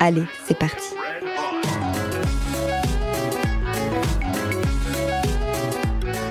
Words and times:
Allez, 0.00 0.24
c'est 0.46 0.58
parti. 0.58 0.94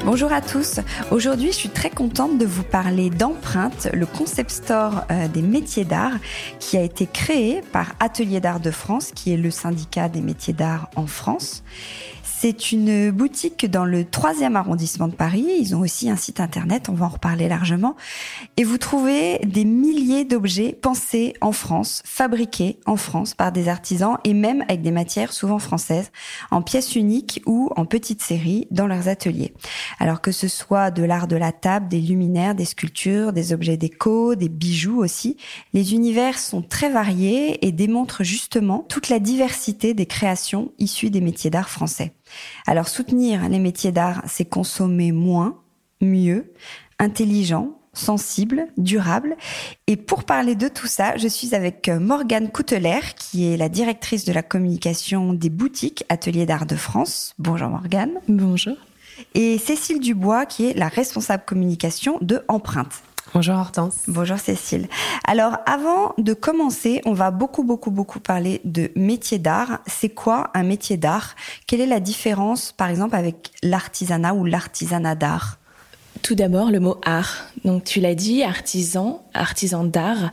Bonjour 0.06 0.34
à 0.34 0.42
tous. 0.42 0.82
Aujourd'hui, 1.12 1.54
je 1.54 1.58
suis 1.58 1.70
très 1.70 1.90
contente 1.90 2.38
de 2.38 2.46
vous 2.46 2.64
parler 2.64 3.10
d'Empreinte, 3.10 3.88
le 3.94 4.06
concept 4.06 4.52
store 4.52 5.06
euh, 5.10 5.30
des 5.30 5.42
métiers 5.42 5.86
d'art 5.86 6.12
qui 6.60 6.76
a 6.76 6.82
été 6.82 7.08
créé 7.08 7.62
par 7.72 7.94
Atelier 8.02 8.42
d'art 8.42 8.60
de 8.60 8.70
France, 8.70 9.12
qui 9.16 9.34
est 9.34 9.38
le 9.38 9.50
syndicat 9.50 10.10
des 10.10 10.20
métiers 10.20 10.54
d'art 10.54 10.90
en 10.98 11.08
France. 11.08 11.64
C'est 12.36 12.74
une 12.74 13.10
boutique 13.12 13.72
dans 13.72 13.86
le 13.86 14.04
troisième 14.04 14.58
arrondissement 14.58 15.08
de 15.08 15.16
Paris. 15.16 15.46
Ils 15.60 15.78
ont 15.78 15.80
aussi 15.80 16.10
un 16.10 16.18
site 16.18 16.42
internet, 16.42 16.90
on 16.90 16.94
va 16.94 17.06
en 17.06 17.10
reparler 17.10 17.48
largement. 17.48 17.96
Et 18.58 18.66
vous 18.66 18.78
trouvez 18.78 19.40
des 19.46 19.64
milliers 19.64 20.26
d'objets 20.26 20.74
pensés 20.74 21.36
en 21.40 21.54
France, 21.54 22.02
fabriqués 22.04 22.80
en 22.86 22.98
France 22.98 23.34
par 23.34 23.54
des 23.54 23.70
artisans 23.70 24.18
et 24.26 24.34
même 24.34 24.64
avec 24.64 24.82
des 24.82 24.92
matières 24.92 25.32
souvent 25.32 25.58
françaises, 25.58 26.12
en 26.52 26.62
pièces 26.62 26.98
uniques 26.98 27.42
ou 27.46 27.70
en 27.78 27.86
petites 27.86 28.22
séries 28.22 28.68
dans 28.72 28.88
leurs 28.88 29.08
ateliers. 29.08 29.54
Alors 30.00 30.20
que 30.20 30.34
ce 30.34 30.50
soit 30.50 30.92
de 30.92 31.04
l'art 31.04 31.30
de 31.30 31.38
la 31.38 31.54
table, 31.54 31.88
des 31.88 32.02
luminaires, 32.02 32.56
des 32.56 32.66
sculptures, 32.66 33.32
des 33.32 33.54
objets 33.54 33.78
déco, 33.78 34.36
des 34.36 34.50
bijoux 34.50 35.02
aussi, 35.02 35.38
les 35.74 35.94
univers 35.94 36.38
sont 36.38 36.62
très 36.62 36.90
variés 36.90 37.66
et 37.66 37.72
démontrent 37.72 38.24
justement 38.24 38.86
toute 38.90 39.08
la 39.08 39.20
diversité 39.20 39.94
des 39.94 40.08
créations 40.08 40.74
issues 40.78 41.10
des 41.10 41.22
métiers 41.22 41.50
d'art 41.50 41.70
français. 41.70 42.12
Alors 42.68 42.88
soutenir 42.88 43.48
les 43.50 43.60
métiers 43.60 43.92
d'art, 43.92 44.24
c'est 44.28 44.46
consommer 44.46 45.12
moins, 45.12 45.60
mieux, 46.02 46.54
intelligent, 47.00 47.78
sensible, 47.94 48.68
durable. 48.78 49.36
Et 49.88 49.96
pour 49.96 50.24
parler 50.24 50.56
de 50.56 50.68
tout 50.68 50.88
ça, 50.88 51.16
je 51.18 51.28
suis 51.28 51.56
avec 51.56 51.88
euh, 51.90 52.00
Morgane 52.00 52.52
Couteler, 52.52 53.00
qui 53.16 53.52
est 53.52 53.58
la 53.58 53.70
directrice 53.70 54.26
de 54.26 54.34
la 54.34 54.42
communication 54.44 55.34
des 55.34 55.50
boutiques 55.50 56.04
Atelier 56.10 56.46
d'Art 56.46 56.66
de 56.66 56.76
France. 56.76 57.36
Bonjour 57.38 57.70
Morgane. 57.70 58.14
Bonjour. 58.28 58.76
Et 59.36 59.58
Cécile 59.60 60.00
Dubois, 60.00 60.46
qui 60.46 60.66
est 60.66 60.74
la 60.74 60.88
responsable 60.88 61.44
communication 61.46 62.18
de 62.22 62.42
Empreinte. 62.48 63.04
Bonjour 63.34 63.56
Hortense. 63.56 63.96
Bonjour 64.08 64.38
Cécile. 64.38 64.88
Alors 65.26 65.58
avant 65.66 66.14
de 66.20 66.36
commencer, 66.36 67.02
on 67.04 67.14
va 67.14 67.32
beaucoup 67.32 67.64
beaucoup 67.64 67.90
beaucoup 67.90 68.20
parler 68.20 68.62
de 68.64 68.92
métier 68.96 69.40
d'art. 69.40 69.80
C'est 69.88 70.10
quoi 70.10 70.52
un 70.54 70.62
métier 70.62 70.98
d'art? 70.98 71.34
Quelle 71.66 71.82
est 71.82 71.88
la 71.88 72.00
différence 72.00 72.72
par 72.72 72.90
exemple 72.90 73.16
avec 73.16 73.50
l'artisanat 73.64 74.36
ou 74.36 74.46
l'artisanat 74.46 75.16
d'art? 75.16 75.58
Tout 76.22 76.36
d'abord, 76.36 76.70
le 76.70 76.80
mot 76.80 77.02
art. 77.04 77.48
Donc, 77.66 77.84
tu 77.84 78.00
l'as 78.00 78.16
dit, 78.16 78.44
artisan, 78.44 79.26
artisan 79.34 79.84
d'art. 79.84 80.32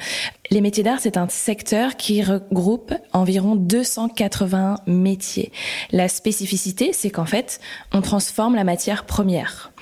Les 0.51 0.61
métiers 0.61 0.85
d'art, 0.85 0.99
c'est 1.01 1.17
un 1.17 1.29
secteur 1.29 1.97
qui 1.97 2.23
regroupe 2.23 2.95
environ 3.13 3.57
280 3.57 4.77
métiers. 4.87 5.51
La 5.91 6.07
spécificité, 6.09 6.93
c'est 6.93 7.11
qu'en 7.11 7.25
fait, 7.25 7.61
on 7.93 8.03
transforme 8.03 8.55
la 8.55 8.63
matière 8.63 9.05
première. 9.05 9.73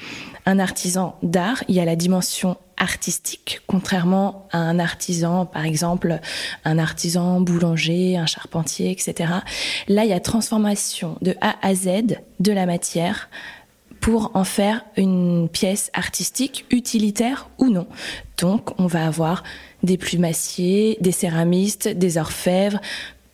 Un 0.48 0.60
artisan 0.60 1.14
d'art, 1.22 1.62
il 1.68 1.74
y 1.74 1.80
a 1.80 1.84
la 1.84 1.94
dimension 1.94 2.56
artistique, 2.78 3.60
contrairement 3.66 4.48
à 4.50 4.56
un 4.56 4.78
artisan, 4.78 5.44
par 5.44 5.66
exemple, 5.66 6.20
un 6.64 6.78
artisan 6.78 7.42
boulanger, 7.42 8.16
un 8.16 8.24
charpentier, 8.24 8.90
etc. 8.90 9.30
Là, 9.88 10.04
il 10.06 10.08
y 10.08 10.14
a 10.14 10.20
transformation 10.20 11.18
de 11.20 11.36
A 11.42 11.56
à 11.60 11.74
Z 11.74 12.16
de 12.40 12.52
la 12.52 12.64
matière 12.64 13.28
pour 14.00 14.30
en 14.32 14.44
faire 14.44 14.86
une 14.96 15.50
pièce 15.50 15.90
artistique, 15.92 16.64
utilitaire 16.70 17.50
ou 17.58 17.68
non. 17.68 17.86
Donc, 18.38 18.70
on 18.80 18.86
va 18.86 19.06
avoir 19.06 19.42
des 19.82 19.98
plumassiers, 19.98 20.96
des 21.02 21.12
céramistes, 21.12 21.88
des 21.88 22.16
orfèvres, 22.16 22.80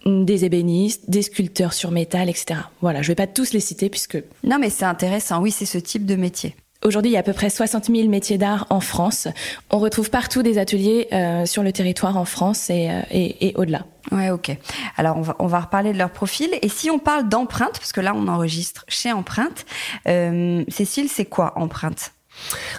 des 0.05 0.44
ébénistes, 0.44 1.08
des 1.08 1.22
sculpteurs 1.22 1.75
sur 1.75 1.93
métal, 1.93 2.28
etc. 2.28 2.62
Voilà, 2.81 3.02
je 3.02 3.08
vais 3.08 3.14
pas 3.14 3.28
tous 3.28 3.52
les 3.52 3.60
citer 3.60 3.88
puisque... 3.88 4.20
Non, 4.43 4.58
mais 4.58 4.69
c'est 4.69 4.84
intéressant, 4.84 5.40
oui, 5.40 5.52
c'est 5.52 5.64
ce 5.64 5.78
type 5.78 6.06
de 6.06 6.17
métier. 6.17 6.56
Aujourd'hui, 6.86 7.12
il 7.12 7.14
y 7.14 7.16
a 7.16 7.20
à 7.20 7.22
peu 7.22 7.32
près 7.32 7.48
60 7.48 7.86
000 7.86 8.08
métiers 8.08 8.36
d'art 8.36 8.66
en 8.69 8.81
France. 8.81 9.26
On 9.70 9.78
retrouve 9.78 10.10
partout 10.10 10.42
des 10.42 10.58
ateliers 10.58 11.08
euh, 11.12 11.46
sur 11.46 11.62
le 11.62 11.72
territoire 11.72 12.19
en 12.19 12.26
France 12.26 12.69
et, 12.69 12.90
euh, 12.90 13.00
et, 13.10 13.48
et 13.48 13.54
au-delà. 13.56 13.86
Ouais, 14.12 14.28
ok. 14.28 14.54
Alors 14.98 15.16
on 15.16 15.22
va, 15.22 15.36
on 15.38 15.46
va 15.46 15.60
reparler 15.60 15.94
de 15.94 15.98
leur 15.98 16.10
profil. 16.10 16.50
Et 16.60 16.69
si 16.69 16.90
on 16.90 16.98
parle 16.98 17.28
d'empreinte, 17.28 17.78
parce 17.78 17.92
que 17.92 18.02
là 18.02 18.12
on 18.14 18.28
enregistre 18.28 18.84
chez 18.86 19.12
Empreinte, 19.12 19.64
euh, 20.08 20.62
Cécile, 20.69 21.08
c'est 21.08 21.25
quoi 21.25 21.54
Empreinte? 21.56 22.13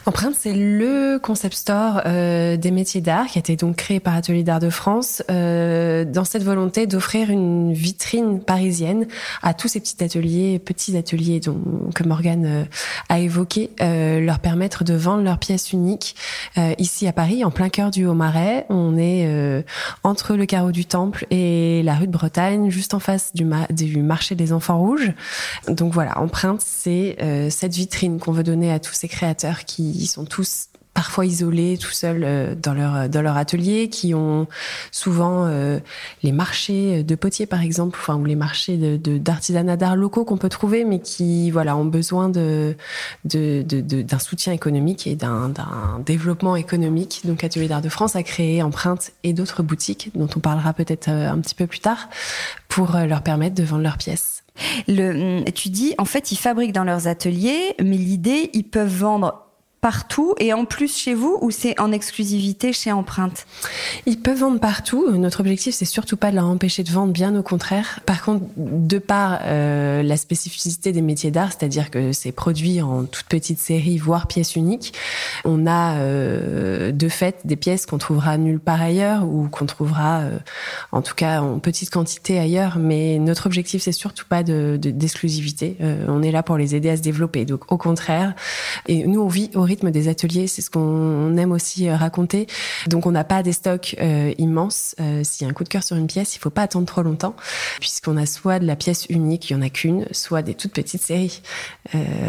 Empreinte, 0.05 0.35
c'est 0.37 0.53
le 0.53 1.17
concept 1.17 1.55
store 1.55 2.01
euh, 2.05 2.57
des 2.57 2.69
métiers 2.69 3.01
d'art 3.01 3.25
qui 3.25 3.37
a 3.37 3.39
été 3.39 3.55
donc 3.55 3.77
créé 3.77 3.99
par 3.99 4.13
Atelier 4.13 4.43
d'art 4.43 4.59
de 4.59 4.69
France 4.69 5.23
euh, 5.31 6.05
dans 6.05 6.25
cette 6.25 6.43
volonté 6.43 6.85
d'offrir 6.85 7.31
une 7.31 7.73
vitrine 7.73 8.39
parisienne 8.39 9.07
à 9.41 9.55
tous 9.55 9.67
ces 9.67 9.79
petits 9.79 10.03
ateliers, 10.03 10.59
petits 10.59 10.95
ateliers 10.95 11.39
dont, 11.39 11.59
que 11.95 12.03
Morgane 12.03 12.45
euh, 12.45 12.63
a 13.09 13.19
évoqué, 13.19 13.71
euh, 13.81 14.19
leur 14.19 14.39
permettre 14.39 14.83
de 14.83 14.93
vendre 14.93 15.23
leurs 15.23 15.39
pièces 15.39 15.71
uniques 15.71 16.15
euh, 16.57 16.73
ici 16.77 17.07
à 17.07 17.13
Paris, 17.13 17.43
en 17.43 17.49
plein 17.49 17.69
cœur 17.69 17.89
du 17.89 18.05
Haut-Marais. 18.05 18.67
On 18.69 18.97
est 18.97 19.65
entre 20.03 20.35
le 20.35 20.45
carreau 20.45 20.71
du 20.71 20.85
Temple 20.85 21.25
et 21.31 21.81
la 21.83 21.95
rue 21.95 22.07
de 22.07 22.11
Bretagne, 22.11 22.69
juste 22.69 22.93
en 22.93 22.99
face 22.99 23.31
du, 23.33 23.45
du 23.71 24.01
marché 24.01 24.35
des 24.35 24.53
enfants 24.53 24.77
rouges. 24.77 25.13
Donc 25.67 25.93
voilà, 25.93 26.19
Empreinte, 26.19 26.61
c'est 26.61 27.17
cette 27.49 27.73
vitrine 27.73 28.19
qu'on 28.19 28.31
veut 28.31 28.43
donner 28.43 28.71
à 28.71 28.79
tous 28.79 28.93
ces 28.93 29.07
créateurs 29.07 29.44
qui 29.65 30.07
sont 30.07 30.25
tous 30.25 30.69
parfois 30.95 31.25
isolés, 31.25 31.77
tout 31.77 31.91
seuls 31.91 32.23
euh, 32.23 32.55
dans 32.55 32.73
leur 32.73 33.07
dans 33.09 33.21
leur 33.21 33.37
atelier, 33.37 33.89
qui 33.89 34.15
ont 34.15 34.47
souvent 34.91 35.45
euh, 35.45 35.79
les 36.23 36.31
marchés 36.31 37.03
de 37.03 37.15
potiers 37.15 37.45
par 37.45 37.61
exemple, 37.61 37.99
ou 38.09 38.25
les 38.25 38.35
marchés 38.35 38.77
d'artisanat 38.97 39.75
d'art 39.75 39.95
locaux 39.95 40.25
qu'on 40.25 40.37
peut 40.37 40.49
trouver, 40.49 40.85
mais 40.85 40.99
qui 40.99 41.51
voilà 41.51 41.75
ont 41.75 41.85
besoin 41.85 42.29
d'un 42.29 42.75
soutien 44.19 44.53
économique 44.53 45.05
et 45.05 45.15
d'un 45.15 45.51
développement 46.03 46.55
économique. 46.55 47.21
Donc 47.25 47.43
Atelier 47.43 47.67
d'art 47.67 47.81
de 47.81 47.89
France 47.89 48.15
a 48.15 48.23
créé 48.23 48.63
Empreinte 48.63 49.11
et 49.23 49.33
d'autres 49.33 49.61
boutiques 49.61 50.11
dont 50.15 50.29
on 50.35 50.39
parlera 50.39 50.73
peut-être 50.73 51.09
euh, 51.09 51.29
un 51.29 51.39
petit 51.39 51.55
peu 51.55 51.67
plus 51.67 51.79
tard 51.79 52.09
pour 52.69 52.93
leur 52.93 53.21
permettre 53.21 53.55
de 53.55 53.63
vendre 53.63 53.83
leurs 53.83 53.97
pièces. 53.97 54.34
Le, 54.87 55.43
tu 55.51 55.69
dis, 55.69 55.95
en 55.97 56.05
fait, 56.05 56.31
ils 56.31 56.37
fabriquent 56.37 56.73
dans 56.73 56.83
leurs 56.83 57.07
ateliers, 57.07 57.75
mais 57.79 57.97
l'idée, 57.97 58.49
ils 58.53 58.63
peuvent 58.63 58.95
vendre 58.95 59.44
partout 59.85 60.33
et 60.39 60.51
en 60.51 60.65
plus 60.65 60.97
chez 60.97 61.13
vous 61.13 61.37
ou 61.41 61.51
c'est 61.51 61.79
en 61.79 61.91
exclusivité 61.91 62.73
chez 62.73 62.91
Empreinte? 62.91 63.45
Ils 64.07 64.19
peuvent 64.19 64.39
vendre 64.39 64.59
partout. 64.59 65.11
Notre 65.11 65.41
objectif, 65.41 65.75
c'est 65.75 65.85
surtout 65.85 66.17
pas 66.17 66.31
de 66.31 66.37
leur 66.37 66.47
empêcher 66.47 66.81
de 66.81 66.89
vendre, 66.89 67.13
bien 67.13 67.35
au 67.35 67.43
contraire. 67.43 67.99
Par 68.07 68.23
contre, 68.23 68.45
de 68.57 68.97
par 68.97 69.41
euh, 69.43 70.01
la 70.01 70.17
spécificité 70.17 70.91
des 70.91 71.03
métiers 71.03 71.29
d'art, 71.29 71.51
c'est-à-dire 71.51 71.91
que 71.91 72.13
c'est 72.13 72.31
produit 72.31 72.81
en 72.81 73.03
toute 73.03 73.27
petite 73.27 73.59
série, 73.59 73.99
voire 73.99 74.25
pièces 74.25 74.55
uniques, 74.55 74.95
on 75.43 75.67
a 75.67 75.97
euh, 75.97 76.91
de 76.91 77.07
fait 77.07 77.41
des 77.45 77.55
pièces 77.55 77.85
qu'on 77.85 77.99
trouvera 77.99 78.39
nulle 78.39 78.59
part 78.59 78.81
ailleurs 78.81 79.23
ou 79.23 79.49
qu'on 79.49 79.67
trouvera, 79.67 80.21
euh, 80.21 80.39
en 80.93 81.03
tout 81.03 81.13
cas, 81.13 81.41
en 81.41 81.59
petite 81.59 81.91
quantité 81.91 82.39
ailleurs. 82.39 82.79
Mais 82.79 83.19
notre 83.19 83.45
objectif, 83.45 83.83
c'est 83.83 83.91
surtout 83.91 84.25
pas 84.27 84.41
d'exclusivité. 84.41 85.77
De, 85.79 86.09
on 86.09 86.23
est 86.23 86.31
là 86.31 86.41
pour 86.41 86.57
les 86.57 86.73
aider 86.73 86.89
à 86.89 86.97
se 86.97 87.03
développer. 87.03 87.45
Donc, 87.45 87.71
au 87.71 87.77
contraire, 87.77 88.33
et 88.87 89.05
nous, 89.05 89.21
on 89.21 89.27
vit 89.27 89.51
au 89.53 89.61
rythme 89.61 89.74
des 89.83 90.07
ateliers, 90.07 90.47
c'est 90.47 90.61
ce 90.61 90.69
qu'on 90.69 91.35
aime 91.37 91.51
aussi 91.51 91.87
euh, 91.87 91.95
raconter. 91.95 92.47
Donc 92.87 93.05
on 93.05 93.11
n'a 93.11 93.23
pas 93.23 93.43
des 93.43 93.53
stocks 93.53 93.95
euh, 94.01 94.33
immenses. 94.37 94.95
Euh, 94.99 95.23
s'il 95.23 95.45
y 95.45 95.47
a 95.47 95.51
un 95.51 95.53
coup 95.53 95.63
de 95.63 95.69
cœur 95.69 95.83
sur 95.83 95.97
une 95.97 96.07
pièce, 96.07 96.35
il 96.35 96.39
faut 96.39 96.49
pas 96.49 96.63
attendre 96.63 96.85
trop 96.85 97.01
longtemps, 97.01 97.35
puisqu'on 97.79 98.17
a 98.17 98.25
soit 98.25 98.59
de 98.59 98.65
la 98.65 98.75
pièce 98.75 99.05
unique, 99.09 99.49
il 99.49 99.53
y 99.53 99.55
en 99.55 99.61
a 99.61 99.69
qu'une, 99.69 100.05
soit 100.11 100.41
des 100.41 100.53
toutes 100.53 100.73
petites 100.73 101.01
séries. 101.01 101.41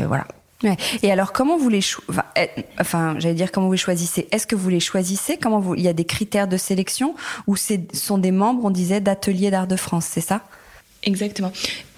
voilà. 0.06 0.26
Et 1.02 1.12
alors, 1.12 1.32
comment 1.32 1.58
vous 1.58 1.68
les 1.68 1.80
enfin, 2.08 2.24
eh, 2.36 2.48
enfin 2.80 3.16
j'allais 3.18 3.34
dire 3.34 3.52
comment 3.52 3.66
vous 3.66 3.72
les 3.72 3.78
choisissez 3.78 4.26
Est-ce 4.32 4.46
que 4.46 4.56
vous 4.56 4.70
les 4.70 4.80
choisissez? 4.80 5.36
Comment 5.36 5.60
vous 5.60 5.74
Il 5.74 5.82
y 5.82 5.88
a 5.88 5.92
des 5.92 6.06
critères 6.06 6.48
de 6.48 6.56
sélection 6.56 7.14
ou 7.46 7.56
ce 7.56 7.74
sont 7.92 8.18
des 8.18 8.30
membres, 8.30 8.64
on 8.64 8.70
disait, 8.70 9.00
d'ateliers 9.00 9.50
d'art 9.50 9.66
de 9.66 9.76
France, 9.76 10.06
c'est 10.10 10.20
ça? 10.20 10.42
Exactement. 11.02 11.52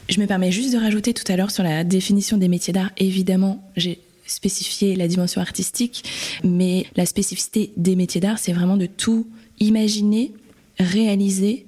Je 0.08 0.20
me 0.20 0.26
permets 0.26 0.50
juste 0.50 0.72
de 0.72 0.78
rajouter 0.78 1.12
tout 1.12 1.30
à 1.30 1.36
l'heure 1.36 1.50
sur 1.50 1.62
la 1.62 1.84
définition 1.84 2.36
des 2.36 2.48
métiers 2.48 2.72
d'art. 2.72 2.90
Évidemment, 2.96 3.62
j'ai 3.76 4.00
spécifier 4.28 4.94
la 4.96 5.08
dimension 5.08 5.40
artistique, 5.40 6.04
mais 6.44 6.86
la 6.96 7.06
spécificité 7.06 7.72
des 7.76 7.96
métiers 7.96 8.20
d'art, 8.20 8.38
c'est 8.38 8.52
vraiment 8.52 8.76
de 8.76 8.86
tout 8.86 9.26
imaginer, 9.58 10.32
réaliser 10.78 11.66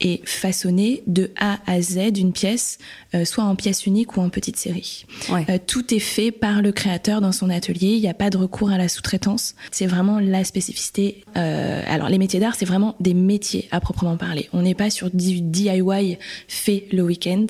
et 0.00 0.20
façonner 0.24 1.02
de 1.06 1.30
A 1.38 1.58
à 1.66 1.80
Z 1.82 2.18
une 2.18 2.32
pièce, 2.32 2.78
euh, 3.14 3.24
soit 3.24 3.44
en 3.44 3.56
pièce 3.56 3.86
unique 3.86 4.16
ou 4.16 4.20
en 4.20 4.28
petite 4.28 4.56
série. 4.56 5.06
Euh, 5.30 5.58
tout 5.66 5.92
est 5.92 5.98
fait 5.98 6.30
par 6.30 6.62
le 6.62 6.70
créateur 6.70 7.20
dans 7.20 7.32
son 7.32 7.50
atelier. 7.50 7.94
Il 7.94 8.00
n'y 8.00 8.08
a 8.08 8.14
pas 8.14 8.30
de 8.30 8.36
recours 8.36 8.70
à 8.70 8.78
la 8.78 8.88
sous-traitance. 8.88 9.56
C'est 9.72 9.86
vraiment 9.86 10.20
la 10.20 10.44
spécificité. 10.44 11.24
Euh, 11.36 11.82
alors 11.86 12.08
les 12.08 12.18
métiers 12.18 12.38
d'art, 12.38 12.54
c'est 12.54 12.64
vraiment 12.64 12.94
des 13.00 13.14
métiers 13.14 13.68
à 13.72 13.80
proprement 13.80 14.16
parler. 14.16 14.48
On 14.52 14.62
n'est 14.62 14.74
pas 14.74 14.90
sur 14.90 15.10
du 15.10 15.40
DIY 15.40 16.18
fait 16.46 16.86
le 16.92 17.02
week-end. 17.02 17.46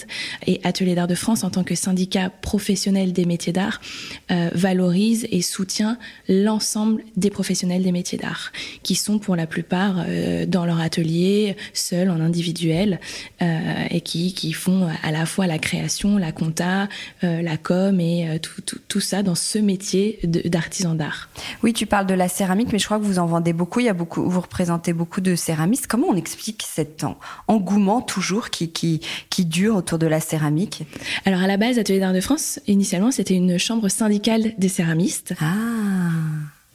Et 0.46 0.60
Atelier 0.64 0.94
d'art 0.94 1.06
de 1.06 1.14
France, 1.14 1.44
en 1.44 1.50
tant 1.50 1.64
que 1.64 1.74
syndicat 1.74 2.30
professionnel 2.30 3.12
des 3.12 3.26
métiers 3.26 3.52
d'art, 3.52 3.80
valorise 4.28 5.26
et 5.30 5.42
soutient 5.42 5.98
l'ensemble 6.28 7.02
des 7.16 7.30
professionnels 7.30 7.82
des 7.82 7.92
métiers 7.92 8.18
d'art, 8.18 8.52
qui 8.82 8.94
sont 8.94 9.18
pour 9.18 9.36
la 9.36 9.46
plupart 9.46 10.04
dans 10.46 10.64
leur 10.64 10.80
atelier, 10.80 11.56
seuls 11.72 12.10
en 12.10 12.20
individuel 12.20 12.37
individuels 12.38 13.00
euh, 13.42 13.84
et 13.90 14.00
qui, 14.00 14.32
qui 14.32 14.52
font 14.52 14.88
à 15.02 15.10
la 15.10 15.26
fois 15.26 15.46
la 15.46 15.58
création, 15.58 16.18
la 16.18 16.32
compta, 16.32 16.88
euh, 17.24 17.42
la 17.42 17.56
com 17.56 18.00
et 18.00 18.28
euh, 18.28 18.38
tout, 18.38 18.62
tout, 18.62 18.78
tout, 18.86 19.00
ça 19.00 19.22
dans 19.22 19.34
ce 19.34 19.58
métier 19.58 20.20
d'artisan 20.22 20.94
d'art. 20.94 21.28
Oui, 21.62 21.72
tu 21.72 21.86
parles 21.86 22.06
de 22.06 22.14
la 22.14 22.28
céramique, 22.28 22.68
mais 22.72 22.78
je 22.78 22.84
crois 22.84 22.98
que 22.98 23.04
vous 23.04 23.18
en 23.18 23.26
vendez 23.26 23.52
beaucoup. 23.52 23.80
Il 23.80 23.86
y 23.86 23.88
a 23.88 23.94
beaucoup, 23.94 24.28
vous 24.28 24.40
représentez 24.40 24.92
beaucoup 24.92 25.20
de 25.20 25.34
céramistes. 25.34 25.86
Comment 25.86 26.08
on 26.08 26.16
explique 26.16 26.62
cet 26.62 27.04
engouement 27.48 28.00
toujours 28.00 28.50
qui, 28.50 28.70
qui, 28.70 29.00
qui 29.30 29.44
dure 29.44 29.76
autour 29.76 29.98
de 29.98 30.06
la 30.06 30.20
céramique? 30.20 30.84
Alors 31.24 31.42
à 31.42 31.46
la 31.46 31.56
base, 31.56 31.78
Atelier 31.78 32.00
d'art 32.00 32.12
de 32.12 32.20
France, 32.20 32.60
initialement, 32.66 33.10
c'était 33.10 33.34
une 33.34 33.58
chambre 33.58 33.88
syndicale 33.88 34.54
des 34.58 34.68
céramistes. 34.68 35.34
Ah 35.40 36.10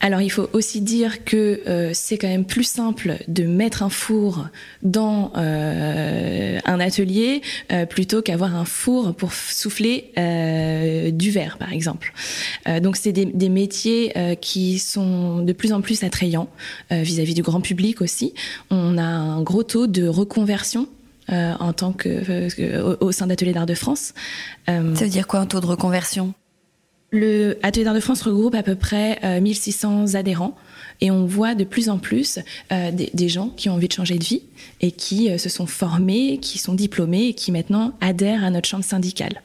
alors 0.03 0.21
il 0.21 0.29
faut 0.29 0.49
aussi 0.51 0.81
dire 0.81 1.23
que 1.23 1.61
euh, 1.65 1.91
c'est 1.93 2.17
quand 2.17 2.27
même 2.27 2.43
plus 2.43 2.65
simple 2.65 3.19
de 3.29 3.45
mettre 3.45 3.83
un 3.83 3.89
four 3.89 4.49
dans 4.81 5.31
euh, 5.37 6.59
un 6.65 6.79
atelier 6.81 7.41
euh, 7.71 7.85
plutôt 7.85 8.21
qu'avoir 8.21 8.53
un 8.53 8.65
four 8.65 9.15
pour 9.15 9.31
souffler 9.31 10.11
du 11.13 11.31
verre 11.31 11.57
par 11.57 11.71
exemple. 11.71 12.13
donc 12.81 12.97
c'est 12.97 13.13
des, 13.13 13.25
des, 13.25 13.47
métiers 13.47 14.13
qui 14.41 14.77
sont 14.77 15.39
de 15.39 15.53
plus 15.53 15.71
en 15.71 15.79
plus 15.81 16.03
attrayants 16.03 16.49
vis-à-vis 16.91 17.33
du 17.33 17.41
grand 17.41 17.61
public 17.61 18.01
aussi. 18.01 18.33
On 18.69 18.97
a 18.97 19.03
un 19.03 19.41
gros 19.41 19.63
taux 19.63 19.87
de 19.87 20.05
reconversion 20.07 20.87
en 21.29 21.71
tant 21.73 21.93
que 21.93 22.81
au, 22.81 23.07
au 23.07 23.11
sein 23.11 23.27
d'Ateliers 23.27 23.53
d'art 23.53 23.65
de 23.65 23.75
France. 23.75 24.13
Ça 24.67 24.81
veut 24.81 25.07
dire 25.07 25.27
quoi 25.27 25.39
un 25.39 25.45
taux 25.45 25.61
de 25.61 25.65
reconversion? 25.65 26.33
Le 27.13 27.57
Atelier 27.61 27.85
d'art 27.85 27.93
de 27.93 27.99
France 27.99 28.23
regroupe 28.23 28.55
à 28.55 28.63
peu 28.63 28.75
près 28.75 29.39
1600 29.39 30.15
euh, 30.15 30.17
adhérents 30.17 30.57
et 30.99 31.11
on 31.11 31.25
voit 31.25 31.55
de 31.55 31.63
plus 31.63 31.89
en 31.89 31.99
plus 31.99 32.39
euh, 32.71 32.91
des, 32.91 33.29
gens 33.29 33.49
qui 33.49 33.69
ont 33.69 33.73
envie 33.73 33.87
de 33.87 33.93
changer 33.93 34.17
de 34.17 34.23
vie 34.23 34.41
et 34.81 34.91
qui 34.91 35.29
euh, 35.29 35.37
se 35.37 35.49
sont 35.49 35.67
formés, 35.67 36.39
qui 36.41 36.57
sont 36.57 36.73
diplômés 36.73 37.27
et 37.27 37.33
qui 37.33 37.51
maintenant 37.51 37.93
adhèrent 38.01 38.43
à 38.43 38.49
notre 38.49 38.67
chambre 38.67 38.83
syndicale. 38.83 39.41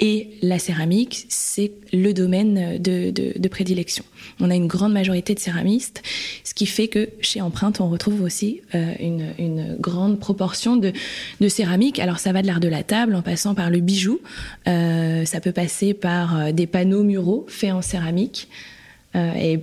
Et 0.00 0.30
la 0.42 0.58
céramique, 0.58 1.26
c'est 1.28 1.72
le 1.92 2.12
domaine 2.12 2.78
de, 2.78 3.48
prédilection. 3.48 4.04
On 4.40 4.50
a 4.50 4.54
une 4.54 4.68
grande 4.68 4.92
majorité 4.92 5.34
de 5.34 5.40
céramistes, 5.40 6.02
ce 6.44 6.54
qui 6.54 6.66
fait 6.66 6.86
que 6.86 7.08
chez 7.20 7.40
Empreinte, 7.40 7.80
on 7.80 7.88
retrouve 7.88 8.22
aussi 8.22 8.60
euh, 8.74 8.92
une, 9.00 9.76
grande 9.80 10.20
proportion 10.20 10.76
de, 10.76 10.92
de, 11.40 11.48
céramique. 11.48 11.98
Alors 11.98 12.18
ça 12.18 12.32
va 12.32 12.42
de 12.42 12.46
l'art 12.46 12.60
de 12.60 12.68
la 12.68 12.82
table 12.82 13.14
en 13.14 13.22
passant 13.22 13.54
par 13.54 13.70
le 13.70 13.80
bijou, 13.80 14.20
euh, 14.68 15.24
ça 15.24 15.40
peut 15.40 15.52
passer 15.52 15.94
par 15.94 16.38
euh, 16.38 16.52
des 16.52 16.66
panneaux 16.66 17.02
muraux 17.02 17.46
faits 17.48 17.72
en 17.72 17.82
céramique. 17.82 18.48
Et, 19.14 19.56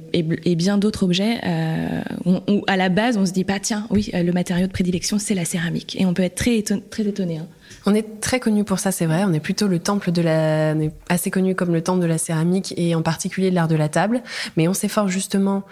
bien 0.55 0.77
d'autres 0.77 1.03
objets 1.03 1.38
euh, 1.45 2.01
où, 2.25 2.63
à 2.67 2.75
la 2.75 2.89
base 2.89 3.15
on 3.15 3.25
se 3.25 3.31
dit 3.31 3.45
pas 3.45 3.57
tiens 3.59 3.88
oui 3.89 4.09
le 4.13 4.31
matériau 4.33 4.67
de 4.67 4.71
prédilection 4.71 5.17
c'est 5.17 5.36
la 5.36 5.45
céramique 5.45 5.95
et 5.98 6.05
on 6.05 6.13
peut 6.13 6.24
être 6.24 6.36
très 6.36 6.62
très 6.62 7.03
étonné 7.03 7.38
hein. 7.38 7.48
On 7.85 7.93
est 7.93 8.19
très 8.19 8.39
connu 8.39 8.63
pour 8.63 8.79
ça, 8.79 8.91
c'est 8.91 9.05
vrai. 9.05 9.23
On 9.25 9.33
est 9.33 9.39
plutôt 9.39 9.67
le 9.67 9.79
temple 9.79 10.11
de 10.11 10.21
la, 10.21 10.73
on 10.75 10.79
est 10.79 10.91
assez 11.09 11.29
connu 11.29 11.55
comme 11.55 11.71
le 11.71 11.81
temple 11.81 12.01
de 12.01 12.07
la 12.07 12.17
céramique 12.17 12.73
et 12.77 12.95
en 12.95 13.01
particulier 13.01 13.49
de 13.51 13.55
l'art 13.55 13.67
de 13.67 13.75
la 13.75 13.89
table. 13.89 14.23
Mais 14.57 14.67
on 14.67 14.73
s'efforce 14.73 15.11
justement, 15.11 15.63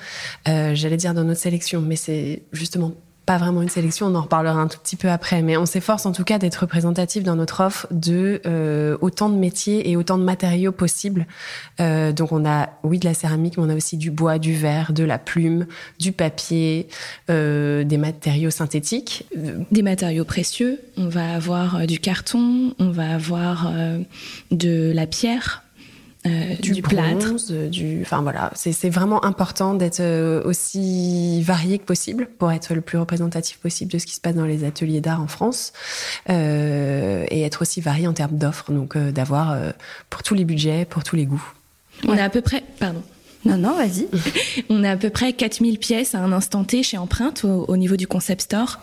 euh, 0.47 0.75
j'allais 0.75 0.97
dire 0.97 1.13
dans 1.13 1.23
notre 1.23 1.39
sélection, 1.39 1.81
mais 1.81 1.95
c'est 1.95 2.43
justement 2.51 2.93
pas 3.25 3.37
vraiment 3.37 3.61
une 3.61 3.69
sélection, 3.69 4.07
on 4.07 4.15
en 4.15 4.21
reparlera 4.21 4.59
un 4.59 4.67
tout 4.67 4.79
petit 4.79 4.97
peu 4.97 5.09
après, 5.09 5.41
mais 5.41 5.55
on 5.55 5.65
s'efforce 5.65 6.05
en 6.05 6.11
tout 6.11 6.25
cas 6.25 6.39
d'être 6.39 6.57
représentatif 6.57 7.23
dans 7.23 7.35
notre 7.35 7.61
offre 7.61 7.87
de 7.91 8.41
euh, 8.45 8.97
autant 8.99 9.29
de 9.29 9.35
métiers 9.35 9.89
et 9.89 9.95
autant 9.95 10.17
de 10.17 10.23
matériaux 10.23 10.73
possibles. 10.73 11.25
Euh, 11.79 12.11
donc 12.11 12.33
on 12.33 12.45
a, 12.45 12.69
oui, 12.83 12.99
de 12.99 13.05
la 13.05 13.13
céramique, 13.13 13.57
mais 13.57 13.63
on 13.63 13.69
a 13.69 13.75
aussi 13.75 13.95
du 13.95 14.11
bois, 14.11 14.39
du 14.39 14.53
verre, 14.53 14.91
de 14.91 15.05
la 15.05 15.17
plume, 15.17 15.67
du 15.99 16.11
papier, 16.11 16.89
euh, 17.29 17.85
des 17.85 17.97
matériaux 17.97 18.49
synthétiques. 18.49 19.25
Des 19.71 19.81
matériaux 19.81 20.25
précieux, 20.25 20.81
on 20.97 21.07
va 21.07 21.33
avoir 21.33 21.87
du 21.87 21.99
carton, 21.99 22.73
on 22.79 22.91
va 22.91 23.13
avoir 23.13 23.71
de 24.51 24.91
la 24.93 25.07
pierre, 25.07 25.62
euh, 26.25 26.55
du, 26.55 26.81
plâtre, 26.81 27.35
du, 27.69 28.01
enfin 28.01 28.21
voilà, 28.21 28.49
c'est 28.55 28.89
vraiment 28.89 29.25
important 29.25 29.73
d'être 29.73 29.99
euh, 29.99 30.41
aussi 30.45 31.41
varié 31.41 31.79
que 31.79 31.83
possible 31.83 32.29
pour 32.37 32.49
être 32.51 32.73
le 32.73 32.79
plus 32.79 32.97
représentatif 32.97 33.57
possible 33.57 33.91
de 33.91 33.97
ce 33.97 34.05
qui 34.05 34.15
se 34.15 34.21
passe 34.21 34.35
dans 34.35 34.45
les 34.45 34.63
ateliers 34.63 35.01
d'art 35.01 35.21
en 35.21 35.27
France 35.27 35.73
euh, 36.29 37.25
et 37.29 37.41
être 37.41 37.63
aussi 37.63 37.81
varié 37.81 38.07
en 38.07 38.13
termes 38.13 38.37
d'offres, 38.37 38.71
donc 38.71 38.95
euh, 38.95 39.11
d'avoir 39.11 39.57
pour 40.09 40.23
tous 40.23 40.33
les 40.33 40.45
budgets, 40.45 40.85
pour 40.85 41.03
tous 41.03 41.17
les 41.17 41.25
goûts. 41.25 41.45
On 42.07 42.17
a 42.17 42.23
à 42.23 42.29
peu 42.29 42.41
près, 42.41 42.63
pardon, 42.79 43.03
Non, 43.43 43.57
non, 43.57 43.75
vas-y. 43.75 44.07
on 44.69 44.85
a 44.85 44.91
à 44.91 44.97
peu 44.97 45.09
près 45.09 45.33
4000 45.33 45.77
pièces 45.77 46.15
à 46.15 46.19
un 46.19 46.31
instant 46.31 46.63
T 46.63 46.83
chez 46.83 46.97
Empreinte 46.97 47.43
au 47.43 47.75
niveau 47.75 47.97
du 47.97 48.07
concept 48.07 48.43
store 48.43 48.79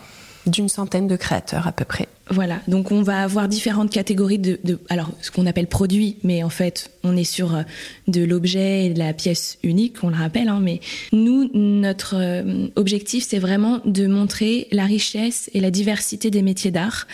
d'une 0.50 0.68
centaine 0.68 1.06
de 1.06 1.16
créateurs 1.16 1.66
à 1.66 1.72
peu 1.72 1.84
près. 1.84 2.08
Voilà, 2.32 2.60
donc 2.68 2.92
on 2.92 3.02
va 3.02 3.22
avoir 3.22 3.48
différentes 3.48 3.90
catégories 3.90 4.38
de, 4.38 4.78
alors 4.88 5.10
ce 5.20 5.32
qu'on 5.32 5.46
appelle 5.46 5.66
produits, 5.66 6.16
mais 6.22 6.44
en 6.44 6.48
fait 6.48 6.92
on 7.02 7.16
est 7.16 7.24
sur 7.24 7.56
euh, 7.56 7.62
de 8.06 8.22
l'objet 8.22 8.86
et 8.86 8.94
de 8.94 8.98
la 9.00 9.12
pièce 9.12 9.58
unique, 9.64 9.96
on 10.04 10.10
le 10.10 10.16
rappelle, 10.16 10.48
hein, 10.48 10.60
mais 10.62 10.80
nous, 11.12 11.50
notre 11.54 12.14
euh, 12.16 12.68
objectif 12.76 13.24
c'est 13.26 13.40
vraiment 13.40 13.80
de 13.84 14.06
montrer 14.06 14.68
la 14.70 14.84
richesse 14.84 15.50
et 15.54 15.60
la 15.60 15.72
diversité 15.72 16.30
des 16.30 16.42
métiers 16.42 16.70
d'art 16.70 17.08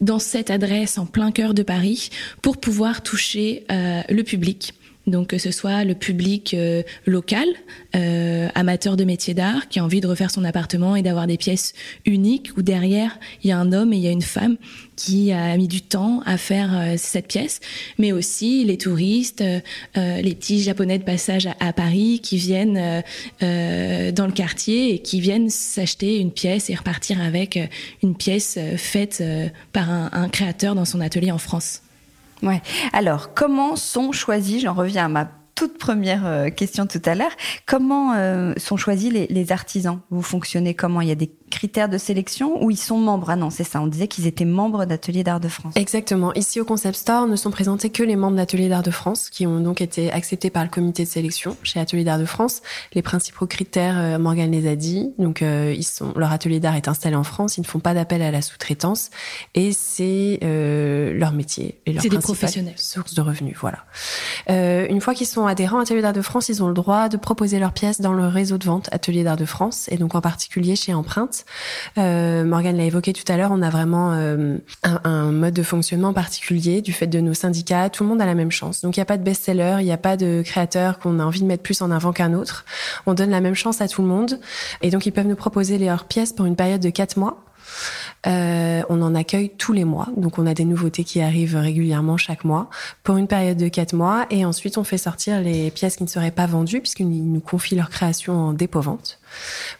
dans 0.00 0.18
cette 0.18 0.50
adresse 0.50 0.98
en 0.98 1.06
plein 1.06 1.30
cœur 1.30 1.54
de 1.54 1.62
Paris 1.62 2.10
pour 2.42 2.56
pouvoir 2.56 3.02
toucher 3.02 3.64
euh, 3.70 4.02
le 4.08 4.22
public. 4.24 4.74
Donc 5.06 5.28
que 5.28 5.38
ce 5.38 5.52
soit 5.52 5.84
le 5.84 5.94
public 5.94 6.52
euh, 6.54 6.82
local, 7.06 7.46
euh, 7.94 8.48
amateur 8.56 8.96
de 8.96 9.04
métiers 9.04 9.34
d'art, 9.34 9.68
qui 9.68 9.78
a 9.78 9.84
envie 9.84 10.00
de 10.00 10.08
refaire 10.08 10.32
son 10.32 10.44
appartement 10.44 10.96
et 10.96 11.02
d'avoir 11.02 11.28
des 11.28 11.36
pièces 11.36 11.74
uniques, 12.04 12.50
où 12.56 12.62
derrière 12.62 13.18
il 13.44 13.50
y 13.50 13.52
a 13.52 13.58
un 13.58 13.72
homme 13.72 13.92
et 13.92 13.96
il 13.96 14.02
y 14.02 14.08
a 14.08 14.10
une 14.10 14.22
femme 14.22 14.56
qui 14.96 15.30
a 15.30 15.56
mis 15.56 15.68
du 15.68 15.82
temps 15.82 16.22
à 16.26 16.36
faire 16.38 16.76
euh, 16.76 16.94
cette 16.96 17.28
pièce, 17.28 17.60
mais 17.98 18.10
aussi 18.10 18.64
les 18.64 18.78
touristes, 18.78 19.44
les 19.94 20.34
petits 20.34 20.62
japonais 20.62 20.98
de 20.98 21.04
passage 21.04 21.48
à, 21.60 21.72
Paris 21.72 22.20
qui 22.22 22.36
viennent 22.36 23.02
dans 23.40 24.26
le 24.26 24.32
quartier 24.32 24.94
et 24.94 24.98
qui 25.00 25.20
viennent 25.20 25.50
s'acheter 25.50 26.18
une 26.18 26.32
pièce 26.32 26.70
et 26.70 26.74
repartir 26.74 27.20
avec 27.20 27.58
une 28.02 28.16
pièce 28.16 28.58
faite 28.76 29.22
par 29.72 29.90
un 29.90 30.28
créateur 30.28 30.74
dans 30.74 30.84
son 30.84 31.00
atelier 31.00 31.30
en 31.30 31.38
France. 31.38 31.82
Ouais. 32.42 32.60
Alors, 32.92 33.34
comment 33.34 33.76
sont 33.76 34.12
choisis, 34.12 34.62
j'en 34.62 34.74
reviens 34.74 35.06
à 35.06 35.08
ma 35.08 35.28
toute 35.54 35.78
première 35.78 36.26
euh, 36.26 36.50
question 36.50 36.86
tout 36.86 37.00
à 37.06 37.14
l'heure, 37.14 37.30
comment 37.64 38.12
euh, 38.12 38.52
sont 38.58 38.76
choisis 38.76 39.10
les, 39.10 39.26
les 39.28 39.52
artisans? 39.52 40.00
Vous 40.10 40.20
fonctionnez 40.20 40.74
comment? 40.74 41.00
Il 41.00 41.08
y 41.08 41.12
a 41.12 41.16
des 41.16 41.32
critères 41.50 41.88
de 41.88 41.98
sélection 41.98 42.62
ou 42.62 42.70
ils 42.70 42.76
sont 42.76 42.98
membres? 42.98 43.30
Ah 43.30 43.36
non, 43.36 43.50
c'est 43.50 43.64
ça, 43.64 43.80
on 43.80 43.86
disait 43.86 44.08
qu'ils 44.08 44.26
étaient 44.26 44.44
membres 44.44 44.84
d'Atelier 44.84 45.24
d'Art 45.24 45.40
de 45.40 45.48
France. 45.48 45.74
Exactement. 45.76 46.32
Ici 46.34 46.60
au 46.60 46.64
Concept 46.64 46.96
Store 46.96 47.26
ne 47.26 47.36
sont 47.36 47.50
présentés 47.50 47.90
que 47.90 48.02
les 48.02 48.16
membres 48.16 48.36
d'Atelier 48.36 48.68
d'Art 48.68 48.82
de 48.82 48.90
France 48.90 49.30
qui 49.30 49.46
ont 49.46 49.60
donc 49.60 49.80
été 49.80 50.10
acceptés 50.10 50.50
par 50.50 50.64
le 50.64 50.70
comité 50.70 51.04
de 51.04 51.08
sélection 51.08 51.56
chez 51.62 51.80
Atelier 51.80 52.04
d'Art 52.04 52.18
de 52.18 52.24
France. 52.24 52.62
Les 52.94 53.02
principaux 53.02 53.46
critères, 53.46 53.98
euh, 53.98 54.18
Morgane 54.18 54.50
les 54.50 54.68
a 54.68 54.76
dit, 54.76 55.12
donc 55.18 55.42
euh, 55.42 55.74
ils 55.76 55.84
sont, 55.84 56.12
leur 56.16 56.32
atelier 56.32 56.60
d'art 56.60 56.74
est 56.74 56.88
installé 56.88 57.16
en 57.16 57.24
France, 57.24 57.58
ils 57.58 57.62
ne 57.62 57.66
font 57.66 57.78
pas 57.78 57.94
d'appel 57.94 58.22
à 58.22 58.30
la 58.30 58.42
sous-traitance 58.42 59.10
et 59.54 59.72
c'est 59.72 60.40
euh, 60.42 61.12
leur 61.14 61.32
métier 61.32 61.80
et 61.86 61.92
leur 61.92 62.02
des 62.02 62.08
professionnels. 62.10 62.74
source 62.76 63.14
de 63.14 63.20
revenus. 63.20 63.56
Voilà. 63.60 63.78
Euh, 64.50 64.86
une 64.88 65.00
fois 65.00 65.14
qu'ils 65.14 65.26
sont 65.26 65.46
adhérents 65.46 65.78
à 65.78 65.82
Atelier 65.82 66.02
d'Art 66.02 66.12
de 66.12 66.22
France, 66.22 66.48
ils 66.48 66.62
ont 66.62 66.68
le 66.68 66.74
droit 66.74 67.08
de 67.08 67.16
proposer 67.16 67.58
leurs 67.58 67.72
pièces 67.72 68.00
dans 68.00 68.12
le 68.12 68.26
réseau 68.26 68.58
de 68.58 68.64
vente 68.64 68.88
Atelier 68.92 69.24
d'Art 69.24 69.36
de 69.36 69.44
France 69.44 69.88
et 69.90 69.96
donc 69.96 70.14
en 70.14 70.20
particulier 70.20 70.76
chez 70.76 70.94
Empreinte 70.94 71.35
euh, 71.98 72.44
Morgane 72.44 72.76
l'a 72.76 72.84
évoqué 72.84 73.12
tout 73.12 73.30
à 73.30 73.36
l'heure, 73.36 73.50
on 73.52 73.62
a 73.62 73.70
vraiment 73.70 74.12
euh, 74.12 74.58
un, 74.82 75.32
mode 75.32 75.54
de 75.54 75.62
fonctionnement 75.62 76.12
particulier 76.12 76.82
du 76.82 76.92
fait 76.92 77.06
de 77.06 77.20
nos 77.20 77.34
syndicats. 77.34 77.90
Tout 77.90 78.04
le 78.04 78.08
monde 78.08 78.20
a 78.20 78.26
la 78.26 78.34
même 78.34 78.50
chance. 78.50 78.82
Donc 78.82 78.96
il 78.96 79.00
n'y 79.00 79.02
a 79.02 79.06
pas 79.06 79.18
de 79.18 79.22
best-seller, 79.22 79.76
il 79.80 79.84
n'y 79.84 79.92
a 79.92 79.98
pas 79.98 80.16
de 80.16 80.42
créateur 80.44 80.98
qu'on 80.98 81.18
a 81.18 81.24
envie 81.24 81.40
de 81.40 81.46
mettre 81.46 81.62
plus 81.62 81.82
en 81.82 81.90
avant 81.90 82.12
qu'un 82.12 82.32
autre. 82.32 82.64
On 83.06 83.14
donne 83.14 83.30
la 83.30 83.40
même 83.40 83.54
chance 83.54 83.80
à 83.80 83.88
tout 83.88 84.02
le 84.02 84.08
monde. 84.08 84.38
Et 84.82 84.90
donc 84.90 85.06
ils 85.06 85.12
peuvent 85.12 85.26
nous 85.26 85.36
proposer 85.36 85.78
leurs 85.78 86.04
pièces 86.04 86.32
pour 86.32 86.46
une 86.46 86.56
période 86.56 86.80
de 86.80 86.90
quatre 86.90 87.16
mois. 87.16 87.42
Euh, 88.26 88.82
on 88.88 89.02
en 89.02 89.14
accueille 89.14 89.50
tous 89.56 89.72
les 89.72 89.84
mois, 89.84 90.08
donc 90.16 90.38
on 90.38 90.46
a 90.46 90.54
des 90.54 90.64
nouveautés 90.64 91.04
qui 91.04 91.20
arrivent 91.20 91.56
régulièrement 91.56 92.16
chaque 92.16 92.44
mois 92.44 92.68
pour 93.02 93.16
une 93.16 93.28
période 93.28 93.56
de 93.56 93.68
quatre 93.68 93.94
mois, 93.94 94.26
et 94.30 94.44
ensuite 94.44 94.78
on 94.78 94.84
fait 94.84 94.98
sortir 94.98 95.40
les 95.40 95.70
pièces 95.70 95.96
qui 95.96 96.02
ne 96.02 96.08
seraient 96.08 96.30
pas 96.30 96.46
vendues 96.46 96.80
puisqu'ils 96.80 97.08
nous 97.08 97.40
confient 97.40 97.76
leur 97.76 97.90
création 97.90 98.34
en 98.34 98.52
dépôt-vente 98.52 99.20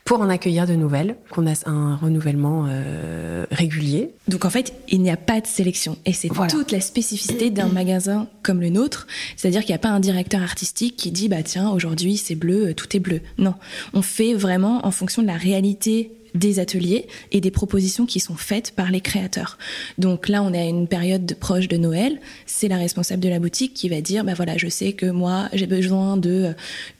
pour 0.04 0.20
en 0.20 0.28
accueillir 0.28 0.66
de 0.66 0.74
nouvelles, 0.74 1.16
qu'on 1.30 1.46
a 1.46 1.54
un 1.68 1.96
renouvellement 1.96 2.66
euh, 2.68 3.46
régulier. 3.50 4.14
Donc 4.28 4.44
en 4.44 4.50
fait, 4.50 4.74
il 4.88 5.02
n'y 5.02 5.10
a 5.10 5.16
pas 5.16 5.40
de 5.40 5.46
sélection. 5.46 5.96
Et 6.04 6.12
c'est 6.12 6.28
toute 6.48 6.72
la 6.72 6.80
spécificité 6.80 7.50
d'un 7.50 7.68
magasin 7.68 8.28
comme 8.42 8.60
le 8.60 8.68
nôtre, 8.68 9.06
c'est-à-dire 9.36 9.62
qu'il 9.62 9.70
n'y 9.70 9.76
a 9.76 9.80
pas 9.80 9.88
un 9.88 10.00
directeur 10.00 10.42
artistique 10.42 10.96
qui 10.96 11.10
dit 11.10 11.28
bah 11.28 11.42
tiens 11.42 11.70
aujourd'hui 11.70 12.16
c'est 12.16 12.34
bleu, 12.34 12.74
tout 12.74 12.96
est 12.96 13.00
bleu. 13.00 13.20
Non, 13.38 13.54
on 13.94 14.02
fait 14.02 14.34
vraiment 14.34 14.86
en 14.86 14.90
fonction 14.90 15.22
de 15.22 15.26
la 15.26 15.36
réalité 15.36 16.12
des 16.36 16.58
ateliers 16.58 17.06
et 17.32 17.40
des 17.40 17.50
propositions 17.50 18.06
qui 18.06 18.20
sont 18.20 18.36
faites 18.36 18.72
par 18.72 18.90
les 18.90 19.00
créateurs. 19.00 19.58
Donc 19.98 20.28
là, 20.28 20.42
on 20.42 20.52
est 20.52 20.60
à 20.60 20.64
une 20.64 20.88
période 20.88 21.36
proche 21.38 21.68
de 21.68 21.76
Noël. 21.76 22.20
C'est 22.46 22.68
la 22.68 22.76
responsable 22.76 23.22
de 23.22 23.28
la 23.28 23.38
boutique 23.38 23.74
qui 23.74 23.88
va 23.88 24.00
dire, 24.00 24.24
bah 24.24 24.34
voilà, 24.34 24.56
je 24.56 24.68
sais 24.68 24.92
que 24.92 25.06
moi, 25.06 25.48
j'ai 25.52 25.66
besoin 25.66 26.16
de 26.16 26.30
euh, 26.30 26.52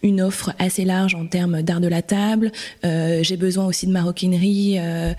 une 0.03 0.21
offre 0.21 0.53
assez 0.59 0.85
large 0.85 1.15
en 1.15 1.27
termes 1.27 1.63
d'art 1.63 1.81
de 1.81 1.89
la 1.89 2.03
table. 2.03 2.53
Euh, 2.85 3.23
j'ai 3.23 3.37
besoin 3.37 3.67
aussi 3.67 3.87
de 3.87 3.93
maroquinerie 3.93 4.77
euh, 4.79 5.15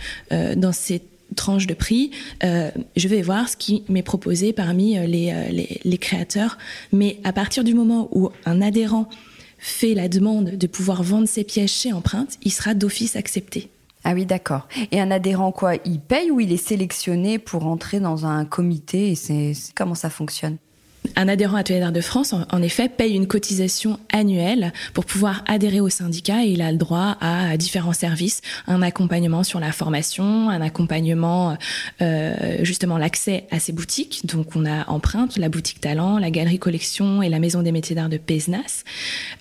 dans 0.56 0.72
ces 0.72 1.02
tranches 1.36 1.68
de 1.68 1.74
prix, 1.74 2.12
je 2.42 3.08
vais 3.08 3.22
voir 3.22 3.50
ce 3.50 3.58
qui 3.58 3.84
m'est 3.90 4.02
proposé 4.02 4.54
parmi 4.54 4.98
les, 5.08 5.78
les, 5.84 5.98
créateurs. 5.98 6.58
Mais 6.94 7.18
à 7.26 7.34
partir 7.34 7.66
du 7.66 7.74
moment 7.74 8.08
où 8.14 8.30
un 8.46 8.62
adhérent 8.62 9.10
fait 9.58 9.94
la 9.94 10.08
demande 10.08 10.52
de 10.52 10.68
pouvoir 10.68 11.04
vendre 11.04 11.28
ses 11.28 11.44
pièces 11.44 11.72
chez 11.72 11.92
Empreinte, 11.92 12.38
il 12.44 12.52
sera 12.52 12.74
d'office 12.74 13.18
accepté. 13.18 13.70
Ah 14.10 14.14
oui, 14.14 14.26
d'accord. 14.26 14.70
Et 14.92 15.02
un 15.02 15.12
adhérent, 15.12 15.52
quoi, 15.52 15.76
il 15.84 16.00
paye 16.00 16.32
ou 16.32 16.40
il 16.40 16.54
est 16.54 16.56
sélectionné 16.56 17.40
pour 17.40 17.68
entrer 17.68 18.00
dans 18.00 18.26
un 18.26 18.46
comité 18.46 19.12
et 19.12 19.16
c'est 19.16 19.52
comment 19.76 19.96
ça 19.96 20.10
fonctionne? 20.10 20.58
Un 21.16 21.28
adhérent 21.28 21.58
à 21.58 21.64
d'Art 21.64 21.92
de 21.92 22.02
France, 22.02 22.34
en, 22.34 22.62
effet, 22.62 22.90
paye 22.90 23.16
une 23.16 23.28
cotisation 23.28 24.00
annuelle 24.12 24.74
pour 24.94 25.06
pouvoir 25.06 25.44
adhérer 25.48 25.80
au 25.80 25.90
syndicat 25.90 26.44
et 26.46 26.50
il 26.50 26.62
a 26.62 26.72
le 26.72 26.78
droit 26.78 27.18
à 27.20 27.58
différents 27.58 27.94
services, 27.94 28.42
un 28.68 28.82
accompagnement 28.82 29.44
sur 29.44 29.60
la 29.60 29.72
formation, 29.72 30.50
un 30.50 30.62
accompagnement 30.62 31.58
euh, 32.02 32.58
justement 32.62 32.98
l'accès 32.98 33.46
à 33.52 33.60
ces 33.60 33.74
boutiques. 33.74 34.26
Donc 34.26 34.56
on 34.56 34.66
a 34.66 34.90
Empreinte, 34.90 35.38
la 35.38 35.50
boutique 35.50 35.82
Talent, 35.82 36.18
la 36.18 36.32
galerie 36.32 36.60
Collection 36.60 37.22
et 37.22 37.30
la 37.30 37.40
Maison 37.40 37.62
des 37.62 37.72
métiers 37.72 37.96
d'art 37.96 38.10
de 38.10 38.18
Pézenas, 38.18 38.84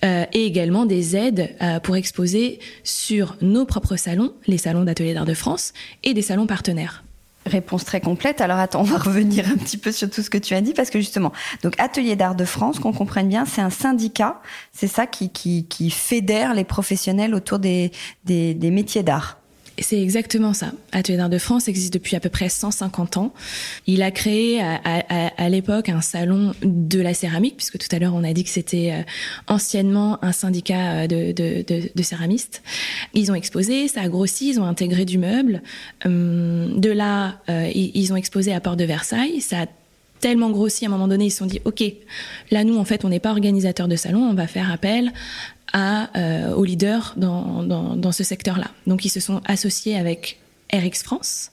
euh, 0.03 0.25
et 0.33 0.45
également 0.45 0.85
des 0.85 1.15
aides 1.15 1.55
euh, 1.61 1.79
pour 1.79 1.95
exposer 1.95 2.59
sur 2.83 3.37
nos 3.41 3.65
propres 3.65 3.95
salons, 3.95 4.33
les 4.47 4.57
salons 4.57 4.83
d'Atelier 4.83 5.13
d'Art 5.13 5.25
de 5.25 5.33
France, 5.33 5.73
et 6.03 6.13
des 6.13 6.21
salons 6.21 6.47
partenaires. 6.47 7.03
Réponse 7.47 7.85
très 7.85 8.01
complète. 8.01 8.41
Alors 8.41 8.59
attends, 8.59 8.81
on 8.81 8.83
va 8.83 8.97
revenir 8.97 9.47
un 9.47 9.55
petit 9.55 9.77
peu 9.77 9.91
sur 9.91 10.09
tout 10.09 10.21
ce 10.21 10.29
que 10.29 10.37
tu 10.37 10.53
as 10.53 10.61
dit 10.61 10.73
parce 10.73 10.89
que 10.89 10.99
justement, 10.99 11.31
donc 11.63 11.73
Atelier 11.79 12.15
d'art 12.15 12.35
de 12.35 12.45
France, 12.45 12.79
qu'on 12.79 12.93
comprenne 12.93 13.29
bien, 13.29 13.45
c'est 13.45 13.61
un 13.61 13.69
syndicat, 13.69 14.41
c'est 14.71 14.87
ça 14.87 15.07
qui, 15.07 15.29
qui, 15.29 15.65
qui 15.67 15.89
fédère 15.89 16.53
les 16.53 16.63
professionnels 16.63 17.33
autour 17.33 17.59
des, 17.59 17.91
des, 18.25 18.53
des 18.53 18.71
métiers 18.71 19.03
d'art. 19.03 19.39
C'est 19.79 20.01
exactement 20.01 20.53
ça. 20.53 20.71
Atelier 20.91 21.17
d'art 21.17 21.29
de 21.29 21.37
France 21.37 21.67
existe 21.67 21.93
depuis 21.93 22.15
à 22.15 22.19
peu 22.19 22.29
près 22.29 22.49
150 22.49 23.17
ans. 23.17 23.33
Il 23.85 24.01
a 24.01 24.09
créé 24.09 24.59
à, 24.59 24.79
à, 24.83 25.27
à 25.37 25.49
l'époque 25.49 25.89
un 25.89 26.01
salon 26.01 26.53
de 26.63 26.99
la 26.99 27.13
céramique, 27.13 27.57
puisque 27.57 27.77
tout 27.77 27.95
à 27.95 27.99
l'heure 27.99 28.15
on 28.15 28.23
a 28.23 28.33
dit 28.33 28.43
que 28.43 28.49
c'était 28.49 28.91
euh, 28.93 29.03
anciennement 29.47 30.23
un 30.23 30.31
syndicat 30.31 31.03
euh, 31.03 31.07
de, 31.07 31.31
de, 31.31 31.63
de, 31.67 31.91
de, 31.93 32.03
céramistes. 32.03 32.63
Ils 33.13 33.31
ont 33.31 33.35
exposé, 33.35 33.87
ça 33.87 34.01
a 34.01 34.09
grossi, 34.09 34.49
ils 34.49 34.59
ont 34.59 34.65
intégré 34.65 35.05
du 35.05 35.19
meuble. 35.19 35.61
Hum, 36.05 36.79
de 36.79 36.89
là, 36.89 37.39
euh, 37.49 37.69
ils 37.73 38.11
ont 38.11 38.15
exposé 38.15 38.53
à 38.53 38.59
Port 38.59 38.77
de 38.77 38.83
Versailles. 38.83 39.41
Ça 39.41 39.61
a 39.61 39.65
tellement 40.19 40.49
grossi 40.49 40.85
à 40.85 40.87
un 40.87 40.91
moment 40.91 41.07
donné, 41.07 41.25
ils 41.25 41.31
se 41.31 41.37
sont 41.37 41.45
dit, 41.45 41.61
OK, 41.65 41.83
là 42.51 42.63
nous 42.63 42.77
en 42.77 42.85
fait 42.85 43.05
on 43.05 43.09
n'est 43.09 43.19
pas 43.19 43.31
organisateur 43.31 43.87
de 43.87 43.95
salon, 43.95 44.21
on 44.21 44.33
va 44.33 44.47
faire 44.47 44.71
appel 44.71 45.13
à, 45.73 46.17
euh, 46.17 46.53
aux 46.53 46.63
leaders 46.63 47.13
dans, 47.17 48.11
ce 48.11 48.23
secteur-là. 48.23 48.71
Donc 48.85 49.05
ils 49.05 49.09
se 49.09 49.19
sont 49.19 49.41
associés 49.45 49.97
avec 49.97 50.39
RX 50.73 51.03
France. 51.03 51.51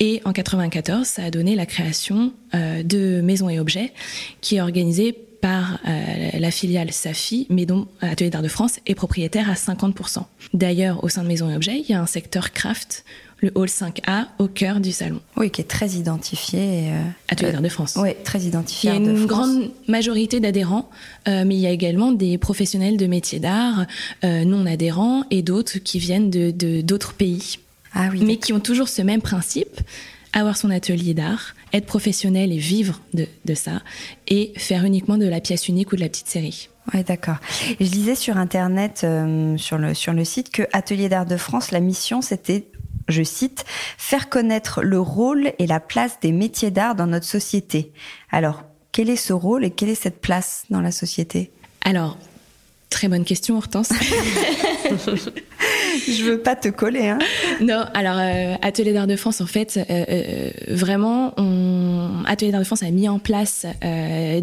Et 0.00 0.22
en 0.24 0.32
94, 0.32 1.06
ça 1.06 1.24
a 1.24 1.30
donné 1.30 1.56
la 1.56 1.66
création 1.66 2.32
euh, 2.54 2.84
de 2.84 3.20
Maisons 3.20 3.48
et 3.48 3.58
Objets, 3.58 3.92
qui 4.40 4.56
est 4.56 4.60
organisée 4.60 5.12
par 5.12 5.78
euh, 5.86 6.30
la 6.38 6.50
filiale 6.50 6.92
Safi, 6.92 7.46
mais 7.50 7.66
dont 7.66 7.88
Atelier 8.00 8.30
d'Art 8.30 8.42
de 8.42 8.48
France 8.48 8.78
est 8.86 8.94
propriétaire 8.94 9.50
à 9.50 9.54
50%. 9.54 10.22
D'ailleurs, 10.54 11.02
au 11.04 11.08
sein 11.08 11.22
de 11.22 11.28
Maisons 11.28 11.50
et 11.50 11.56
Objets, 11.56 11.80
il 11.80 11.90
y 11.90 11.94
a 11.94 12.00
un 12.00 12.06
secteur 12.06 12.52
craft 12.52 13.04
le 13.40 13.52
hall 13.54 13.68
5A 13.68 14.26
au 14.38 14.48
cœur 14.48 14.80
du 14.80 14.92
salon. 14.92 15.20
Oui, 15.36 15.50
qui 15.50 15.60
est 15.60 15.68
très 15.68 15.90
identifié. 15.90 16.90
Euh, 16.90 17.02
Atelier 17.28 17.52
d'art 17.52 17.62
de 17.62 17.68
France. 17.68 17.96
Oui, 17.96 18.10
très 18.24 18.40
identifié. 18.40 18.90
Il 18.90 18.92
y 18.92 18.96
a 18.96 19.00
une 19.00 19.26
grande 19.26 19.70
majorité 19.86 20.40
d'adhérents, 20.40 20.90
euh, 21.28 21.44
mais 21.46 21.54
il 21.54 21.60
y 21.60 21.66
a 21.66 21.70
également 21.70 22.12
des 22.12 22.38
professionnels 22.38 22.96
de 22.96 23.06
métiers 23.06 23.38
d'art 23.38 23.86
euh, 24.24 24.44
non 24.44 24.66
adhérents 24.66 25.24
et 25.30 25.42
d'autres 25.42 25.78
qui 25.78 25.98
viennent 25.98 26.30
de 26.30 26.80
d'autres 26.80 27.14
pays. 27.14 27.58
Ah 27.94 28.08
oui. 28.12 28.22
Mais 28.24 28.36
qui 28.36 28.52
ont 28.52 28.60
toujours 28.60 28.88
ce 28.88 29.02
même 29.02 29.22
principe 29.22 29.80
avoir 30.32 30.56
son 30.56 30.70
atelier 30.70 31.14
d'art, 31.14 31.54
être 31.72 31.86
professionnel 31.86 32.52
et 32.52 32.58
vivre 32.58 33.00
de, 33.14 33.26
de, 33.44 33.54
ça, 33.54 33.82
et 34.26 34.52
faire 34.56 34.84
uniquement 34.84 35.16
de 35.16 35.26
la 35.26 35.40
pièce 35.40 35.68
unique 35.68 35.92
ou 35.92 35.96
de 35.96 36.00
la 36.00 36.08
petite 36.08 36.28
série. 36.28 36.68
Oui, 36.94 37.02
d'accord. 37.02 37.36
Je 37.80 37.88
disais 37.88 38.14
sur 38.14 38.36
Internet, 38.36 39.02
euh, 39.04 39.56
sur, 39.58 39.78
le, 39.78 39.94
sur 39.94 40.12
le 40.12 40.24
site, 40.24 40.50
que 40.50 40.62
Atelier 40.72 41.08
d'art 41.08 41.26
de 41.26 41.36
France, 41.36 41.70
la 41.70 41.80
mission, 41.80 42.22
c'était 42.22 42.66
je 43.08 43.22
cite, 43.22 43.64
faire 43.96 44.28
connaître 44.28 44.82
le 44.82 45.00
rôle 45.00 45.52
et 45.58 45.66
la 45.66 45.80
place 45.80 46.20
des 46.20 46.32
métiers 46.32 46.70
d'art 46.70 46.94
dans 46.94 47.06
notre 47.06 47.26
société. 47.26 47.92
Alors, 48.30 48.64
quel 48.92 49.10
est 49.10 49.16
ce 49.16 49.32
rôle 49.32 49.64
et 49.64 49.70
quelle 49.70 49.90
est 49.90 49.94
cette 49.94 50.20
place 50.20 50.64
dans 50.70 50.80
la 50.80 50.90
société? 50.90 51.52
Très 52.90 53.08
bonne 53.08 53.24
question, 53.24 53.56
Hortense. 53.58 53.90
je 56.08 56.24
veux 56.24 56.38
pas 56.38 56.56
te 56.56 56.68
coller. 56.68 57.08
Hein. 57.08 57.18
Non, 57.60 57.84
alors 57.92 58.16
euh, 58.18 58.54
Atelier 58.62 58.92
d'art 58.92 59.06
de 59.06 59.16
France, 59.16 59.40
en 59.40 59.46
fait, 59.46 59.76
euh, 59.76 60.04
euh, 60.08 60.50
vraiment, 60.68 61.34
on... 61.36 62.24
Atelier 62.26 62.50
d'art 62.50 62.60
de 62.60 62.66
France 62.66 62.82
a 62.82 62.90
mis 62.90 63.08
en 63.08 63.18
place 63.18 63.66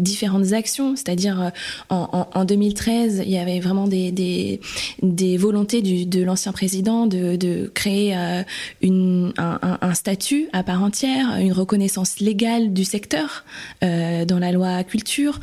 différentes 0.00 0.52
actions. 0.52 0.96
C'est-à-dire, 0.96 1.52
en, 1.88 2.28
en, 2.32 2.44
2013, 2.44 3.22
il 3.24 3.30
y 3.30 3.38
avait 3.38 3.60
vraiment 3.60 3.86
des, 3.86 4.10
des, 4.12 4.60
des 5.02 5.36
volontés 5.36 5.82
du, 5.82 6.06
de 6.06 6.22
l'ancien 6.22 6.52
président 6.52 7.06
de, 7.06 7.36
de 7.36 7.70
créer 7.74 8.16
une, 8.82 9.32
un, 9.38 9.78
un, 9.80 9.94
statut 9.94 10.48
à 10.52 10.62
part 10.62 10.82
entière, 10.82 11.36
une 11.38 11.52
reconnaissance 11.52 12.18
légale 12.18 12.72
du 12.72 12.84
secteur 12.84 13.44
dans 13.82 14.38
la 14.40 14.50
loi 14.50 14.82
culture. 14.82 15.38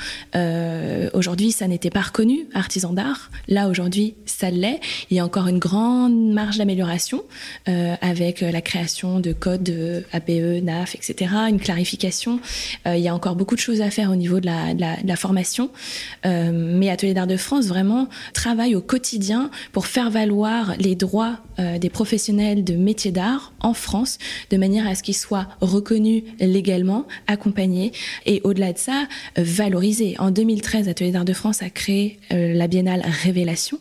Aujourd'hui, 1.14 1.52
ça 1.52 1.68
n'était 1.68 1.90
pas 1.90 2.02
reconnu, 2.02 2.48
artisan 2.54 2.93
d'art. 2.94 3.32
Là, 3.48 3.68
aujourd'hui, 3.68 4.16
ça 4.26 4.50
l'est. 4.50 4.80
Il 5.10 5.18
y 5.18 5.20
a 5.20 5.26
encore 5.26 5.48
une 5.48 5.60
grande 5.60 6.32
marge 6.32 6.58
d'amélioration 6.58 7.24
euh, 7.68 7.96
avec 8.02 8.42
la 8.42 8.62
création 8.62 9.20
de 9.20 9.34
codes 9.34 9.64
de 9.64 10.04
APE, 10.12 10.64
NAF, 10.64 10.96
etc., 10.96 11.34
une 11.50 11.60
clarification. 11.60 12.40
Euh, 12.88 12.96
il 12.96 13.04
y 13.04 13.08
a 13.08 13.16
encore 13.16 13.36
beaucoup 13.36 13.56
de 13.56 13.60
choses 13.60 13.82
à 13.82 13.90
faire 13.90 14.12
au 14.12 14.16
niveau 14.16 14.40
de 14.40 14.48
la, 14.48 15.16
formation. 15.16 15.70
Euh, 16.26 16.52
mais 16.52 16.90
Atelier 16.90 17.14
d'Art 17.14 17.28
de 17.28 17.38
France 17.38 17.68
vraiment 17.68 18.08
travaille 18.34 18.76
au 18.76 18.82
quotidien 18.82 19.52
pour 19.72 19.86
faire 19.86 20.10
valoir 20.10 20.74
les 20.80 20.96
droits 20.96 21.38
euh, 21.60 21.78
des 21.78 21.90
professionnels 21.90 22.64
de 22.64 22.76
métiers 22.76 23.12
d'art 23.12 23.54
en 23.60 23.74
France 23.74 24.18
de 24.50 24.58
manière 24.58 24.88
à 24.88 24.96
ce 24.96 25.04
qu'ils 25.04 25.16
soient 25.16 25.48
reconnus 25.62 26.24
légalement, 26.40 27.06
accompagnés 27.28 27.92
et 28.26 28.42
au-delà 28.44 28.74
de 28.74 28.78
ça, 28.78 29.08
valorisés. 29.38 30.16
En 30.20 30.32
2013, 30.32 30.90
Atelier 30.90 31.12
d'Art 31.12 31.26
de 31.26 31.34
France 31.34 31.62
a 31.62 31.70
créé 31.70 32.20
la 32.32 32.68
Biennale 32.68 32.83
Révélation. 32.92 33.80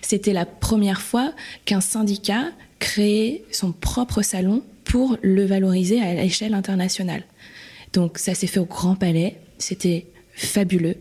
C'était 0.00 0.32
la 0.32 0.46
première 0.46 1.02
fois 1.02 1.32
qu'un 1.64 1.80
syndicat 1.80 2.50
créait 2.78 3.44
son 3.50 3.72
propre 3.72 4.22
salon 4.22 4.62
pour 4.84 5.16
le 5.22 5.44
valoriser 5.44 6.00
à 6.00 6.14
l'échelle 6.14 6.54
internationale. 6.54 7.24
Donc 7.92 8.18
ça 8.18 8.34
s'est 8.34 8.46
fait 8.46 8.60
au 8.60 8.64
Grand 8.64 8.96
Palais, 8.96 9.38
c'était 9.58 10.06
fabuleux. 10.44 10.96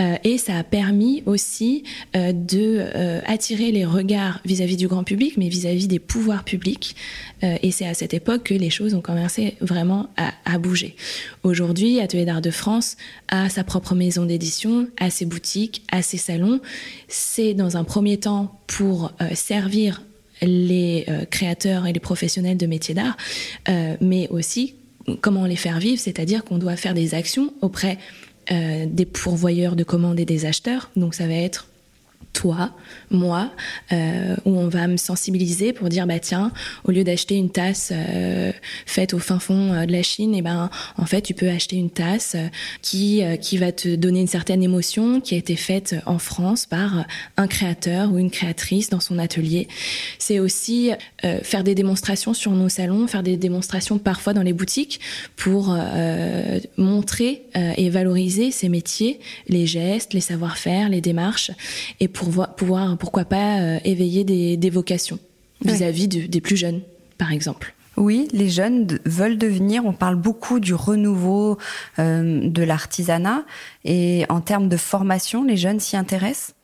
Euh, 0.00 0.16
et 0.24 0.38
ça 0.38 0.56
a 0.56 0.64
permis 0.64 1.22
aussi 1.26 1.84
euh, 2.16 2.32
de 2.32 2.78
euh, 2.94 3.20
attirer 3.26 3.72
les 3.72 3.84
regards 3.84 4.40
vis-à-vis 4.44 4.76
du 4.76 4.88
grand 4.88 5.04
public 5.04 5.34
mais 5.36 5.48
vis-à-vis 5.48 5.88
des 5.88 5.98
pouvoirs 5.98 6.44
publics. 6.44 6.96
Et 7.40 7.70
c'est 7.70 7.86
à 7.86 7.94
cette 7.94 8.14
époque 8.14 8.44
que 8.44 8.54
les 8.54 8.68
choses 8.68 8.94
ont 8.94 9.00
commencé 9.00 9.54
vraiment 9.60 10.08
à, 10.16 10.32
à 10.44 10.58
bouger. 10.58 10.96
Aujourd'hui 11.44 12.00
Atelier 12.00 12.24
d'art 12.24 12.42
de 12.42 12.50
France 12.50 12.96
a 13.28 13.48
sa 13.48 13.62
propre 13.62 13.94
maison 13.94 14.24
d'édition 14.24 14.88
a 14.98 15.08
ses 15.08 15.24
boutiques 15.24 15.84
a 15.92 16.02
ses 16.02 16.16
salons. 16.16 16.60
C'est 17.06 17.54
dans 17.54 17.76
un 17.76 17.84
premier 17.84 18.18
temps 18.18 18.60
pour 18.66 19.12
servir 19.34 20.02
les 20.42 21.04
euh, 21.08 21.24
créateurs 21.24 21.86
et 21.86 21.92
les 21.92 22.00
professionnels 22.00 22.56
de 22.56 22.66
métiers 22.66 22.94
d'art, 22.94 23.16
euh, 23.68 23.96
mais 24.00 24.28
aussi 24.28 24.74
comment 25.20 25.46
les 25.46 25.56
faire 25.56 25.78
vivre, 25.78 26.00
c'est-à-dire 26.00 26.44
qu'on 26.44 26.58
doit 26.58 26.76
faire 26.76 26.94
des 26.94 27.14
actions 27.14 27.52
auprès 27.62 27.92
euh, 27.92 28.27
des 28.50 29.06
pourvoyeurs 29.06 29.76
de 29.76 29.84
commandes 29.84 30.18
et 30.20 30.24
des 30.24 30.46
acheteurs. 30.46 30.90
Donc 30.96 31.14
ça 31.14 31.26
va 31.26 31.34
être 31.34 31.66
toi, 32.32 32.70
moi, 33.10 33.50
euh, 33.92 34.36
où 34.44 34.56
on 34.56 34.68
va 34.68 34.86
me 34.86 34.96
sensibiliser 34.96 35.72
pour 35.72 35.88
dire 35.88 36.06
bah 36.06 36.18
tiens, 36.20 36.52
au 36.84 36.92
lieu 36.92 37.02
d'acheter 37.02 37.34
une 37.34 37.50
tasse 37.50 37.90
euh, 37.92 38.52
faite 38.86 39.12
au 39.14 39.18
fin 39.18 39.38
fond 39.38 39.72
euh, 39.72 39.86
de 39.86 39.92
la 39.92 40.02
Chine, 40.02 40.34
et 40.34 40.38
eh 40.38 40.42
ben 40.42 40.70
en 40.96 41.06
fait 41.06 41.22
tu 41.22 41.34
peux 41.34 41.48
acheter 41.48 41.76
une 41.76 41.90
tasse 41.90 42.36
qui 42.82 43.22
qui 43.40 43.58
va 43.58 43.72
te 43.72 43.96
donner 43.96 44.20
une 44.20 44.28
certaine 44.28 44.62
émotion, 44.62 45.20
qui 45.20 45.34
a 45.34 45.38
été 45.38 45.56
faite 45.56 45.96
en 46.06 46.18
France 46.18 46.66
par 46.66 47.06
un 47.36 47.46
créateur 47.46 48.12
ou 48.12 48.18
une 48.18 48.30
créatrice 48.30 48.90
dans 48.90 49.00
son 49.00 49.18
atelier. 49.18 49.68
C'est 50.18 50.38
aussi 50.38 50.90
faire 51.42 51.64
des 51.64 51.74
démonstrations 51.74 52.34
sur 52.34 52.52
nos 52.52 52.68
salons, 52.68 53.06
faire 53.06 53.22
des 53.22 53.36
démonstrations 53.36 53.98
parfois 53.98 54.34
dans 54.34 54.42
les 54.42 54.52
boutiques 54.52 55.00
pour 55.36 55.76
montrer 56.76 57.42
et 57.54 57.90
valoriser 57.90 58.50
ces 58.50 58.68
métiers, 58.68 59.20
les 59.48 59.66
gestes, 59.66 60.14
les 60.14 60.20
savoir-faire, 60.20 60.88
les 60.88 61.00
démarches, 61.00 61.50
et 62.00 62.08
pouvoir, 62.18 62.96
pourquoi 62.98 63.24
pas, 63.24 63.60
euh, 63.60 63.78
éveiller 63.84 64.24
des, 64.24 64.70
vocations 64.70 65.18
vis-à-vis 65.64 66.08
des 66.08 66.40
plus 66.40 66.56
jeunes, 66.56 66.82
par 67.16 67.32
exemple. 67.32 67.74
Oui, 67.96 68.28
les 68.32 68.48
jeunes 68.48 68.86
veulent 69.06 69.38
devenir, 69.38 69.84
on 69.84 69.92
parle 69.92 70.14
beaucoup 70.14 70.60
du 70.60 70.72
renouveau 70.72 71.58
euh, 71.98 72.48
de 72.48 72.62
l'artisanat, 72.62 73.42
et 73.84 74.24
en 74.28 74.40
termes 74.40 74.68
de 74.68 74.76
formation, 74.76 75.42
les 75.42 75.56
jeunes 75.56 75.80
s'y 75.80 75.96
intéressent? 75.96 76.54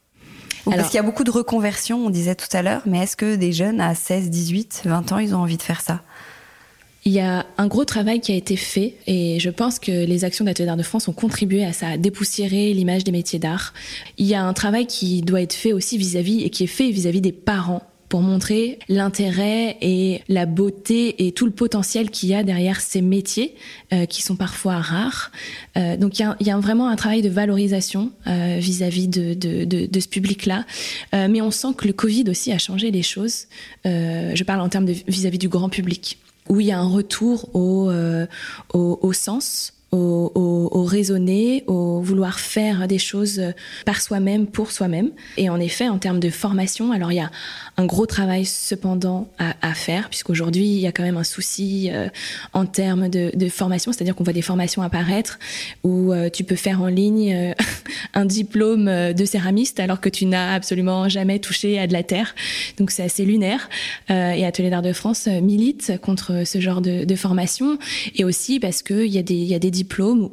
Parce 0.64 0.88
qu'il 0.88 0.96
y 0.96 1.00
a 1.00 1.02
beaucoup 1.02 1.24
de 1.24 1.30
reconversions, 1.30 2.06
on 2.06 2.10
disait 2.10 2.36
tout 2.36 2.48
à 2.52 2.62
l'heure, 2.62 2.82
mais 2.86 3.00
est-ce 3.00 3.16
que 3.16 3.34
des 3.34 3.52
jeunes 3.52 3.80
à 3.80 3.94
16, 3.94 4.30
18, 4.30 4.82
20 4.86 5.12
ans, 5.12 5.18
ils 5.18 5.34
ont 5.34 5.40
envie 5.40 5.58
de 5.58 5.62
faire 5.62 5.80
ça? 5.80 6.00
Il 7.04 7.12
y 7.12 7.20
a 7.20 7.46
un 7.58 7.66
gros 7.66 7.84
travail 7.84 8.20
qui 8.20 8.32
a 8.32 8.34
été 8.34 8.56
fait 8.56 8.94
et 9.06 9.38
je 9.38 9.50
pense 9.50 9.78
que 9.78 9.92
les 9.92 10.24
actions 10.24 10.44
d'Atelier 10.44 10.74
de 10.76 10.82
France 10.82 11.06
ont 11.06 11.12
contribué 11.12 11.64
à 11.64 11.72
ça, 11.72 11.88
à 11.88 11.96
dépoussiérer 11.98 12.72
l'image 12.72 13.04
des 13.04 13.12
métiers 13.12 13.38
d'art. 13.38 13.74
Il 14.16 14.26
y 14.26 14.34
a 14.34 14.42
un 14.42 14.52
travail 14.54 14.86
qui 14.86 15.20
doit 15.20 15.42
être 15.42 15.52
fait 15.52 15.74
aussi 15.74 15.98
vis-à-vis 15.98 16.42
et 16.42 16.50
qui 16.50 16.64
est 16.64 16.68
fait 16.68 16.90
vis-à-vis 16.90 17.20
des 17.20 17.32
parents 17.32 17.82
pour 18.08 18.20
montrer 18.20 18.78
l'intérêt 18.88 19.76
et 19.80 20.22
la 20.28 20.46
beauté 20.46 21.26
et 21.26 21.32
tout 21.32 21.46
le 21.46 21.52
potentiel 21.52 22.10
qu'il 22.10 22.28
y 22.28 22.34
a 22.34 22.42
derrière 22.42 22.80
ces 22.80 23.02
métiers 23.02 23.54
euh, 23.92 24.06
qui 24.06 24.22
sont 24.22 24.36
parfois 24.36 24.76
rares. 24.76 25.32
Euh, 25.76 25.96
donc 25.96 26.18
il 26.18 26.22
y 26.22 26.24
a, 26.24 26.36
y 26.40 26.50
a, 26.50 26.58
vraiment 26.58 26.88
un 26.88 26.96
travail 26.96 27.22
de 27.22 27.28
valorisation 27.28 28.12
euh, 28.26 28.58
vis-à-vis 28.60 29.08
de, 29.08 29.34
de, 29.34 29.64
de, 29.64 29.86
de, 29.86 30.00
ce 30.00 30.08
public-là. 30.08 30.64
Euh, 31.14 31.28
mais 31.28 31.40
on 31.40 31.50
sent 31.50 31.74
que 31.76 31.86
le 31.86 31.92
Covid 31.92 32.24
aussi 32.28 32.52
a 32.52 32.58
changé 32.58 32.90
les 32.90 33.02
choses. 33.02 33.46
je 33.84 34.42
parle 34.44 34.60
en 34.60 34.68
termes 34.68 34.86
de 34.86 34.94
vis-à-vis 35.08 35.36
-vis 35.36 35.40
du 35.40 35.48
grand 35.48 35.68
public 35.68 36.18
où 36.48 36.61
il 36.61 36.66
y 36.66 36.72
a 36.72 36.78
un 36.78 36.88
retour 36.88 37.54
au, 37.54 37.90
euh, 37.90 38.26
au, 38.72 38.98
au 39.02 39.12
sens 39.12 39.72
au, 39.94 40.85
raisonner, 40.85 41.64
au 41.66 42.00
vouloir 42.00 42.38
faire 42.40 42.87
des 42.88 42.98
choses 42.98 43.42
par 43.87 44.00
soi-même, 44.00 44.46
pour 44.46 44.70
soi-même. 44.70 45.11
Et 45.37 45.48
en 45.48 45.61
effet, 45.61 45.88
en 45.88 45.98
termes 45.98 46.20
de 46.20 46.30
formation, 46.30 46.92
alors 46.92 47.12
il 47.12 47.16
y 47.16 47.20
a 47.20 47.30
un 47.76 47.87
gros 47.87 48.07
travail 48.07 48.44
cependant 48.44 49.28
à, 49.38 49.54
à 49.62 49.74
faire, 49.74 50.09
puisqu'aujourd'hui, 50.09 50.66
il 50.66 50.80
y 50.80 50.87
a 50.87 50.92
quand 50.92 51.02
même 51.02 51.16
un 51.16 51.24
souci 51.24 51.90
euh, 51.90 52.09
en 52.52 52.66
termes 52.66 53.09
de, 53.09 53.48
formation, 53.48 53.92
c'est-à-dire 53.92 54.14
qu'on 54.14 54.24
voit 54.24 54.33
des 54.33 54.42
formations 54.42 54.83
apparaître 54.83 55.38
où 55.83 56.12
euh, 56.12 56.30
tu 56.30 56.44
peux 56.44 56.57
faire 56.57 56.80
en 56.80 56.87
ligne 56.87 57.33
euh, 57.35 57.52
un 58.14 58.24
diplôme 58.24 59.12
de 59.12 59.24
céramiste 59.24 59.80
alors 59.80 60.00
que 60.00 60.09
tu 60.09 60.26
n'as 60.26 60.54
absolument 60.54 61.09
jamais 61.09 61.38
touché 61.38 61.78
à 61.78 61.87
de 61.87 61.92
la 61.92 62.02
terre. 62.02 62.35
Donc 62.78 62.90
c'est 62.90 63.02
assez 63.02 63.24
lunaire. 63.24 63.68
et 64.09 64.44
Atelier 64.44 64.70
d'Art 64.70 64.83
de 64.83 64.92
France 64.92 65.26
milite 65.26 65.92
contre 66.00 66.46
ce 66.46 66.61
genre 66.61 66.80
de, 66.80 67.04
de 67.04 67.16
formation, 67.16 67.78
et 68.14 68.24
aussi 68.24 68.61
parce 68.61 68.83
qu'il 68.83 69.07
y 69.07 69.18
a 69.18 69.22
des, 69.22 69.35
y 69.35 69.54
a 69.54 69.59
des 69.59 69.70
diplômes 69.70 69.83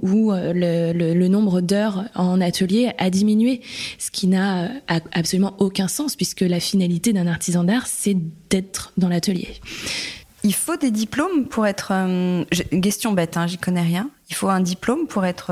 où 0.01 0.31
euh, 0.31 0.53
le, 0.53 1.13
le, 1.13 1.27
nombre 1.27 1.61
d'heures 1.61 2.05
en 2.15 2.41
atelier 2.41 2.91
a 2.97 3.09
diminué, 3.09 3.61
ce 3.97 4.11
qui 4.11 4.27
n'a 4.27 4.65
euh, 4.65 4.99
absolument 5.11 5.55
aucun 5.59 5.87
sens 5.87 6.15
puisque 6.15 6.41
la 6.41 6.59
finalité 6.59 7.13
d'un 7.13 7.27
artisan 7.27 7.63
d'art, 7.63 7.87
c'est 7.87 8.17
d'être 8.49 8.93
dans 8.97 9.09
l'atelier. 9.09 9.49
Il 10.43 10.53
faut 10.53 10.75
des 10.75 10.91
diplômes 10.91 11.45
pour 11.45 11.67
être... 11.67 11.91
Euh, 11.91 12.43
question 12.81 13.13
bête, 13.13 13.37
hein, 13.37 13.47
j'y 13.47 13.57
connais 13.57 13.81
rien. 13.81 14.09
Il 14.29 14.35
faut 14.35 14.49
un 14.49 14.61
diplôme 14.61 15.07
pour 15.07 15.25
être... 15.25 15.51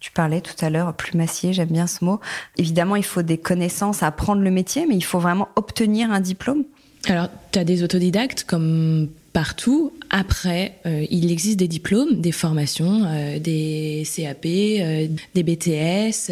tu 0.00 0.10
parlais 0.10 0.40
tout 0.40 0.64
à 0.64 0.70
l'heure, 0.70 0.94
plumassier, 0.94 1.52
j'aime 1.52 1.68
bien 1.68 1.86
ce 1.86 2.04
mot. 2.04 2.18
Évidemment, 2.56 2.96
il 2.96 3.04
faut 3.04 3.22
des 3.22 3.38
connaissances, 3.38 4.02
apprendre 4.02 4.42
le 4.42 4.50
métier, 4.50 4.86
mais 4.88 4.96
il 4.96 5.04
faut 5.04 5.20
vraiment 5.20 5.48
obtenir 5.54 6.10
un 6.10 6.20
diplôme. 6.20 6.64
Alors, 7.06 7.28
tu 7.52 7.58
as 7.58 7.64
des 7.64 7.82
autodidactes 7.82 8.44
comme 8.44 9.08
partout. 9.32 9.92
Après, 10.10 10.78
euh, 10.86 11.04
il 11.10 11.30
existe 11.32 11.58
des 11.58 11.68
diplômes, 11.68 12.20
des 12.20 12.32
formations, 12.32 13.04
euh, 13.06 13.38
des 13.38 14.04
CAP, 14.04 14.46
euh, 14.46 15.08
des 15.34 15.42
BTS, 15.42 16.30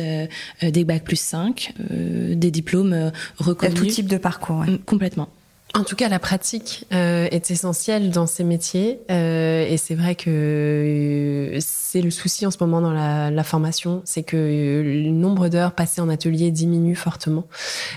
des 0.63 0.85
Bac 0.85 1.05
plus 1.05 1.19
5, 1.19 1.73
des 1.89 2.51
diplômes 2.51 3.13
reconnus. 3.39 3.75
tout 3.75 3.87
type 3.87 4.07
de 4.07 4.19
parcours, 4.19 4.59
ouais. 4.59 4.79
Complètement. 4.87 5.29
En 5.73 5.85
tout 5.85 5.95
cas, 5.95 6.09
la 6.09 6.19
pratique 6.19 6.85
euh, 6.93 7.29
est 7.31 7.53
essentielle 7.53 8.11
dans 8.11 8.27
ces 8.27 8.43
métiers 8.43 8.99
euh, 9.09 9.65
et 9.69 9.77
c'est 9.77 9.95
vrai 9.95 10.17
que 10.17 11.57
c'est 11.61 12.03
le 12.03 12.11
souci 12.11 12.45
en 12.45 12.51
ce 12.51 12.57
moment 12.61 12.81
dans 12.81 12.93
la, 12.93 13.45
formation, 13.45 14.03
c'est 14.05 14.23
que 14.23 14.37
le 14.37 15.11
nombre 15.11 15.49
d'heures 15.49 15.73
passées 15.73 16.01
en 16.01 16.09
atelier 16.09 16.51
diminue 16.51 16.95
fortement. 16.95 17.47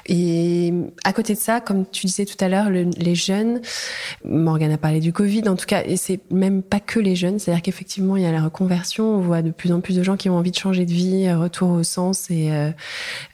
Et 0.06 0.74
à 1.04 1.14
côté 1.14 1.34
de 1.34 1.40
ça, 1.40 1.62
comme 1.62 1.86
tu 1.90 2.06
disais 2.06 2.26
tout 2.26 2.38
à 2.40 2.48
l'heure, 2.48 2.70
le, 2.70 2.90
les 2.98 3.16
jeunes, 3.16 3.62
Morgane 4.24 4.72
a 4.72 4.78
parlé 4.78 5.00
du 5.00 5.12
Covid, 5.12 5.48
en 5.50 5.56
tout 5.56 5.66
cas, 5.66 5.84
et 5.84 5.98
c'est 5.98 6.20
même 6.32 6.62
pas 6.64 6.80
que 6.80 7.00
les 7.00 7.16
jeunes, 7.16 7.40
c'est-à-dire 7.40 7.62
qu'effectivement, 7.62 8.18
il 8.18 8.24
y 8.24 8.26
a 8.26 8.32
la 8.32 8.44
reconversion, 8.44 9.18
on 9.18 9.20
voit 9.20 9.42
de 9.42 9.52
plus 9.52 9.72
en 9.72 9.82
plus 9.82 9.96
de 9.96 10.04
gens 10.04 10.16
qui 10.16 10.30
ont 10.30 10.38
envie 10.38 10.52
de 10.52 10.58
changer 10.58 10.86
de 10.86 10.92
vie, 10.92 11.32
retour 11.34 11.72
au 11.72 11.84
sens 11.84 12.30
et 12.30 12.52
euh, 12.52 12.72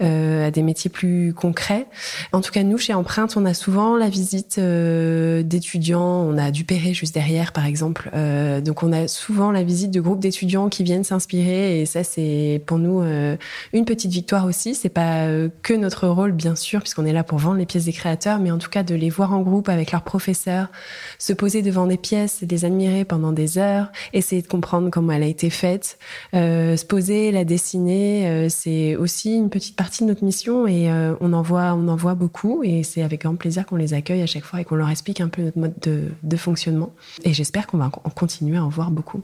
euh 0.01 0.47
à 0.47 0.51
des 0.51 0.63
métiers 0.63 0.89
plus 0.89 1.33
concrets. 1.33 1.87
En 2.31 2.41
tout 2.41 2.51
cas, 2.51 2.63
nous, 2.63 2.77
chez 2.77 2.93
Empreinte, 2.93 3.35
on 3.35 3.45
a 3.45 3.53
souvent 3.53 3.97
la 3.97 4.09
vision 4.09 4.28
visites 4.29 4.57
euh, 4.59 5.41
d'étudiants. 5.41 6.01
On 6.01 6.37
a 6.37 6.51
du 6.51 6.63
Perret 6.63 6.93
juste 6.93 7.13
derrière, 7.13 7.51
par 7.51 7.65
exemple. 7.65 8.11
Euh, 8.13 8.61
donc, 8.61 8.83
on 8.83 8.91
a 8.91 9.07
souvent 9.07 9.51
la 9.51 9.63
visite 9.63 9.91
de 9.91 9.99
groupes 9.99 10.19
d'étudiants 10.19 10.69
qui 10.69 10.83
viennent 10.83 11.03
s'inspirer. 11.03 11.81
Et 11.81 11.85
ça, 11.85 12.03
c'est 12.03 12.61
pour 12.67 12.77
nous 12.77 13.01
euh, 13.01 13.37
une 13.73 13.85
petite 13.85 14.11
victoire 14.11 14.45
aussi. 14.45 14.75
C'est 14.75 14.89
pas 14.89 15.27
que 15.63 15.73
notre 15.73 16.07
rôle, 16.07 16.31
bien 16.31 16.55
sûr, 16.55 16.81
puisqu'on 16.81 17.05
est 17.05 17.13
là 17.13 17.23
pour 17.23 17.39
vendre 17.39 17.57
les 17.57 17.65
pièces 17.65 17.85
des 17.85 17.93
créateurs, 17.93 18.39
mais 18.39 18.51
en 18.51 18.59
tout 18.59 18.69
cas 18.69 18.83
de 18.83 18.93
les 18.93 19.09
voir 19.09 19.33
en 19.33 19.41
groupe 19.41 19.69
avec 19.69 19.91
leurs 19.91 20.03
professeurs, 20.03 20.67
se 21.17 21.33
poser 21.33 21.61
devant 21.61 21.87
des 21.87 21.97
pièces, 21.97 22.43
les 22.47 22.65
admirer 22.65 23.05
pendant 23.05 23.31
des 23.31 23.57
heures, 23.57 23.91
essayer 24.13 24.41
de 24.41 24.47
comprendre 24.47 24.89
comment 24.91 25.13
elle 25.13 25.23
a 25.23 25.27
été 25.27 25.49
faite, 25.49 25.97
se 26.33 26.85
poser, 26.85 27.31
la 27.31 27.45
dessiner. 27.45 28.47
c'est 28.49 28.95
aussi 28.95 29.35
une 29.35 29.49
petite 29.49 29.75
partie 29.75 30.03
de 30.03 30.09
notre 30.09 30.23
mission 30.23 30.67
et 30.67 30.89
on 31.19 31.33
en 31.33 31.41
voit, 31.41 31.73
on 31.73 31.87
en 31.87 31.95
voit 31.95 32.15
beaucoup. 32.15 32.63
Et 32.63 32.83
c'est 32.83 33.01
avec 33.01 33.23
grand 33.23 33.35
plaisir 33.35 33.65
qu'on 33.65 33.75
les 33.75 33.93
accueille 33.93 34.18
à 34.21 34.25
chaque 34.25 34.43
fois 34.43 34.61
et 34.61 34.65
qu'on 34.65 34.75
leur 34.75 34.89
explique 34.89 35.21
un 35.21 35.27
peu 35.27 35.43
notre 35.43 35.57
mode 35.57 35.73
de, 36.23 36.37
fonctionnement. 36.37 36.93
Et 37.23 37.33
j'espère 37.33 37.67
qu'on 37.67 37.77
va 37.77 37.89
continuer 37.89 38.57
à 38.57 38.63
en 38.63 38.69
voir 38.69 38.91
beaucoup. 38.91 39.23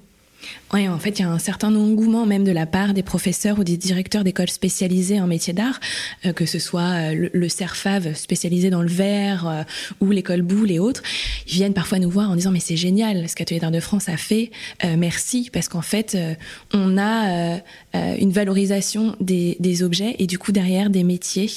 Oui, 0.73 0.89
en 0.89 0.99
fait, 0.99 1.19
il 1.19 1.21
y 1.21 1.25
a 1.25 1.29
un 1.29 1.39
certain 1.39 1.73
engouement 1.75 2.25
même 2.25 2.43
de 2.43 2.51
la 2.51 2.65
part 2.65 2.93
des 2.93 3.03
professeurs 3.03 3.59
ou 3.59 3.63
des 3.63 3.77
directeurs 3.77 4.23
d'écoles 4.23 4.49
spécialisées 4.49 5.21
en 5.21 5.27
métier 5.27 5.53
d'art, 5.53 5.79
euh, 6.25 6.33
que 6.33 6.45
ce 6.45 6.59
soit 6.59 7.13
euh, 7.13 7.29
le, 7.31 7.49
CERFAV 7.49 8.15
spécialisé 8.15 8.69
dans 8.69 8.81
le 8.81 8.89
verre 8.89 9.47
euh, 9.47 9.63
ou 10.01 10.11
l'école 10.11 10.41
Boulle 10.41 10.71
et 10.71 10.79
autres. 10.79 11.03
Ils 11.47 11.53
viennent 11.53 11.73
parfois 11.73 11.99
nous 11.99 12.09
voir 12.09 12.29
en 12.29 12.35
disant 12.35 12.51
mais 12.51 12.59
c'est 12.59 12.75
génial 12.75 13.29
ce 13.29 13.35
qu'Atelier 13.35 13.59
d'art 13.59 13.71
de 13.71 13.79
France 13.79 14.09
a 14.09 14.17
fait, 14.17 14.51
merci 14.83 15.49
parce 15.51 15.69
qu'en 15.69 15.81
fait 15.81 16.17
on 16.73 16.97
a 16.97 17.59
une 17.93 18.31
valorisation 18.31 19.15
des, 19.19 19.83
objets 19.83 20.15
et 20.19 20.27
du 20.27 20.37
coup 20.37 20.51
derrière 20.51 20.89
des 20.89 21.03
métiers 21.03 21.51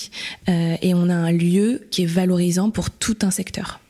et 0.47 0.95
on 0.95 1.09
a 1.09 1.15
un 1.15 1.33
lieu 1.33 1.87
qui 1.91 2.03
est 2.03 2.07
valorisant 2.07 2.71
pour 2.71 2.91
tout 2.91 3.17
un 3.23 3.31
secteur. 3.31 3.81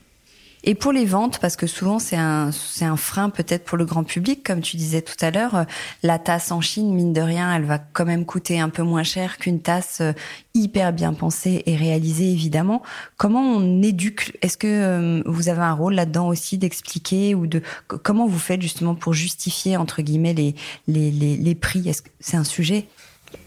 Et 0.69 0.75
pour 0.75 0.93
les 0.93 1.07
ventes, 1.07 1.39
parce 1.39 1.57
que 1.57 1.67
souvent 1.67 1.99
c'est 1.99 2.19
un, 2.19 2.53
c'est 2.53 2.85
un 2.85 2.99
frein 2.99 3.31
peut-être 3.31 3.65
pour 3.65 3.79
le 3.79 3.87
grand 3.87 4.05
public, 4.05 4.45
comme 4.45 4.61
tu 4.61 4.77
disais 4.77 5.01
tout 5.01 5.17
à 5.23 5.31
l'heure, 5.31 5.65
la 6.03 6.19
tasse 6.19 6.53
en 6.53 6.61
Chine, 6.61 6.93
mine 6.93 7.15
de 7.15 7.23
rien, 7.23 7.57
elle 7.57 7.65
va 7.65 7.79
quand 7.79 8.05
même 8.05 8.27
coûter 8.27 8.61
un 8.61 8.69
peu 8.69 8.83
moins 8.83 9.03
cher 9.03 9.39
qu'une 9.39 9.63
tasse 9.63 10.03
euh, 10.03 10.13
hyper 10.53 10.93
bien 10.93 11.15
pensée 11.15 11.63
et 11.65 11.75
réalisée, 11.75 12.31
évidemment. 12.31 12.83
Comment 13.17 13.41
on 13.41 13.81
éduque 13.81 14.37
Est-ce 14.43 14.59
que 14.59 14.67
euh, 14.67 15.23
vous 15.25 15.49
avez 15.49 15.63
un 15.63 15.73
rôle 15.73 15.95
là-dedans 15.95 16.29
aussi 16.29 16.59
d'expliquer 16.59 17.35
ou 17.35 17.47
de 17.47 17.63
comment 17.87 18.27
vous 18.27 18.39
faites 18.39 18.61
justement 18.61 18.95
pour 18.95 19.15
justifier 19.15 19.79
entre 19.79 20.03
guillemets 20.03 20.35
les 20.35 20.55
les, 20.87 21.11
les, 21.11 21.39
les 21.39 21.55
prix? 21.55 21.89
Est-ce 21.89 22.03
que 22.03 22.11
c'est 22.21 22.37
un 22.37 22.45
sujet? 22.45 22.89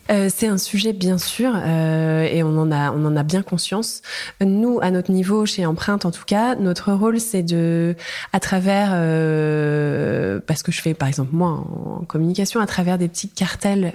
Euh, 0.10 0.30
c'est 0.34 0.48
un 0.48 0.58
sujet 0.58 0.94
bien 0.94 1.18
sûr 1.18 1.54
euh, 1.56 2.24
et 2.24 2.44
on 2.44 2.58
en 2.58 2.72
a 2.72 2.92
on 2.92 3.06
en 3.06 3.16
a 3.16 3.24
bien 3.24 3.44
conscience. 3.44 4.02
Nous 4.42 4.80
à 4.82 4.92
notre 4.92 5.12
niveau 5.12 5.46
chez 5.46 5.66
Empreinte 5.66 6.06
en 6.06 6.12
tout 6.12 6.26
cas, 6.26 6.56
notre 6.56 6.92
rôle 6.92 7.20
c'est 7.20 7.44
de 7.44 7.96
à 8.34 8.40
travers 8.40 8.90
euh, 8.94 10.40
parce 10.46 10.64
que 10.64 10.72
je 10.72 10.82
fais 10.82 10.94
par 10.94 11.08
exemple 11.08 11.30
moi 11.34 11.50
en, 11.50 12.04
communication 12.08 12.60
à 12.60 12.66
travers 12.66 12.98
des 12.98 13.08
petits 13.08 13.30
cartels 13.30 13.94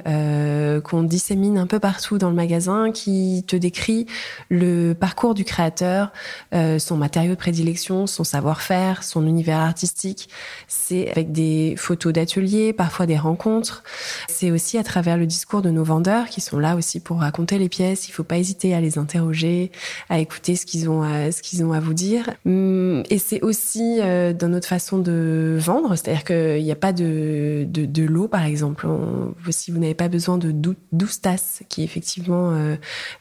qu'on 0.85 1.03
dissémine 1.03 1.59
un 1.59 1.67
peu 1.67 1.81
partout 1.81 2.19
dans 2.19 2.31
le 2.31 2.35
magasin 2.35 2.93
qui 2.93 3.45
te 3.47 3.57
décrit 3.57 4.07
le 4.49 4.95
parcours 4.95 5.35
du 5.35 5.45
créateur, 5.45 6.13
son 6.53 6.97
matériau 6.97 7.33
de 7.33 7.39
prédilection, 7.39 8.07
son 8.07 8.25
savoir-faire, 8.25 9.03
son 9.03 9.27
univers 9.27 9.59
artistique. 9.59 10.29
C'est 10.69 11.11
avec 11.11 11.33
des 11.33 11.75
photos 11.77 12.13
d'ateliers, 12.13 12.73
parfois 12.73 13.07
des 13.07 13.19
rencontres. 13.19 13.83
C'est 14.29 14.51
aussi 14.51 14.79
à 14.79 14.85
travers 14.85 15.17
le 15.17 15.27
discours 15.27 15.63
de 15.63 15.71
nos 15.71 15.85
vendeurs 15.85 15.96
qui 16.29 16.41
sont 16.41 16.59
là 16.59 16.77
aussi 16.77 17.01
pour 17.01 17.21
raconter 17.21 17.59
les 17.59 17.69
pièces. 17.69 18.09
Il 18.09 18.13
faut 18.13 18.25
pas 18.25 18.39
hésiter 18.39 18.75
à 18.75 18.81
les 18.81 18.99
interroger, 18.99 19.71
à 20.09 20.19
écouter 20.19 20.57
ce 20.57 20.67
qu'ils 20.67 20.89
ont 20.89 21.03
à, 21.03 21.29
ont 21.63 21.73
à 21.73 21.81
vous 21.81 21.95
dire. 21.95 22.31
Hum, 22.45 23.03
et 23.11 23.19
c'est 23.19 23.43
aussi 23.43 23.99
euh, 24.01 24.33
dans 24.33 24.49
notre 24.49 24.69
façon 24.69 24.99
de 24.99 25.57
vendre, 25.59 25.97
c'est-à-dire 25.97 26.25
qu'il 26.25 26.63
n'y 26.63 26.73
a 26.73 26.77
pas 26.77 26.93
de, 26.93 27.67
de, 27.69 28.03
lot, 28.05 28.29
par 28.29 28.45
exemple. 28.45 28.87
si 29.51 29.71
vous 29.71 29.79
n'avez 29.79 29.95
pas 29.95 30.09
besoin 30.09 30.39
de 30.39 30.53
12 30.93 31.21
tasses, 31.21 31.63
qui 31.69 31.83
effectivement 31.83 32.51
euh, 32.53 32.77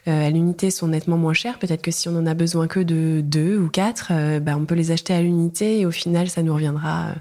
euh, 0.08 0.26
à 0.26 0.30
l'unité 0.30 0.70
sont 0.70 0.88
nettement 0.88 1.16
moins 1.16 1.32
chères, 1.32 1.58
peut-être 1.58 1.82
que 1.82 1.90
si 1.90 2.08
on 2.08 2.16
en 2.16 2.26
a 2.26 2.34
besoin 2.34 2.66
que 2.66 2.80
de 2.80 3.20
deux 3.20 3.58
ou 3.58 3.68
quatre, 3.68 4.12
bah, 4.40 4.56
on 4.56 4.64
peut 4.64 4.74
les 4.74 4.90
acheter 4.90 5.14
à 5.14 5.22
l'unité 5.22 5.80
et 5.80 5.86
au 5.86 5.90
final 5.90 6.28
ça 6.28 6.42
nous 6.42 6.54
reviendra 6.54 7.14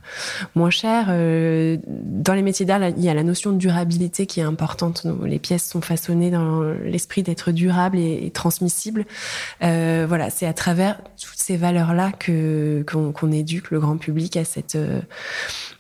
moins 0.54 0.70
cher. 0.70 1.08
dans 1.08 2.34
les 2.34 2.42
métiers 2.42 2.66
d'art, 2.66 2.82
il 2.90 3.04
y 3.04 3.10
a 3.10 3.14
la 3.14 3.24
notion 3.24 3.52
de 3.52 3.58
durabilité 3.58 4.26
qui 4.26 4.40
est 4.40 4.44
importante. 4.44 5.06
Pièces 5.46 5.70
sont 5.70 5.82
façonnées 5.82 6.32
dans 6.32 6.64
l'esprit 6.64 7.22
d'être 7.22 7.52
durables 7.52 8.00
et, 8.00 8.32
transmissibles. 8.34 9.06
Euh, 9.62 10.06
voilà, 10.08 10.32
c'est 10.32 10.48
à 10.48 10.54
travers 10.54 11.00
toutes 11.22 11.38
ces 11.38 11.56
valeurs-là 11.56 12.12
que 12.14 12.84
qu'on 12.88 13.32
éduque 13.32 13.70
le 13.70 13.80
grand 13.80 13.98
public 13.98 14.38
à 14.38 14.44
cette 14.44 14.76
euh, 14.76 15.02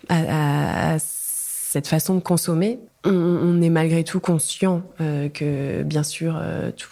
à, 0.10 0.98
cette 1.00 1.88
façon 1.88 2.14
de 2.14 2.20
consommer. 2.20 2.80
On, 3.06 3.62
est 3.62 3.70
malgré 3.70 4.04
tout 4.04 4.20
conscient 4.20 4.84
euh, 5.02 5.30
que, 5.30 5.84
bien 5.84 6.04
sûr, 6.04 6.42
tout 6.78 6.90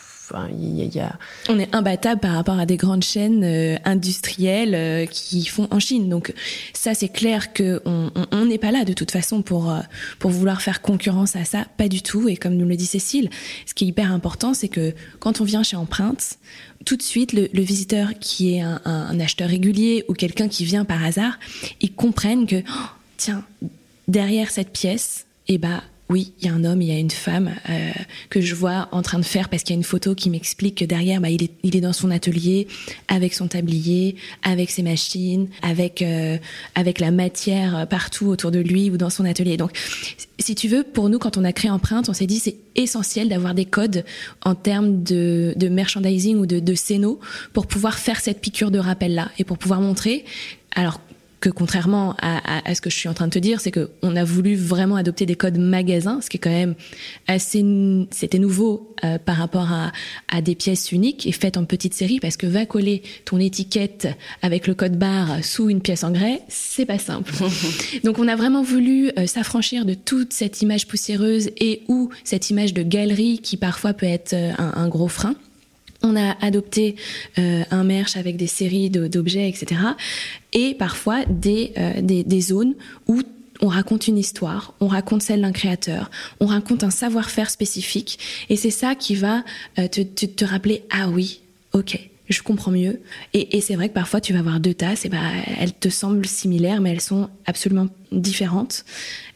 on 1.49 1.59
est 1.59 1.73
imbattable 1.75 2.21
par 2.21 2.33
rapport 2.33 2.59
à 2.59 2.65
des 2.65 2.77
grandes 2.77 3.03
chaînes 3.03 3.43
euh, 3.43 3.75
industrielles 3.85 4.75
euh, 4.75 5.05
qui 5.05 5.45
font 5.45 5.67
en 5.71 5.79
Chine. 5.79 6.09
Donc 6.09 6.33
ça, 6.73 6.93
c'est 6.93 7.09
clair 7.09 7.53
que 7.53 7.81
on 7.85 8.45
n'est 8.45 8.57
pas 8.57 8.71
là 8.71 8.83
de 8.83 8.93
toute 8.93 9.11
façon 9.11 9.41
pour 9.41 9.71
euh, 9.71 9.79
pour 10.19 10.31
vouloir 10.31 10.61
faire 10.61 10.81
concurrence 10.81 11.35
à 11.35 11.45
ça, 11.45 11.65
pas 11.77 11.87
du 11.87 12.01
tout. 12.01 12.27
Et 12.27 12.35
comme 12.35 12.55
nous 12.55 12.67
le 12.67 12.75
dit 12.75 12.85
Cécile, 12.85 13.29
ce 13.65 13.73
qui 13.73 13.85
est 13.85 13.87
hyper 13.87 14.11
important, 14.11 14.53
c'est 14.53 14.69
que 14.69 14.93
quand 15.19 15.41
on 15.41 15.43
vient 15.43 15.63
chez 15.63 15.75
Empreinte, 15.75 16.37
tout 16.85 16.97
de 16.97 17.03
suite, 17.03 17.33
le, 17.33 17.47
visiteur 17.53 18.09
qui 18.19 18.55
est 18.55 18.61
un, 18.61 19.19
acheteur 19.19 19.47
régulier 19.47 20.03
ou 20.09 20.13
quelqu'un 20.13 20.49
qui 20.49 20.65
vient 20.65 20.83
par 20.83 21.03
hasard, 21.03 21.39
il 21.79 21.93
comprenne 21.93 22.45
que 22.45 22.57
oh, 22.57 22.89
tiens, 23.15 23.45
derrière 24.07 24.51
cette 24.51 24.71
pièce, 24.71 25.25
eh 25.47 25.57
ben 25.57 25.81
oui, 26.09 26.33
il 26.39 26.47
y 26.47 26.49
a 26.49 26.53
un 26.53 26.63
homme, 26.63 26.81
il 26.81 26.89
y 26.89 26.91
a 26.91 26.99
une 26.99 27.11
femme 27.11 27.55
euh, 27.69 27.91
que 28.29 28.41
je 28.41 28.55
vois 28.55 28.89
en 28.91 29.01
train 29.01 29.19
de 29.19 29.25
faire 29.25 29.49
parce 29.49 29.63
qu'il 29.63 29.73
y 29.73 29.77
a 29.77 29.79
une 29.79 29.85
photo 29.85 30.15
qui 30.15 30.29
m'explique 30.29 30.79
que 30.79 30.85
derrière, 30.85 31.21
bah, 31.21 31.29
il, 31.29 31.43
est, 31.43 31.51
il 31.63 31.75
est 31.75 31.81
dans 31.81 31.93
son 31.93 32.11
atelier 32.11 32.67
avec 33.07 33.33
son 33.33 33.47
tablier, 33.47 34.15
avec 34.43 34.69
ses 34.69 34.83
machines, 34.83 35.47
avec 35.61 36.01
euh, 36.01 36.37
avec 36.75 36.99
la 36.99 37.11
matière 37.11 37.87
partout 37.89 38.27
autour 38.27 38.51
de 38.51 38.59
lui 38.59 38.89
ou 38.89 38.97
dans 38.97 39.09
son 39.09 39.25
atelier. 39.25 39.57
Donc, 39.57 39.71
si 40.39 40.55
tu 40.55 40.67
veux, 40.67 40.83
pour 40.83 41.09
nous, 41.09 41.19
quand 41.19 41.37
on 41.37 41.43
a 41.43 41.53
créé 41.53 41.71
Empreinte, 41.71 42.09
on 42.09 42.13
s'est 42.13 42.27
dit 42.27 42.39
c'est 42.39 42.57
essentiel 42.75 43.29
d'avoir 43.29 43.53
des 43.53 43.65
codes 43.65 44.03
en 44.43 44.55
termes 44.55 45.03
de, 45.03 45.53
de 45.55 45.69
merchandising 45.69 46.37
ou 46.37 46.45
de, 46.45 46.59
de 46.59 46.73
pour 47.53 47.67
pouvoir 47.67 47.97
faire 47.97 48.19
cette 48.19 48.41
piqûre 48.41 48.71
de 48.71 48.79
rappel 48.79 49.15
là 49.15 49.31
et 49.37 49.43
pour 49.43 49.57
pouvoir 49.57 49.81
montrer. 49.81 50.25
Alors 50.75 50.99
que 51.43 51.49
contrairement 51.49 52.15
à, 52.21 52.73
ce 52.73 52.79
que 52.79 52.89
je 52.89 52.95
suis 52.95 53.09
en 53.09 53.13
train 53.13 53.27
de 53.27 53.33
te 53.33 53.39
dire, 53.39 53.59
c'est 53.59 53.69
que 53.69 53.89
on 54.01 54.15
a 54.15 54.23
voulu 54.23 54.55
vraiment 54.55 54.95
adopter 54.95 55.25
des 55.25 55.35
codes 55.35 55.57
magasins, 55.57 56.21
ce 56.21 56.29
qui 56.29 56.37
est 56.37 56.39
quand 56.39 56.49
même 56.49 56.73
assez, 57.27 57.65
c'était 58.11 58.39
nouveau 58.39 58.95
euh, 59.03 59.17
par 59.17 59.35
rapport 59.35 59.69
à, 59.69 59.91
à, 60.31 60.41
des 60.41 60.55
pièces 60.55 60.93
uniques 60.93 61.27
et 61.27 61.33
faites 61.33 61.57
en 61.57 61.65
petite 61.65 61.95
série, 61.95 62.21
parce 62.21 62.37
que 62.37 62.47
va 62.47 62.65
coller 62.65 63.03
ton 63.25 63.39
étiquette 63.39 64.07
avec 64.41 64.67
le 64.67 64.73
code 64.73 64.97
barre 64.97 65.43
sous 65.43 65.69
une 65.69 65.81
pièce 65.81 66.05
en 66.05 66.11
grès, 66.11 66.39
c'est 66.47 66.85
pas 66.85 66.97
simple. 66.97 67.33
Donc 68.05 68.19
on 68.19 68.29
a 68.29 68.37
vraiment 68.37 68.63
voulu 68.63 69.11
euh, 69.19 69.27
s'affranchir 69.27 69.83
de 69.83 69.95
toute 69.95 70.31
cette 70.31 70.61
image 70.61 70.87
poussiéreuse 70.87 71.49
et 71.57 71.81
ou 71.89 72.09
cette 72.23 72.51
image 72.51 72.73
de 72.73 72.83
galerie 72.83 73.39
qui 73.39 73.57
parfois 73.57 73.91
peut 73.91 74.05
être 74.05 74.31
euh, 74.31 74.53
un, 74.57 74.81
un 74.81 74.87
gros 74.87 75.09
frein. 75.09 75.35
On 76.03 76.17
a 76.17 76.35
adopté 76.45 76.95
euh, 77.39 77.63
un 77.71 77.83
merch 77.83 78.17
avec 78.17 78.35
des 78.35 78.47
séries 78.47 78.89
d'objets, 78.89 79.47
etc. 79.47 79.79
Et 80.51 80.73
parfois 80.73 81.21
euh, 81.21 82.01
des, 82.01 82.23
des, 82.23 82.41
zones 82.41 82.75
où 83.07 83.21
on 83.61 83.67
raconte 83.67 84.07
une 84.07 84.17
histoire, 84.17 84.73
on 84.81 84.87
raconte 84.87 85.21
celle 85.21 85.41
d'un 85.41 85.53
créateur, 85.53 86.11
on 86.41 86.45
raconte 86.45 86.83
un 86.83 86.89
savoir-faire 86.89 87.49
spécifique. 87.49 88.19
Et 88.49 88.57
c'est 88.57 88.69
ça 88.69 88.95
qui 88.95 89.15
va 89.15 89.45
euh, 89.79 89.87
te, 89.87 90.01
te, 90.01 90.43
rappeler, 90.43 90.83
ah 90.91 91.07
oui, 91.07 91.41
ok, 91.71 91.97
je 92.27 92.41
comprends 92.41 92.71
mieux. 92.71 92.99
Et, 93.33 93.61
c'est 93.61 93.75
vrai 93.75 93.87
que 93.87 93.93
parfois 93.93 94.19
tu 94.19 94.33
vas 94.33 94.39
avoir 94.39 94.59
deux 94.59 94.73
tasses, 94.73 95.05
et 95.05 95.09
bah, 95.09 95.21
elles 95.57 95.73
te 95.73 95.87
semblent 95.87 96.25
similaires, 96.25 96.81
mais 96.81 96.91
elles 96.91 97.01
sont 97.01 97.29
absolument 97.45 97.87
différentes. 98.11 98.83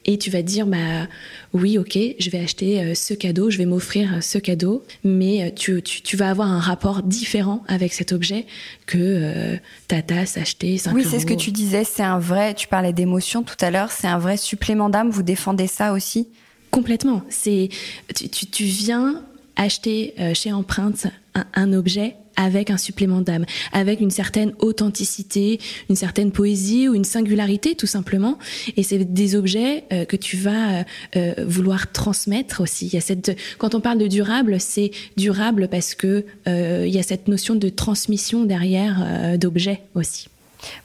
Et 0.10 0.18
tu 0.18 0.30
vas 0.30 0.42
te 0.42 0.48
dire, 0.48 0.66
bah 0.66 1.06
oui, 1.54 1.78
ok, 1.78 2.00
je 2.18 2.30
vais 2.30 2.40
acheter 2.40 2.80
euh, 2.80 2.96
ce 2.96 3.14
cadeau, 3.14 3.50
je 3.50 3.58
vais 3.58 3.66
m'offrir 3.66 4.16
euh, 4.16 4.22
ce 4.22 4.38
cadeau, 4.38 4.82
mais 5.04 5.44
euh, 5.44 5.50
tu, 5.54 5.82
tu, 5.82 6.16
vas 6.16 6.30
avoir 6.30 6.50
un 6.50 6.62
rapport 6.62 7.04
différent 7.04 7.62
avec 7.68 7.92
cet 7.94 8.14
objet 8.14 8.46
que 8.86 9.58
ta 9.90 10.02
tasse 10.02 10.38
achetée 10.38 10.78
5 10.78 10.96
Oui, 10.96 11.04
c'est 11.04 11.20
ce 11.20 11.26
que 11.26 11.34
tu 11.34 11.52
disais, 11.52 11.84
c'est 11.84 12.04
un 12.04 12.20
vrai, 12.20 12.54
tu 12.54 12.70
parlais 12.70 12.94
d'émotion 12.94 13.44
tout 13.44 13.58
à 13.60 13.70
l'heure, 13.70 13.92
c'est 13.92 14.08
un 14.08 14.18
vrai 14.18 14.38
supplément 14.38 14.90
d'âme, 14.90 15.10
vous 15.10 15.24
défendez 15.24 15.68
ça 15.68 15.92
aussi? 15.92 16.30
Complètement. 16.72 17.24
C'est 17.28 17.68
tu, 18.16 18.30
tu, 18.30 18.46
tu 18.46 18.64
viens 18.64 19.22
acheter 19.58 20.14
chez 20.34 20.54
Empreinte 20.54 21.08
un, 21.54 21.74
objet 21.74 22.16
avec 22.36 22.70
un 22.70 22.78
supplément 22.78 23.22
d'âme, 23.22 23.46
avec 23.74 24.00
une 24.00 24.12
certaine 24.12 24.54
authenticité, 24.60 25.60
une 25.90 25.96
certaine 25.96 26.32
poésie 26.32 26.88
ou 26.88 26.94
une 26.94 27.04
singularité 27.04 27.76
tout 27.76 27.88
simplement. 27.88 28.38
Et 28.78 28.84
c'est 28.84 29.00
des 29.00 29.36
objets 29.36 29.86
euh, 29.92 30.06
que 30.06 30.16
tu 30.16 30.38
vas 30.38 30.86
euh, 31.16 31.34
vouloir 31.46 31.92
transmettre 31.92 32.62
aussi. 32.62 32.88
Il 32.88 32.94
y 32.94 32.98
a 32.98 33.02
cette, 33.02 33.38
quand 33.58 33.76
on 33.76 33.82
parle 33.82 33.98
de 33.98 34.08
durable, 34.08 34.60
c'est 34.60 34.92
durable 35.18 35.68
parce 35.68 35.96
que 35.96 36.26
il 36.46 36.90
y 36.90 37.00
a 37.00 37.04
cette 37.04 37.28
notion 37.28 37.56
de 37.56 37.70
transmission 37.70 38.44
derrière 38.44 39.38
d'objets 39.38 39.82
aussi. 39.96 40.30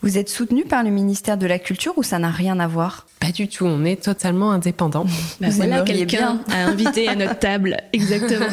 Vous 0.03 0.19
êtes 0.19 0.29
soutenu 0.29 0.65
par 0.65 0.83
le 0.83 0.91
ministère 0.91 1.37
de 1.37 1.47
la 1.47 1.59
Culture 1.59 1.95
ou 1.97 2.03
ça 2.03 2.19
n'a 2.19 2.31
rien 2.31 2.59
à 2.61 2.67
voir? 2.67 3.07
Pas 3.21 3.33
du 3.33 3.49
tout, 3.49 3.65
on 3.67 3.85
est 3.85 4.03
totalement 4.03 4.51
indépendant. 4.51 5.07
Bah 5.41 5.49
voilà 5.51 5.83
quelqu'un 5.83 6.41
à 6.51 6.67
inviter 6.67 7.09
à 7.09 7.17
notre 7.17 7.39
table, 7.39 7.77
exactement. 7.93 8.47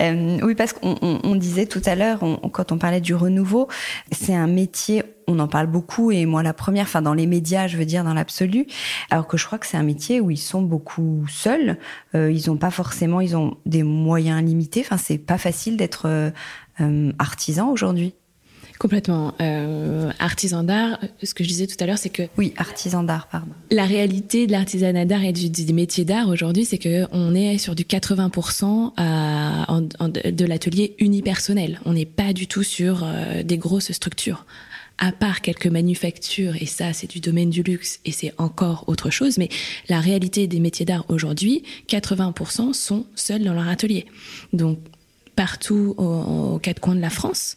Euh, 0.00 0.38
oui, 0.42 0.54
parce 0.54 0.72
qu'on 0.72 1.36
disait 1.36 1.66
tout 1.66 1.82
à 1.86 1.94
l'heure, 1.94 2.20
quand 2.52 2.72
on 2.72 2.78
parlait 2.78 3.00
du 3.00 3.14
renouveau, 3.14 3.68
c'est 4.12 4.34
un 4.34 4.46
métier, 4.46 5.02
on 5.28 5.38
en 5.38 5.48
parle 5.48 5.66
beaucoup, 5.66 6.10
et 6.10 6.26
moi 6.26 6.42
la 6.42 6.52
première, 6.52 6.84
enfin 6.84 7.02
dans 7.02 7.14
les 7.14 7.26
médias, 7.26 7.66
je 7.66 7.76
veux 7.76 7.84
dire 7.84 8.04
dans 8.04 8.14
l'absolu, 8.14 8.66
alors 9.10 9.26
que 9.26 9.36
je 9.36 9.46
crois 9.46 9.58
que 9.58 9.66
c'est 9.66 9.76
un 9.76 9.82
métier 9.82 10.20
où 10.20 10.30
ils 10.30 10.36
sont 10.36 10.62
beaucoup 10.62 11.24
seuls, 11.28 11.78
euh, 12.14 12.30
ils 12.30 12.48
n'ont 12.48 12.56
pas 12.56 12.70
forcément, 12.70 13.20
ils 13.20 13.36
ont 13.36 13.56
des 13.66 13.82
moyens 13.82 14.42
limités, 14.42 14.80
enfin 14.80 14.96
c'est 14.96 15.18
pas 15.18 15.38
facile 15.38 15.76
d'être 15.76 16.06
euh, 16.80 17.12
artisan 17.18 17.70
aujourd'hui. 17.70 18.14
Complètement. 18.78 19.34
Euh, 19.40 20.10
artisan 20.18 20.64
d'art, 20.64 20.98
ce 21.22 21.32
que 21.32 21.44
je 21.44 21.48
disais 21.48 21.66
tout 21.66 21.76
à 21.78 21.86
l'heure, 21.86 21.98
c'est 21.98 22.10
que... 22.10 22.24
Oui, 22.36 22.52
artisan 22.56 23.02
d'art, 23.04 23.28
pardon. 23.28 23.52
La 23.70 23.84
réalité 23.84 24.46
de 24.46 24.52
l'artisanat 24.52 25.04
d'art 25.04 25.22
et 25.24 25.32
du, 25.32 25.48
des 25.48 25.72
métiers 25.72 26.04
d'art 26.04 26.28
aujourd'hui, 26.28 26.64
c'est 26.64 26.78
qu'on 26.78 27.34
est 27.34 27.58
sur 27.58 27.74
du 27.74 27.84
80% 27.84 28.92
à, 28.96 29.66
de 30.10 30.44
l'atelier 30.44 30.96
unipersonnel. 30.98 31.80
On 31.84 31.92
n'est 31.92 32.04
pas 32.04 32.32
du 32.32 32.46
tout 32.46 32.62
sur 32.62 33.02
euh, 33.04 33.42
des 33.42 33.58
grosses 33.58 33.92
structures 33.92 34.44
à 34.98 35.12
part 35.12 35.40
quelques 35.40 35.66
manufactures, 35.66 36.54
et 36.60 36.66
ça 36.66 36.92
c'est 36.92 37.10
du 37.10 37.20
domaine 37.20 37.50
du 37.50 37.62
luxe, 37.62 38.00
et 38.04 38.12
c'est 38.12 38.32
encore 38.38 38.84
autre 38.86 39.10
chose, 39.10 39.38
mais 39.38 39.48
la 39.88 40.00
réalité 40.00 40.46
des 40.46 40.60
métiers 40.60 40.86
d'art 40.86 41.04
aujourd'hui, 41.08 41.64
80% 41.88 42.72
sont 42.72 43.06
seuls 43.14 43.42
dans 43.42 43.54
leur 43.54 43.68
atelier. 43.68 44.06
Donc 44.52 44.78
partout 45.34 45.94
aux, 45.96 46.58
quatre 46.58 46.80
coins 46.80 46.94
de 46.94 47.00
la 47.00 47.10
France. 47.10 47.56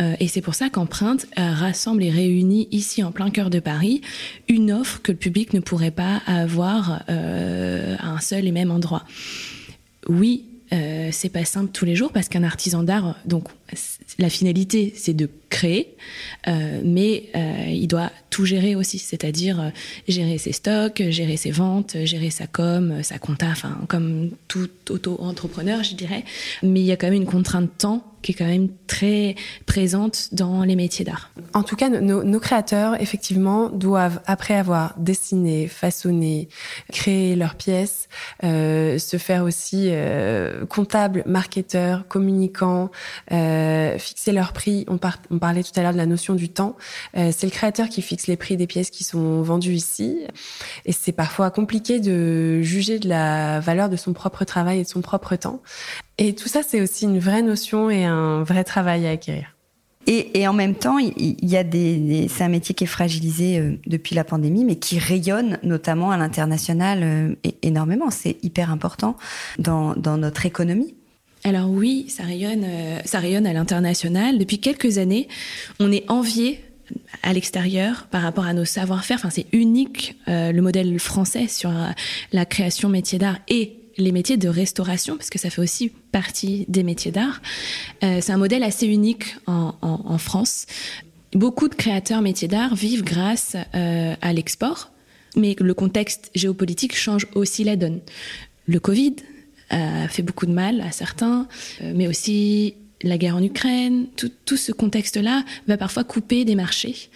Euh, 0.00 0.14
et 0.20 0.28
c'est 0.28 0.40
pour 0.40 0.54
ça 0.54 0.70
qu'Empreinte 0.70 1.26
euh, 1.38 1.52
rassemble 1.52 2.02
et 2.02 2.10
réunit 2.10 2.68
ici 2.70 3.02
en 3.02 3.12
plein 3.12 3.30
cœur 3.30 3.50
de 3.50 3.60
Paris 3.60 4.00
une 4.48 4.72
offre 4.72 5.00
que 5.02 5.12
le 5.12 5.18
public 5.18 5.52
ne 5.52 5.60
pourrait 5.60 5.90
pas 5.90 6.22
avoir 6.26 7.02
euh, 7.08 7.96
à 7.98 8.08
un 8.08 8.20
seul 8.20 8.46
et 8.46 8.52
même 8.52 8.70
endroit. 8.70 9.04
Oui, 10.08 10.44
c'est 10.70 11.32
pas 11.32 11.46
simple 11.46 11.70
tous 11.72 11.86
les 11.86 11.96
jours 11.96 12.12
parce 12.12 12.28
qu'un 12.28 12.44
artisan 12.44 12.82
d'art, 12.82 13.16
donc 13.24 13.48
la 14.18 14.30
finalité 14.30 14.92
c'est 14.96 15.14
de 15.14 15.28
créer, 15.50 15.96
euh, 16.46 16.80
mais 16.84 17.30
euh, 17.34 17.66
il 17.68 17.86
doit 17.88 18.10
tout 18.30 18.44
gérer 18.44 18.74
aussi, 18.74 18.98
c'est-à-dire 18.98 19.60
euh, 19.60 19.70
gérer 20.06 20.38
ses 20.38 20.52
stocks, 20.52 21.02
gérer 21.08 21.36
ses 21.36 21.50
ventes, 21.50 21.96
gérer 22.04 22.30
sa 22.30 22.46
com, 22.46 23.02
sa 23.02 23.18
compta, 23.18 23.48
enfin 23.48 23.78
comme 23.88 24.30
tout 24.46 24.68
auto-entrepreneur 24.90 25.82
je 25.82 25.94
dirais. 25.94 26.24
Mais 26.62 26.80
il 26.80 26.86
y 26.86 26.92
a 26.92 26.96
quand 26.96 27.06
même 27.06 27.14
une 27.14 27.26
contrainte 27.26 27.64
de 27.64 27.78
temps 27.78 28.04
qui 28.22 28.32
est 28.32 28.34
quand 28.34 28.46
même 28.46 28.68
très 28.86 29.36
présente 29.66 30.30
dans 30.32 30.64
les 30.64 30.76
métiers 30.76 31.04
d'art. 31.04 31.30
En 31.54 31.62
tout 31.62 31.76
cas, 31.76 31.88
nos, 31.88 32.24
nos, 32.24 32.40
créateurs, 32.40 33.00
effectivement, 33.00 33.68
doivent, 33.68 34.20
après 34.26 34.54
avoir 34.54 34.94
dessiné, 34.98 35.68
façonné, 35.68 36.48
créé 36.92 37.36
leurs 37.36 37.54
pièces, 37.54 38.08
euh, 38.44 38.98
se 38.98 39.16
faire 39.16 39.44
aussi 39.44 39.88
euh, 39.90 40.66
comptable, 40.66 41.22
marketeur, 41.26 42.06
communicant, 42.08 42.90
euh, 43.58 43.98
fixer 43.98 44.32
leurs 44.32 44.52
prix. 44.52 44.84
On, 44.88 44.98
parlait 44.98 45.62
tout 45.62 45.72
à 45.76 45.82
l'heure 45.82 45.92
de 45.92 45.98
la 45.98 46.06
notion 46.06 46.34
du 46.34 46.48
temps. 46.48 46.76
Euh, 47.16 47.30
c'est 47.36 47.46
le 47.46 47.52
créateur 47.52 47.88
qui 47.88 48.02
fixe 48.02 48.26
les 48.26 48.36
prix 48.36 48.56
des 48.56 48.66
pièces 48.66 48.90
qui 48.90 49.04
sont 49.04 49.42
vendues 49.42 49.74
ici. 49.74 50.20
Et 50.84 50.92
c'est 50.92 51.12
parfois 51.12 51.50
compliqué 51.50 52.00
de 52.00 52.62
juger 52.62 52.98
de 52.98 53.08
la 53.08 53.60
valeur 53.60 53.88
de 53.88 53.96
son 53.96 54.12
propre 54.12 54.44
travail 54.44 54.80
et 54.80 54.82
de 54.84 54.88
son 54.88 55.00
propre 55.00 55.36
temps. 55.36 55.62
Et 56.18 56.34
tout 56.34 56.48
ça, 56.48 56.60
c'est 56.66 56.80
aussi 56.80 57.04
une 57.04 57.18
vraie 57.18 57.42
notion 57.42 57.90
et 57.90 58.04
un 58.04 58.42
vrai 58.42 58.64
travail 58.64 59.06
à 59.06 59.10
acquérir. 59.10 59.54
Et, 60.10 60.48
en 60.48 60.54
même 60.54 60.74
temps, 60.74 60.96
il 60.96 61.36
y 61.42 61.58
a 61.58 61.64
des, 61.64 62.28
c'est 62.30 62.42
un 62.42 62.48
métier 62.48 62.74
qui 62.74 62.84
est 62.84 62.86
fragilisé 62.86 63.58
euh, 63.58 63.78
depuis 63.86 64.14
la 64.14 64.24
pandémie, 64.24 64.64
mais 64.64 64.76
qui 64.76 64.98
rayonne 64.98 65.58
notamment 65.62 66.10
à 66.10 66.16
l'international 66.16 67.36
énormément. 67.60 68.10
C'est 68.10 68.38
hyper 68.42 68.70
important 68.70 69.18
dans 69.58 69.94
notre 70.16 70.46
économie. 70.46 70.94
Alors 71.44 71.70
oui, 71.70 72.06
ça 72.08 72.24
rayonne, 72.24 72.64
euh, 72.64 73.00
ça 73.04 73.18
rayonne 73.20 73.46
à 73.46 73.52
l'international. 73.52 74.38
Depuis 74.38 74.58
quelques 74.58 74.98
années, 74.98 75.28
on 75.78 75.92
est 75.92 76.08
envié 76.10 76.60
à 77.22 77.32
l'extérieur 77.32 78.06
par 78.10 78.22
rapport 78.22 78.46
à 78.46 78.54
nos 78.54 78.64
savoir-faire. 78.64 79.18
Enfin, 79.18 79.30
c'est 79.30 79.46
unique 79.52 80.16
le 80.26 80.60
modèle 80.60 80.98
français 80.98 81.46
sur 81.46 81.70
la 82.32 82.46
création 82.46 82.88
métier 82.88 83.18
d'art 83.18 83.38
et 83.48 83.78
les 83.98 84.12
métiers 84.12 84.36
de 84.36 84.48
restauration, 84.48 85.16
parce 85.16 85.28
que 85.28 85.38
ça 85.38 85.50
fait 85.50 85.60
aussi 85.60 85.90
partie 86.12 86.64
des 86.68 86.84
métiers 86.84 87.10
d'art. 87.10 87.42
Euh, 88.02 88.20
c'est 88.22 88.32
un 88.32 88.38
modèle 88.38 88.62
assez 88.62 88.86
unique 88.86 89.36
en, 89.46 89.74
en, 89.82 90.18
France. 90.18 90.66
Beaucoup 91.32 91.68
de 91.68 91.74
créateurs 91.74 92.22
métiers 92.22 92.48
d'art 92.48 92.74
vivent 92.74 93.04
grâce 93.04 93.56
euh, 93.74 94.14
à 94.20 94.32
l'export, 94.32 94.92
mais 95.36 95.56
le 95.58 95.74
contexte 95.74 96.30
géopolitique 96.34 96.96
change 96.96 97.26
aussi 97.34 97.64
la 97.64 97.76
donne. 97.76 98.00
Le 98.66 98.80
Covid 98.80 99.16
fait 99.70 100.22
beaucoup 100.22 100.46
de 100.46 100.52
mal 100.52 100.80
à 100.80 100.90
certains, 100.90 101.46
euh, 101.82 101.92
mais 101.94 102.08
aussi 102.08 102.74
la 103.02 103.18
guerre 103.18 103.36
en 103.36 103.42
Ukraine, 103.42 104.06
tout, 104.16 104.30
tout 104.44 104.56
ce 104.56 104.72
contexte-là 104.72 105.44
va 105.66 105.76
parfois 105.76 106.04
couper 106.04 106.44
des 106.44 106.54
marchés. 106.54 107.10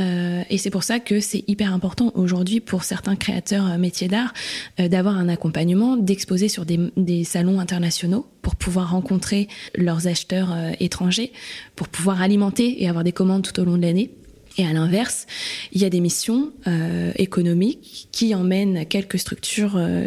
Euh, 0.00 0.42
et 0.48 0.58
c'est 0.58 0.70
pour 0.70 0.82
ça 0.82 0.98
que 0.98 1.20
c'est 1.20 1.44
hyper 1.46 1.72
important 1.72 2.12
aujourd'hui 2.14 2.60
pour 2.60 2.84
certains 2.84 3.16
créateurs 3.16 3.66
euh, 3.70 3.78
métiers 3.78 4.08
d'art 4.08 4.32
euh, 4.80 4.88
d'avoir 4.88 5.16
un 5.16 5.28
accompagnement, 5.28 5.96
d'exposer 5.96 6.48
sur 6.48 6.64
des, 6.64 6.78
des, 6.96 7.24
salons 7.24 7.60
internationaux 7.60 8.26
pour 8.42 8.56
pouvoir 8.56 8.90
rencontrer 8.90 9.48
leurs 9.74 10.06
acheteurs 10.06 10.52
euh, 10.52 10.72
étrangers, 10.80 11.32
pour 11.74 11.88
pouvoir 11.88 12.22
alimenter 12.22 12.82
et 12.82 12.88
avoir 12.88 13.04
des 13.04 13.12
commandes 13.12 13.42
tout 13.42 13.58
au 13.60 13.64
long 13.64 13.76
de 13.76 13.82
l'année. 13.82 14.10
Et 14.58 14.66
à 14.66 14.72
l'inverse, 14.72 15.26
il 15.72 15.82
y 15.82 15.84
a 15.84 15.90
des 15.90 16.00
missions 16.00 16.50
euh, 16.66 17.12
économiques 17.16 18.08
qui 18.10 18.34
emmènent 18.34 18.86
quelques 18.86 19.18
structures 19.18 19.76
euh, 19.76 20.06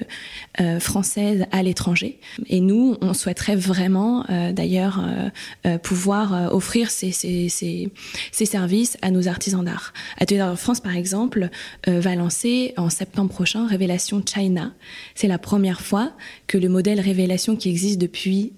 euh, 0.59 0.79
françaises 0.79 1.45
à 1.51 1.61
l'étranger. 1.61 2.19
Et 2.47 2.59
nous, 2.59 2.97
on 3.01 3.13
souhaiterait 3.13 3.55
vraiment, 3.55 4.25
euh, 4.29 4.51
d'ailleurs, 4.51 4.99
euh, 4.99 5.29
euh, 5.67 5.77
pouvoir 5.77 6.53
offrir 6.53 6.89
ces, 6.89 7.11
ces, 7.11 7.49
ces, 7.49 7.91
ces, 8.31 8.45
services 8.45 8.97
à 9.03 9.11
nos 9.11 9.27
artisans 9.27 9.63
d'art. 9.63 9.93
Atelier 10.17 10.39
d'art 10.39 10.57
France, 10.57 10.79
par 10.79 10.95
exemple, 10.95 11.49
va 11.85 12.15
lancer 12.15 12.73
en 12.77 12.89
septembre 12.89 13.29
prochain 13.29 13.67
Révélation 13.67 14.23
China. 14.25 14.73
C'est 15.15 15.27
la 15.27 15.37
première 15.37 15.81
fois 15.81 16.11
que 16.47 16.57
le 16.57 16.69
modèle 16.69 16.99
Révélation 16.99 17.55
qui 17.55 17.69
existe 17.69 17.99
depuis 17.99 18.53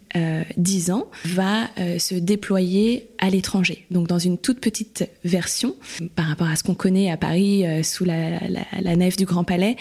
10 0.57 0.91
ans 0.91 1.07
va 1.25 1.69
euh, 1.79 1.99
se 1.99 2.15
déployer 2.15 3.07
à 3.19 3.29
l'étranger. 3.29 3.85
Donc 3.91 4.07
dans 4.07 4.19
une 4.19 4.37
toute 4.37 4.59
petite 4.59 5.09
version 5.23 5.75
par 6.15 6.25
rapport 6.25 6.47
à 6.47 6.55
ce 6.55 6.63
qu'on 6.63 6.73
connaît 6.73 7.11
à 7.11 7.17
Paris 7.17 7.65
euh, 7.65 7.83
sous 7.83 8.03
la, 8.03 8.39
la, 8.47 8.61
la, 8.81 8.95
nef 8.95 9.15
du 9.15 9.25
Grand 9.25 9.43
Palais. 9.43 9.77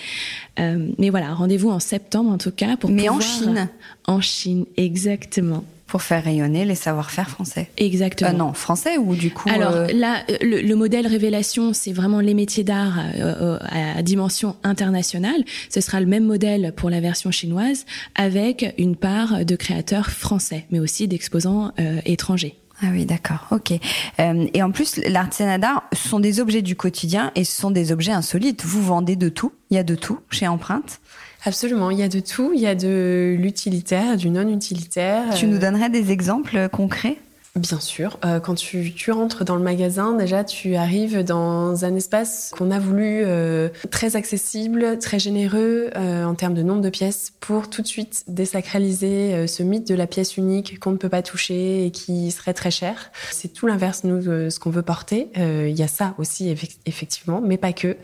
Euh, 0.59 0.88
mais 0.99 1.11
voilà, 1.11 1.35
rendez-vous 1.35 1.71
en 1.71 1.81
septembre 1.81 2.31
en 2.31 2.38
tout 2.38 2.53
cas 2.53 2.77
pour 2.77 2.90
Mais 2.90 3.07
pouvoir... 3.07 3.16
en 3.16 3.21
Chine. 3.21 3.69
En 4.07 4.21
Chine, 4.21 4.66
exactement 4.77 5.64
pour 5.90 6.03
faire 6.03 6.22
rayonner 6.22 6.64
les 6.64 6.76
savoir-faire 6.76 7.29
français. 7.29 7.68
Exactement. 7.76 8.31
Euh, 8.31 8.33
non, 8.33 8.53
français 8.53 8.96
ou 8.96 9.16
du 9.16 9.33
coup. 9.33 9.48
Alors 9.50 9.72
euh... 9.72 9.87
là, 9.92 10.22
le, 10.40 10.62
le, 10.62 10.76
modèle 10.76 11.07
révélation, 11.07 11.72
c'est 11.72 11.92
vraiment 11.92 12.20
les 12.20 12.33
métiers 12.33 12.62
d'art 12.62 12.98
euh, 13.16 13.59
à 13.68 14.00
dimension 14.03 14.57
internationale. 14.62 15.44
Ce 15.68 15.81
sera 15.81 16.00
le 16.00 16.07
même 16.07 16.24
modèle 16.24 16.72
pour 16.76 16.90
la 16.90 17.00
version 17.00 17.33
chinoise, 17.33 17.87
avec 18.14 18.72
une 18.79 18.94
part 18.94 19.44
de 19.44 19.57
créateurs 19.57 20.11
français, 20.11 20.64
mais 20.70 20.79
aussi 20.79 21.09
d'exposants 21.09 21.72
euh, 21.81 22.00
étrangers. 22.05 22.55
Ah 22.83 22.87
oui, 22.93 23.05
d'accord, 23.05 23.47
ok. 23.51 23.73
Euh, 24.21 24.47
et 24.55 24.62
en 24.62 24.71
plus, 24.71 24.97
l'artisanat 25.07 25.59
d'art, 25.59 25.85
ce 25.93 26.09
sont 26.09 26.21
des 26.21 26.40
objets 26.40 26.62
du 26.62 26.77
quotidien 26.77 27.31
et 27.35 27.45
ce 27.45 27.61
sont 27.61 27.71
des 27.71 27.93
objets 27.93 28.12
insolites. 28.12 28.64
Vous 28.64 28.83
vendez 28.83 29.16
de 29.16 29.29
tout, 29.29 29.53
il 29.71 29.77
y 29.77 29.79
a 29.79 29.83
de 29.83 29.95
tout 29.95 30.21
chez 30.31 30.49
Empreinte? 30.49 31.01
Absolument, 31.45 31.90
il 31.90 31.99
y 31.99 32.03
a 32.03 32.09
de 32.09 32.21
tout. 32.21 32.53
Il 32.55 32.61
y 32.61 32.66
a 32.66 32.75
de 32.75 33.37
l'utilitaire, 33.38 34.16
du 34.16 34.31
non-utilitaire. 34.31 35.35
Tu 35.35 35.47
nous 35.47 35.59
donnerais 35.59 35.90
des 35.90 36.11
exemples 36.11 36.69
concrets? 36.71 37.19
Bien 37.56 37.80
sûr. 37.80 38.16
Euh, 38.24 38.38
quand 38.38 38.54
tu, 38.54 38.92
tu, 38.94 39.10
rentres 39.10 39.44
dans 39.44 39.56
le 39.56 39.62
magasin, 39.62 40.12
déjà, 40.12 40.44
tu 40.44 40.76
arrives 40.76 41.24
dans 41.24 41.84
un 41.84 41.96
espace 41.96 42.52
qu'on 42.56 42.70
a 42.70 42.78
voulu 42.78 43.22
euh, 43.24 43.68
très 43.90 44.14
accessible, 44.14 45.00
très 45.00 45.18
généreux 45.18 45.90
euh, 45.96 46.24
en 46.24 46.36
termes 46.36 46.54
de 46.54 46.62
nombre 46.62 46.80
de 46.80 46.90
pièces 46.90 47.32
pour 47.40 47.68
tout 47.68 47.82
de 47.82 47.88
suite 47.88 48.22
désacraliser 48.28 49.34
euh, 49.34 49.46
ce 49.48 49.64
mythe 49.64 49.88
de 49.88 49.96
la 49.96 50.06
pièce 50.06 50.36
unique 50.36 50.78
qu'on 50.78 50.92
ne 50.92 50.96
peut 50.96 51.08
pas 51.08 51.22
toucher 51.22 51.86
et 51.86 51.90
qui 51.90 52.30
serait 52.30 52.54
très 52.54 52.70
cher. 52.70 53.10
C'est 53.32 53.52
tout 53.52 53.66
l'inverse, 53.66 54.04
nous, 54.04 54.20
de 54.20 54.48
ce 54.48 54.60
qu'on 54.60 54.70
veut 54.70 54.82
porter. 54.82 55.28
Il 55.36 55.76
y 55.76 55.82
a 55.82 55.88
ça 55.88 56.14
aussi, 56.18 56.54
effectivement, 56.86 57.40
mais 57.44 57.56
pas 57.56 57.72
que. 57.72 57.96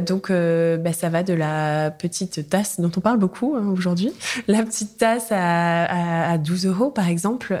donc, 0.00 0.30
bah, 0.30 0.92
ça 0.92 1.08
va 1.08 1.22
de 1.22 1.32
la 1.32 1.90
petite 1.90 2.50
tasse 2.50 2.78
dont 2.78 2.90
on 2.94 3.00
parle 3.00 3.18
beaucoup 3.18 3.56
hein, 3.56 3.68
aujourd'hui. 3.72 4.12
La 4.48 4.62
petite 4.62 4.98
tasse 4.98 5.28
à, 5.30 5.84
à, 5.84 6.32
à, 6.32 6.38
12 6.38 6.66
euros, 6.66 6.90
par 6.90 7.08
exemple. 7.08 7.58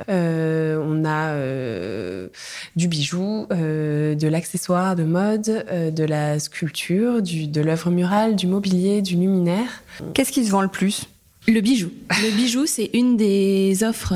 Euh, 0.74 0.84
on 0.84 1.04
a 1.04 1.30
euh, 1.30 2.28
du 2.76 2.88
bijou, 2.88 3.46
euh, 3.52 4.14
de 4.14 4.28
l'accessoire 4.28 4.96
de 4.96 5.04
mode, 5.04 5.64
euh, 5.70 5.90
de 5.90 6.04
la 6.04 6.38
sculpture, 6.38 7.22
de 7.22 7.60
l'œuvre 7.60 7.90
murale, 7.90 8.36
du 8.36 8.46
mobilier, 8.46 9.02
du 9.02 9.14
luminaire. 9.14 9.82
Qu'est-ce 10.12 10.32
qui 10.32 10.44
se 10.44 10.50
vend 10.50 10.62
le 10.62 10.68
plus? 10.68 11.06
Le 11.46 11.60
bijou. 11.60 11.90
Le 12.22 12.34
bijou, 12.34 12.64
c'est 12.66 12.90
une 12.94 13.18
des 13.18 13.84
offres 13.84 14.14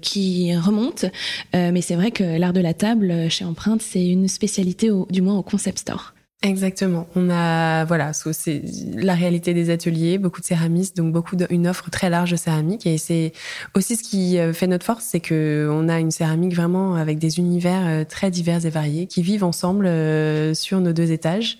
qui 0.00 0.56
remonte, 0.56 1.06
mais 1.52 1.80
c'est 1.80 1.96
vrai 1.96 2.12
que 2.12 2.38
l'art 2.38 2.52
de 2.52 2.60
la 2.60 2.72
table 2.72 3.28
chez 3.30 3.44
Empreinte, 3.44 3.82
c'est 3.82 4.06
une 4.06 4.28
spécialité, 4.28 4.90
du 5.10 5.22
moins 5.22 5.36
au 5.36 5.42
concept 5.42 5.80
store. 5.80 6.13
Exactement. 6.44 7.06
On 7.16 7.30
a 7.30 7.86
voilà, 7.86 8.12
c'est 8.12 8.60
la 8.94 9.14
réalité 9.14 9.54
des 9.54 9.70
ateliers, 9.70 10.18
beaucoup 10.18 10.42
de 10.42 10.46
céramistes, 10.46 10.94
donc 10.94 11.10
beaucoup 11.10 11.36
de, 11.36 11.46
une 11.48 11.66
offre 11.66 11.88
très 11.88 12.10
large 12.10 12.32
de 12.32 12.36
céramique. 12.36 12.86
Et 12.86 12.98
c'est 12.98 13.32
aussi 13.74 13.96
ce 13.96 14.02
qui 14.02 14.38
euh, 14.38 14.52
fait 14.52 14.66
notre 14.66 14.84
force, 14.84 15.04
c'est 15.04 15.20
que 15.20 15.66
on 15.72 15.88
a 15.88 15.98
une 15.98 16.10
céramique 16.10 16.54
vraiment 16.54 16.96
avec 16.96 17.18
des 17.18 17.38
univers 17.38 17.86
euh, 17.86 18.04
très 18.04 18.30
divers 18.30 18.66
et 18.66 18.68
variés 18.68 19.06
qui 19.06 19.22
vivent 19.22 19.42
ensemble 19.42 19.86
euh, 19.86 20.52
sur 20.52 20.80
nos 20.80 20.92
deux 20.92 21.12
étages. 21.12 21.56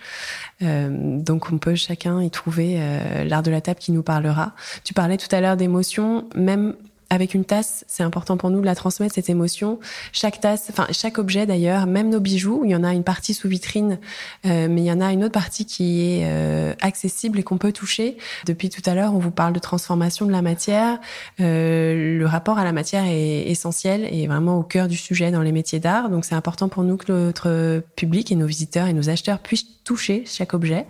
donc 0.61 1.51
on 1.51 1.59
peut 1.59 1.75
chacun 1.75 2.23
y 2.23 2.31
trouver 2.31 2.79
l'art 3.27 3.43
de 3.43 3.51
la 3.51 3.61
table 3.61 3.79
qui 3.81 3.93
nous 3.93 4.03
parlera. 4.03 4.55
Tu 4.85 4.93
parlais 4.93 5.17
tout 5.17 5.35
à 5.35 5.41
l'heure 5.41 5.57
d'émotion, 5.57 6.29
même 6.35 6.75
avec 7.15 7.35
une 7.35 7.45
tasse, 7.45 7.85
c'est 7.89 8.03
important 8.03 8.37
pour 8.37 8.51
nous 8.51 8.61
de 8.61 8.67
la 8.67 8.75
transmettre 8.75 9.15
cette 9.15 9.31
émotion. 9.31 9.79
Chaque 10.13 10.41
tasse, 10.41 10.67
enfin 10.71 10.87
chaque 10.91 11.19
objet 11.19 11.47
d'ailleurs, 11.47 11.87
même 11.87 12.11
nos 12.11 12.21
bijoux, 12.21 12.63
il 12.65 12.71
y 12.71 12.77
en 12.77 12.85
a 12.85 12.93
une 12.93 13.05
partie 13.05 13.35
sous 13.35 13.49
vitrine, 13.49 13.99
euh, 14.47 14.69
mais 14.69 14.83
il 14.83 14.85
y 14.85 14.93
en 14.93 15.01
a 15.01 15.13
une 15.13 15.25
autre 15.25 15.33
partie 15.33 15.65
qui 15.65 16.03
est 16.03 16.25
euh, 16.25 16.75
accessible 16.81 17.39
et 17.39 17.43
qu'on 17.43 17.57
peut 17.57 17.73
toucher. 17.73 18.19
Depuis 18.47 18.69
tout 18.69 18.83
à 18.85 18.95
l'heure, 18.95 19.15
on 19.15 19.19
vous 19.19 19.31
parle 19.31 19.53
de 19.53 19.59
transformation 19.61 20.27
de 20.27 20.33
la 20.33 20.43
matière. 20.43 20.99
Euh, 21.41 22.19
le 22.19 22.27
rapport 22.27 22.59
à 22.59 22.65
la 22.65 22.73
matière 22.73 23.05
est 23.07 23.49
essentiel 23.49 24.09
et 24.11 24.27
vraiment 24.27 24.59
au 24.59 24.63
cœur 24.63 24.89
du 24.89 24.97
sujet 24.97 25.31
dans 25.31 25.43
les 25.43 25.53
métiers 25.53 25.81
d'art. 25.81 26.11
Donc 26.11 26.25
c'est 26.25 26.35
important 26.35 26.69
pour 26.69 26.83
nous 26.83 26.97
que 26.97 27.13
notre 27.13 27.83
public 27.97 28.33
et 28.33 28.37
nos 28.37 28.47
visiteurs 28.47 28.89
et 28.89 28.93
nos 28.93 29.09
acheteurs 29.09 29.39
puissent 29.39 29.74
toucher 29.85 30.25
chaque 30.27 30.55
objet. 30.55 30.87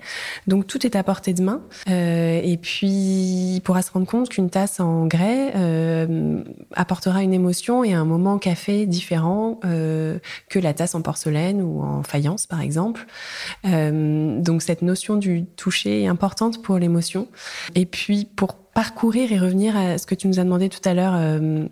Donc 0.47 0.67
tout 0.67 0.87
est 0.87 0.97
à 0.97 1.03
portée 1.03 1.35
de 1.35 1.43
main. 1.43 1.63
Euh, 1.89 2.41
et 2.43 2.57
puis 2.57 2.87
il 2.87 3.61
pourra 3.63 3.83
se 3.83 3.91
rendre 3.91 4.07
compte 4.07 4.29
qu'une 4.29 4.51
tasse 4.51 4.81
en 4.81 5.07
grès 5.07 5.53
euh, 5.57 6.43
apportera 6.75 7.23
une 7.23 7.35
émotion 7.35 7.85
et 7.85 7.93
un 7.93 8.05
moment 8.05 8.39
café 8.39 8.87
différent 8.87 9.61
euh, 9.65 10.19
que 10.49 10.59
la 10.59 10.73
tasse 10.73 10.95
en 10.95 11.03
porcelaine 11.03 11.61
ou 11.61 11.83
en 11.83 12.03
faïence 12.03 12.47
par 12.47 12.61
exemple. 12.61 13.07
Euh, 13.67 14.41
donc 14.41 14.63
cette 14.63 14.83
notion 14.83 15.17
du 15.17 15.45
toucher 15.45 16.03
est 16.03 16.07
importante 16.07 16.63
pour 16.63 16.79
l'émotion. 16.79 17.29
Et 17.75 17.87
puis 17.87 18.27
pour 18.37 18.55
parcourir 18.55 19.33
et 19.33 19.39
revenir 19.39 19.77
à 19.77 19.99
ce 19.99 20.07
que 20.07 20.15
tu 20.15 20.29
nous 20.29 20.41
as 20.41 20.45
demandé 20.45 20.69
tout 20.69 20.87
à 20.89 20.95
l'heure 20.95 21.15
euh, 21.17 21.67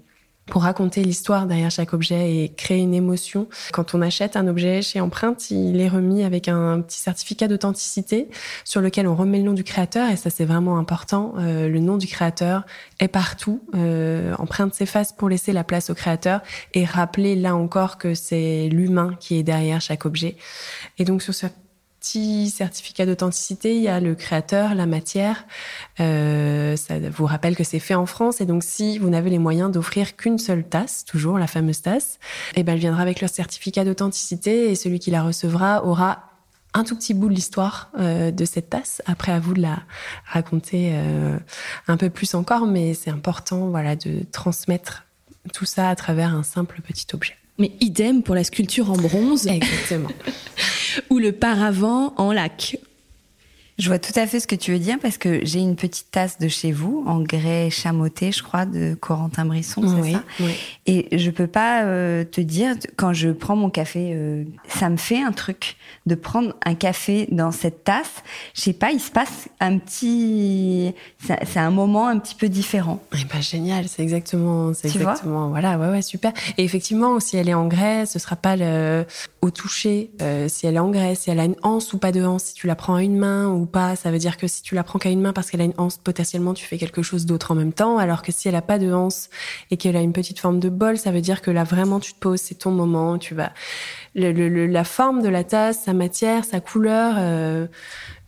pour 0.46 0.62
raconter 0.62 1.02
l'histoire 1.02 1.46
derrière 1.46 1.70
chaque 1.70 1.92
objet 1.92 2.36
et 2.36 2.48
créer 2.48 2.80
une 2.80 2.94
émotion. 2.94 3.48
Quand 3.72 3.94
on 3.94 4.02
achète 4.02 4.36
un 4.36 4.48
objet 4.48 4.82
chez 4.82 5.00
Empreinte, 5.00 5.50
il 5.50 5.80
est 5.80 5.88
remis 5.88 6.24
avec 6.24 6.48
un 6.48 6.80
petit 6.80 6.98
certificat 6.98 7.48
d'authenticité 7.48 8.28
sur 8.64 8.80
lequel 8.80 9.06
on 9.06 9.14
remet 9.14 9.38
le 9.38 9.44
nom 9.44 9.52
du 9.52 9.64
créateur 9.64 10.10
et 10.10 10.16
ça 10.16 10.30
c'est 10.30 10.44
vraiment 10.44 10.78
important. 10.78 11.34
Euh, 11.38 11.68
le 11.68 11.80
nom 11.80 11.96
du 11.96 12.06
créateur 12.06 12.64
est 12.98 13.08
partout. 13.08 13.62
Euh, 13.74 14.34
Empreinte 14.38 14.74
s'efface 14.74 15.12
pour 15.12 15.28
laisser 15.28 15.52
la 15.52 15.64
place 15.64 15.90
au 15.90 15.94
créateur 15.94 16.40
et 16.74 16.84
rappeler 16.84 17.36
là 17.36 17.54
encore 17.54 17.96
que 17.96 18.14
c'est 18.14 18.68
l'humain 18.68 19.16
qui 19.20 19.36
est 19.38 19.42
derrière 19.42 19.80
chaque 19.80 20.04
objet. 20.06 20.36
Et 20.98 21.04
donc 21.04 21.22
sur 21.22 21.34
ce 21.34 21.46
petit 22.02 22.50
certificat 22.50 23.06
d'authenticité, 23.06 23.76
il 23.76 23.82
y 23.82 23.88
a 23.88 24.00
le 24.00 24.16
créateur, 24.16 24.74
la 24.74 24.86
matière. 24.86 25.44
Euh, 26.00 26.74
ça 26.76 26.94
vous 26.98 27.26
rappelle 27.26 27.54
que 27.54 27.62
c'est 27.62 27.78
fait 27.78 27.94
en 27.94 28.06
France 28.06 28.40
et 28.40 28.46
donc 28.46 28.64
si 28.64 28.98
vous 28.98 29.08
n'avez 29.08 29.30
les 29.30 29.38
moyens 29.38 29.70
d'offrir 29.70 30.16
qu'une 30.16 30.38
seule 30.38 30.64
tasse, 30.64 31.04
toujours 31.04 31.38
la 31.38 31.46
fameuse 31.46 31.80
tasse, 31.80 32.18
eh 32.56 32.64
ben 32.64 32.72
elle 32.72 32.80
viendra 32.80 33.02
avec 33.02 33.20
le 33.20 33.28
certificat 33.28 33.84
d'authenticité 33.84 34.70
et 34.70 34.74
celui 34.74 34.98
qui 34.98 35.12
la 35.12 35.22
recevra 35.22 35.84
aura 35.84 36.30
un 36.74 36.82
tout 36.82 36.96
petit 36.96 37.14
bout 37.14 37.28
de 37.28 37.34
l'histoire 37.34 37.92
euh, 37.98 38.32
de 38.32 38.44
cette 38.44 38.70
tasse. 38.70 39.00
Après, 39.06 39.30
à 39.30 39.38
vous 39.38 39.54
de 39.54 39.62
la 39.62 39.78
raconter 40.26 40.90
euh, 40.94 41.38
un 41.86 41.96
peu 41.96 42.10
plus 42.10 42.34
encore, 42.34 42.66
mais 42.66 42.94
c'est 42.94 43.10
important, 43.10 43.68
voilà, 43.68 43.94
de 43.94 44.24
transmettre 44.32 45.04
tout 45.52 45.66
ça 45.66 45.88
à 45.88 45.94
travers 45.94 46.34
un 46.34 46.42
simple 46.42 46.80
petit 46.80 47.06
objet. 47.12 47.36
Mais 47.58 47.72
idem 47.80 48.22
pour 48.22 48.34
la 48.34 48.42
sculpture 48.42 48.90
en 48.90 48.96
bronze. 48.96 49.46
Exactement. 49.46 50.08
ou 51.10 51.18
le 51.18 51.32
paravent 51.32 52.14
en 52.16 52.32
lac. 52.32 52.78
Je 53.82 53.88
vois 53.88 53.98
tout 53.98 54.12
à 54.14 54.28
fait 54.28 54.38
ce 54.38 54.46
que 54.46 54.54
tu 54.54 54.70
veux 54.70 54.78
dire 54.78 54.96
parce 55.02 55.18
que 55.18 55.44
j'ai 55.44 55.58
une 55.58 55.74
petite 55.74 56.12
tasse 56.12 56.38
de 56.38 56.46
chez 56.46 56.70
vous 56.70 57.02
en 57.04 57.20
grès 57.20 57.68
chamoté, 57.68 58.30
je 58.30 58.40
crois, 58.40 58.64
de 58.64 58.94
Corentin 58.94 59.44
Brisson, 59.44 59.82
c'est 59.82 60.12
ça? 60.12 60.22
oui. 60.38 60.54
Et 60.86 61.18
je 61.18 61.30
peux 61.32 61.48
pas 61.48 61.82
euh, 61.82 62.22
te 62.22 62.40
dire 62.40 62.76
quand 62.94 63.12
je 63.12 63.30
prends 63.30 63.56
mon 63.56 63.70
café, 63.70 64.12
euh, 64.14 64.44
ça 64.68 64.88
me 64.88 64.96
fait 64.96 65.20
un 65.20 65.32
truc 65.32 65.76
de 66.06 66.14
prendre 66.14 66.54
un 66.64 66.76
café 66.76 67.26
dans 67.32 67.50
cette 67.50 67.82
tasse. 67.82 68.22
Je 68.54 68.60
sais 68.60 68.72
pas, 68.72 68.92
il 68.92 69.00
se 69.00 69.10
passe 69.10 69.48
un 69.58 69.78
petit, 69.78 70.94
c'est 71.18 71.58
un 71.58 71.72
moment 71.72 72.06
un 72.06 72.20
petit 72.20 72.36
peu 72.36 72.48
différent. 72.48 73.02
Eh 73.14 73.24
ben 73.24 73.42
génial, 73.42 73.88
c'est 73.88 74.04
exactement, 74.04 74.74
c'est 74.74 74.94
exactement, 74.94 75.48
voilà, 75.48 75.76
ouais, 75.76 75.88
ouais, 75.88 76.02
super. 76.02 76.32
Et 76.56 76.62
effectivement, 76.62 77.18
si 77.18 77.36
elle 77.36 77.48
est 77.48 77.54
en 77.54 77.66
grès, 77.66 78.06
ce 78.06 78.20
sera 78.20 78.36
pas 78.36 78.54
le 78.54 79.04
au 79.42 79.50
toucher. 79.50 80.12
Euh, 80.22 80.46
si 80.48 80.66
elle 80.66 80.76
est 80.76 80.80
en 80.80 80.90
grès, 80.90 81.16
si 81.16 81.30
elle 81.30 81.40
a 81.40 81.44
une 81.44 81.56
anse 81.62 81.92
ou 81.92 81.98
pas 81.98 82.12
de 82.12 82.24
anse, 82.24 82.44
si 82.44 82.54
tu 82.54 82.68
la 82.68 82.76
prends 82.76 82.94
à 82.94 83.02
une 83.02 83.16
main 83.16 83.48
ou 83.48 83.66
pas, 83.72 83.96
ça 83.96 84.10
veut 84.10 84.18
dire 84.18 84.36
que 84.36 84.46
si 84.46 84.62
tu 84.62 84.74
la 84.74 84.84
prends 84.84 84.98
qu'à 84.98 85.10
une 85.10 85.20
main 85.20 85.32
parce 85.32 85.50
qu'elle 85.50 85.62
a 85.62 85.64
une 85.64 85.74
anse, 85.78 85.98
potentiellement 85.98 86.54
tu 86.54 86.64
fais 86.64 86.78
quelque 86.78 87.02
chose 87.02 87.26
d'autre 87.26 87.50
en 87.50 87.54
même 87.54 87.72
temps. 87.72 87.98
Alors 87.98 88.22
que 88.22 88.30
si 88.30 88.48
elle 88.48 88.54
a 88.54 88.62
pas 88.62 88.78
de 88.78 88.92
anse 88.92 89.30
et 89.70 89.76
qu'elle 89.76 89.96
a 89.96 90.00
une 90.00 90.12
petite 90.12 90.38
forme 90.38 90.60
de 90.60 90.68
bol, 90.68 90.98
ça 90.98 91.10
veut 91.10 91.20
dire 91.20 91.42
que 91.42 91.50
là 91.50 91.64
vraiment 91.64 91.98
tu 91.98 92.12
te 92.12 92.18
poses, 92.18 92.40
c'est 92.40 92.54
ton 92.54 92.70
moment, 92.70 93.18
tu 93.18 93.34
vas 93.34 93.52
le, 94.14 94.66
la 94.66 94.84
forme 94.84 95.22
de 95.22 95.28
la 95.28 95.44
tasse, 95.44 95.84
sa 95.84 95.92
matière, 95.94 96.44
sa 96.44 96.60
couleur 96.60 97.14
euh, 97.18 97.66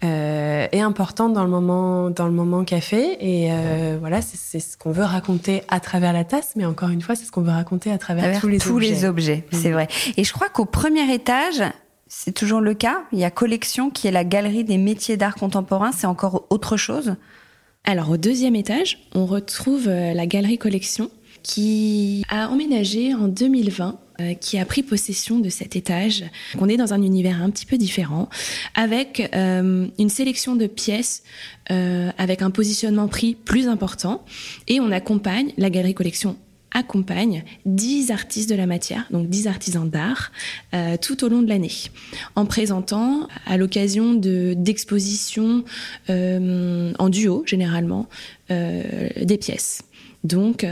euh, 0.02 0.66
est 0.72 0.80
importante 0.80 1.33
dans 1.35 1.44
le 1.44 1.50
moment 1.50 2.11
dans 2.11 2.26
le 2.26 2.33
moment 2.33 2.64
café 2.64 3.16
et 3.20 3.52
euh, 3.52 3.96
voilà 4.00 4.20
c'est 4.22 4.61
ce 4.61 4.76
qu'on 4.76 4.92
veut 4.92 5.04
raconter 5.04 5.62
à 5.68 5.80
travers 5.80 6.12
la 6.12 6.24
tasse, 6.24 6.52
mais 6.57 6.64
encore 6.64 6.90
une 6.90 7.02
fois 7.02 7.14
c'est 7.14 7.24
ce 7.24 7.33
qu'on 7.33 7.42
veut 7.42 7.52
raconter 7.52 7.90
à 7.90 7.98
travers, 7.98 8.40
tous 8.40 8.48
les 8.48 8.59
tous 8.59 8.70
objets. 8.70 8.88
les 8.88 9.04
objets, 9.04 9.44
c'est 9.52 9.70
vrai. 9.70 9.88
Et 10.16 10.24
je 10.24 10.33
crois 10.33 10.48
qu'au 10.48 10.64
premier 10.64 11.12
étage 11.12 11.62
c'est 12.16 12.33
toujours 12.33 12.61
le 12.61 12.74
cas. 12.74 13.05
Il 13.12 13.18
y 13.18 13.24
a 13.24 13.31
Collection 13.31 13.90
qui 13.90 14.07
est 14.07 14.12
la 14.12 14.24
galerie 14.24 14.64
des 14.64 14.79
métiers 14.79 15.16
d'art 15.16 15.35
contemporain. 15.35 15.90
C'est 15.92 16.07
encore 16.07 16.46
autre 16.48 16.77
chose 16.77 17.16
Alors 17.85 18.11
au 18.11 18.16
deuxième 18.16 18.55
étage, 18.55 18.98
on 19.14 19.27
retrouve 19.27 19.88
la 19.88 20.27
galerie 20.27 20.59
Collection 20.59 21.11
qui 21.42 22.24
a 22.31 22.48
emménagé 22.48 23.14
en 23.14 23.29
2020 23.29 23.98
euh, 24.20 24.35
qui 24.35 24.61
a 24.61 24.64
pris 24.64 24.85
possession 24.85 25.40
de 25.40 25.48
cet 25.48 25.74
étage. 25.74 26.24
On 26.61 26.68
est 26.68 26.77
dans 26.77 26.94
un 26.94 27.03
univers 27.03 27.42
un 27.42 27.50
petit 27.50 27.66
peu 27.66 27.77
différent, 27.77 28.29
avec 28.77 29.29
euh, 29.35 29.88
une 29.98 30.09
sélection 30.09 30.55
de 30.55 30.68
pièces, 30.68 31.24
euh, 31.72 32.12
avec 32.16 32.40
un 32.40 32.53
positionnement 32.53 33.09
prix 33.09 33.35
plus 33.35 33.66
important, 33.66 34.24
et 34.68 34.79
on 34.79 34.92
accompagne 34.92 35.53
la 35.59 35.68
galerie 35.68 35.94
collection 35.94 36.37
accompagne 36.74 37.44
10 37.64 38.10
artistes 38.10 38.50
de 38.50 38.54
la 38.56 38.66
matière, 38.66 39.06
donc 39.10 39.28
10 39.28 39.46
artisans 39.46 39.88
d'art, 39.88 40.32
euh, 40.74 40.96
tout 41.00 41.24
au 41.24 41.28
long 41.28 41.40
de 41.40 41.48
l'année, 41.48 41.70
en 42.34 42.44
présentant 42.44 43.28
à 43.46 43.56
l'occasion 43.56 44.12
de 44.14 44.54
d'expositions 44.54 45.64
euh, 46.10 46.92
en 46.98 47.08
duo 47.08 47.44
généralement 47.46 48.08
euh, 48.50 49.08
des 49.22 49.38
pièces. 49.38 49.82
Donc, 50.24 50.66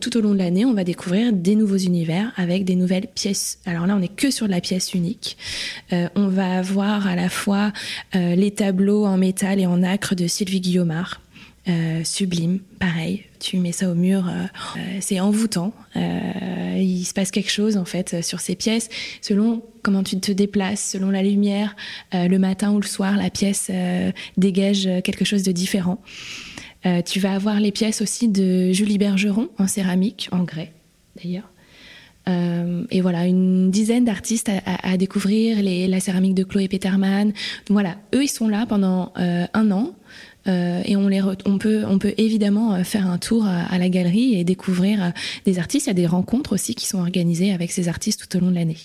tout 0.00 0.16
au 0.16 0.22
long 0.22 0.32
de 0.32 0.38
l'année, 0.38 0.64
on 0.64 0.72
va 0.72 0.82
découvrir 0.82 1.30
des 1.34 1.56
nouveaux 1.56 1.76
univers 1.76 2.32
avec 2.36 2.64
des 2.64 2.74
nouvelles 2.74 3.06
pièces. 3.06 3.58
Alors 3.66 3.86
là, 3.86 3.94
on 3.94 3.98
n'est 3.98 4.08
que 4.08 4.30
sur 4.30 4.46
de 4.46 4.50
la 4.50 4.62
pièce 4.62 4.94
unique. 4.94 5.36
On 5.92 6.28
va 6.28 6.56
avoir 6.56 7.06
à 7.06 7.14
la 7.14 7.28
fois 7.28 7.74
les 8.14 8.50
tableaux 8.50 9.04
en 9.04 9.18
métal 9.18 9.60
et 9.60 9.66
en 9.66 9.82
acre 9.82 10.14
de 10.14 10.26
Sylvie 10.26 10.62
Guillaumard. 10.62 11.20
sublime, 12.02 12.60
pareil, 12.78 13.24
tu 13.44 13.58
mets 13.58 13.72
ça 13.72 13.90
au 13.90 13.94
mur, 13.94 14.24
c'est 15.00 15.20
envoûtant. 15.20 15.74
il 15.94 17.04
se 17.04 17.12
passe 17.12 17.30
quelque 17.30 17.50
chose 17.50 17.76
en 17.76 17.84
fait 17.84 18.22
sur 18.22 18.40
ces 18.40 18.56
pièces, 18.56 18.88
selon 19.20 19.62
comment 19.82 20.02
tu 20.02 20.18
te 20.18 20.32
déplaces, 20.32 20.82
selon 20.92 21.10
la 21.10 21.22
lumière, 21.22 21.76
le 22.12 22.38
matin 22.38 22.72
ou 22.72 22.80
le 22.80 22.86
soir, 22.86 23.18
la 23.18 23.28
pièce 23.28 23.70
dégage 24.38 24.88
quelque 25.04 25.26
chose 25.26 25.42
de 25.42 25.52
différent. 25.52 26.00
Euh, 26.86 27.02
tu 27.02 27.20
vas 27.20 27.34
avoir 27.34 27.60
les 27.60 27.70
pièces 27.70 28.00
aussi 28.00 28.28
de 28.28 28.72
Julie 28.72 28.98
Bergeron 28.98 29.48
en 29.58 29.66
céramique, 29.66 30.28
en 30.32 30.42
grès 30.44 30.72
d'ailleurs. 31.22 31.50
et 32.90 33.00
voilà, 33.02 33.26
une 33.26 33.70
dizaine 33.70 34.06
d'artistes 34.06 34.50
à, 34.64 34.96
découvrir, 34.96 35.58
la 35.62 36.00
céramique 36.00 36.34
de 36.34 36.44
Chloé 36.44 36.68
Peterman. 36.68 37.32
Voilà, 37.68 37.96
eux, 38.14 38.24
ils 38.24 38.28
sont 38.28 38.48
là 38.48 38.64
pendant 38.66 39.12
un 39.16 39.70
an. 39.70 39.94
Euh, 40.46 40.82
et 40.84 40.96
on, 40.96 41.08
les 41.08 41.22
on, 41.22 41.58
peut, 41.58 41.84
on 41.88 41.98
peut 41.98 42.14
évidemment 42.18 42.74
euh, 42.74 42.84
faire 42.84 43.06
un 43.06 43.18
tour 43.18 43.46
à, 43.46 43.78
la 43.78 43.88
galerie 43.88 44.34
et 44.34 44.44
découvrir 44.44 45.02
euh, 45.02 45.08
des 45.46 45.58
artistes. 45.58 45.86
Il 45.86 45.90
y 45.90 45.92
a 45.92 45.94
des 45.94 46.06
rencontres 46.06 46.52
aussi 46.52 46.74
qui 46.74 46.86
sont 46.86 46.98
organisées 46.98 47.52
avec 47.52 47.72
ces 47.72 47.88
artistes 47.88 48.28
tout 48.28 48.36
au 48.36 48.40
long 48.40 48.50
de 48.50 48.56
l'année. 48.56 48.76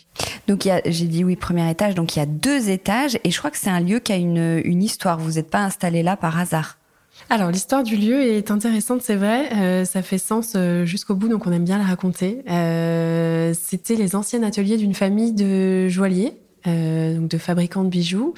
Donc 0.47 0.67
j'ai 0.85 1.05
dit 1.05 1.23
oui, 1.23 1.35
premier 1.35 1.69
étage, 1.69 1.95
donc 1.95 2.15
il 2.15 2.19
y 2.19 2.21
a 2.21 2.25
deux 2.25 2.69
étages 2.69 3.17
et 3.23 3.31
je 3.31 3.37
crois 3.37 3.51
que 3.51 3.57
c'est 3.57 3.69
un 3.69 3.79
lieu 3.79 3.99
qui 3.99 4.11
a 4.11 4.15
une, 4.15 4.61
une 4.63 4.83
histoire. 4.83 5.19
Vous 5.19 5.33
n'êtes 5.33 5.49
pas 5.49 5.59
installé 5.59 6.01
là 6.01 6.15
par 6.17 6.39
hasard? 6.39 6.77
Alors 7.29 7.51
l'histoire 7.51 7.83
du 7.83 7.97
lieu 7.97 8.21
est 8.21 8.49
intéressante, 8.49 9.01
c'est 9.01 9.15
vrai, 9.15 9.85
ça 9.85 10.01
fait 10.01 10.17
sens 10.17 10.55
jusqu'au 10.85 11.15
bout, 11.15 11.27
donc 11.27 11.45
on 11.45 11.51
aime 11.51 11.65
bien 11.65 11.77
la 11.77 11.83
raconter. 11.83 12.41
C'était 13.53 13.95
les 13.95 14.15
anciens 14.15 14.41
ateliers 14.41 14.77
d'une 14.77 14.95
famille 14.95 15.33
de 15.33 15.89
joailliers 15.89 16.33
euh, 16.67 17.15
donc 17.15 17.29
de 17.29 17.37
fabricants 17.37 17.83
de 17.83 17.89
bijoux 17.89 18.33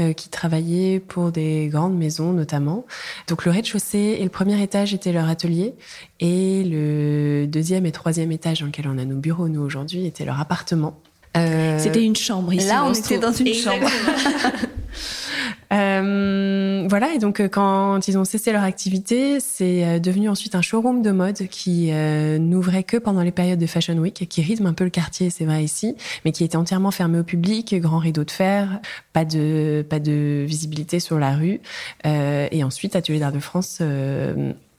euh, 0.00 0.12
qui 0.12 0.28
travaillaient 0.28 1.00
pour 1.00 1.32
des 1.32 1.68
grandes 1.68 1.96
maisons 1.96 2.32
notamment. 2.32 2.86
Donc 3.28 3.44
le 3.44 3.50
rez-de-chaussée 3.50 4.16
et 4.18 4.22
le 4.22 4.30
premier 4.30 4.62
étage 4.62 4.94
étaient 4.94 5.12
leur 5.12 5.28
atelier 5.28 5.74
et 6.20 6.64
le 6.64 7.46
deuxième 7.46 7.86
et 7.86 7.92
troisième 7.92 8.32
étage 8.32 8.60
dans 8.60 8.66
lequel 8.66 8.86
on 8.88 8.98
a 8.98 9.04
nos 9.04 9.16
bureaux 9.16 9.48
nous 9.48 9.62
aujourd'hui 9.62 10.06
était 10.06 10.24
leur 10.24 10.40
appartement. 10.40 10.98
Euh, 11.36 11.78
C'était 11.78 12.04
une 12.04 12.16
chambre 12.16 12.52
ici. 12.52 12.68
Là, 12.68 12.84
on, 12.84 12.92
était 12.92 13.18
dans 13.18 13.32
une 13.32 13.54
chambre. 13.54 13.88
Euh, 15.72 16.86
voilà, 16.88 17.14
et 17.14 17.18
donc 17.18 17.40
euh, 17.40 17.48
quand 17.48 18.06
ils 18.06 18.18
ont 18.18 18.24
cessé 18.24 18.52
leur 18.52 18.62
activité, 18.62 19.40
c'est 19.40 19.84
euh, 19.84 19.98
devenu 19.98 20.28
ensuite 20.28 20.54
un 20.54 20.62
showroom 20.62 21.02
de 21.02 21.10
mode 21.10 21.48
qui 21.48 21.90
n'ouvrait 22.38 22.84
que 22.84 22.96
pendant 22.96 23.22
les 23.22 23.32
périodes 23.32 23.58
de 23.58 23.66
Fashion 23.66 23.96
Week, 23.96 24.26
qui 24.28 24.42
rythme 24.42 24.66
un 24.66 24.72
peu 24.72 24.84
le 24.84 24.90
quartier, 24.90 25.30
c'est 25.30 25.44
vrai 25.44 25.64
ici, 25.64 25.96
mais 26.24 26.32
qui 26.32 26.44
était 26.44 26.56
entièrement 26.56 26.90
fermé 26.90 27.18
au 27.18 27.24
public, 27.24 27.74
grand 27.80 27.98
rideau 27.98 28.24
de 28.24 28.30
fer, 28.30 28.80
pas 29.12 29.24
de 29.24 29.84
pas 29.88 29.98
de 29.98 30.44
visibilité 30.46 31.00
sur 31.00 31.18
la 31.18 31.34
rue. 31.34 31.60
et 32.04 32.64
ensuite, 32.64 32.96
Atelier 32.96 33.18
d'Art 33.18 33.32
de 33.32 33.40
France 33.40 33.80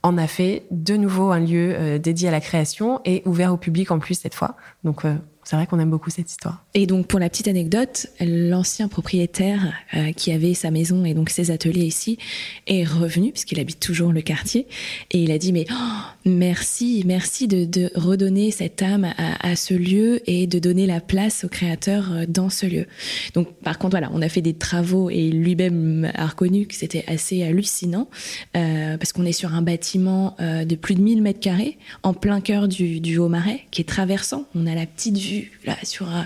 en 0.03 0.17
a 0.17 0.27
fait 0.27 0.63
de 0.71 0.95
nouveau 0.95 1.31
un 1.31 1.39
lieu 1.39 1.99
dédié 1.99 2.29
à 2.29 2.31
la 2.31 2.41
création 2.41 3.01
et 3.05 3.21
ouvert 3.25 3.53
au 3.53 3.57
public 3.57 3.91
en 3.91 3.99
plus 3.99 4.15
cette 4.19 4.35
fois. 4.35 4.55
Donc 4.83 5.03
c'est 5.45 5.55
vrai 5.55 5.67
qu'on 5.67 5.79
aime 5.79 5.91
beaucoup 5.91 6.09
cette 6.09 6.29
histoire. 6.29 6.65
Et 6.73 6.87
donc, 6.87 7.05
pour 7.05 7.19
la 7.19 7.29
petite 7.29 7.47
anecdote, 7.47 8.07
l'ancien 8.19 8.87
propriétaire 8.87 9.73
euh, 9.93 10.11
qui 10.11 10.31
avait 10.31 10.55
sa 10.55 10.71
maison 10.71 11.05
et 11.05 11.13
donc 11.13 11.29
ses 11.29 11.51
ateliers 11.51 11.85
ici 11.85 12.17
est 12.65 12.83
revenu, 12.83 13.31
puisqu'il 13.31 13.59
habite 13.59 13.79
toujours 13.79 14.11
le 14.11 14.21
quartier, 14.21 14.65
et 15.11 15.21
il 15.21 15.31
a 15.31 15.37
dit, 15.37 15.53
mais 15.53 15.67
oh, 15.71 16.01
merci, 16.25 17.03
merci 17.05 17.47
de, 17.47 17.91
redonner 17.93 18.49
cette 18.49 18.81
âme 18.81 19.13
à, 19.17 19.55
ce 19.55 19.75
lieu 19.75 20.21
et 20.25 20.47
de 20.47 20.57
donner 20.57 20.87
la 20.87 20.99
place 20.99 21.43
aux 21.43 21.47
créateurs 21.47 22.11
euh, 22.11 22.25
dans 22.27 22.49
ce 22.49 22.65
lieu. 22.65 22.87
Donc, 23.35 23.53
par 23.59 23.77
contre, 23.77 23.91
voilà, 23.91 24.09
on 24.13 24.23
a 24.23 24.29
fait 24.29 24.41
des 24.41 24.55
travaux 24.55 25.11
et 25.11 25.29
lui-même 25.29 26.11
a 26.15 26.25
reconnu 26.25 26.65
que 26.65 26.73
c'était 26.73 27.03
assez 27.07 27.43
hallucinant, 27.43 28.09
euh, 28.57 28.97
parce 28.97 29.13
qu'on 29.13 29.25
est 29.25 29.31
sur 29.31 29.53
un 29.53 29.61
bâtiment 29.61 30.35
de 30.39 30.75
plus 30.75 30.95
de 30.95 31.01
1000 31.01 31.21
mètres 31.21 31.39
carrés, 31.39 31.77
en 32.01 32.13
plein 32.13 32.41
cœur 32.41 32.67
du, 32.67 32.99
du 32.99 33.19
Haut-Marais, 33.19 33.61
qui 33.69 33.81
est 33.81 33.85
traversant. 33.85 34.47
On 34.55 34.65
a 34.65 34.73
la 34.73 34.87
petite 34.87 35.17
vue 35.17 35.34
là 35.65 35.75
sur 35.83 36.07
euh, 36.07 36.21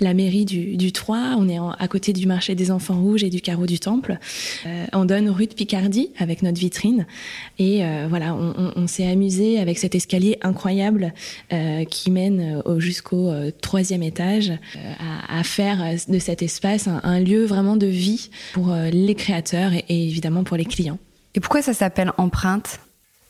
la 0.00 0.14
mairie 0.14 0.44
du, 0.44 0.76
du 0.76 0.92
3. 0.92 1.36
On 1.38 1.48
est 1.48 1.58
à 1.58 1.88
côté 1.88 2.12
du 2.12 2.26
marché 2.26 2.54
des 2.54 2.70
enfants 2.70 3.00
rouges 3.00 3.24
et 3.24 3.30
du 3.30 3.40
carreau 3.40 3.66
du 3.66 3.78
Temple. 3.78 4.18
Euh, 4.66 4.86
on 4.92 5.04
donne 5.04 5.28
rue 5.28 5.46
de 5.46 5.54
Picardie 5.54 6.10
avec 6.18 6.42
notre 6.42 6.58
vitrine. 6.58 7.06
Et 7.58 7.84
euh, 7.84 8.06
voilà, 8.08 8.34
on, 8.34 8.86
s'est 8.86 9.06
amusé 9.06 9.60
avec 9.60 9.78
cet 9.78 9.94
escalier 9.94 10.38
incroyable 10.42 11.12
qui 11.90 12.10
mène 12.10 12.62
jusqu'au 12.78 13.30
troisième 13.60 14.02
étage 14.02 14.52
à, 15.28 15.44
faire 15.44 15.94
de 16.08 16.18
cet 16.18 16.42
espace 16.42 16.88
un, 16.88 17.20
lieu 17.20 17.44
vraiment 17.44 17.76
de 17.76 17.86
vie 17.86 18.30
pour 18.52 18.74
les 18.74 19.14
créateurs 19.14 19.72
et 19.72 19.84
évidemment 19.88 20.42
pour 20.42 20.56
les 20.56 20.64
clients. 20.64 20.98
Et 21.34 21.40
pourquoi 21.40 21.62
ça 21.62 21.74
s'appelle 21.74 22.12
empreinte? 22.16 22.80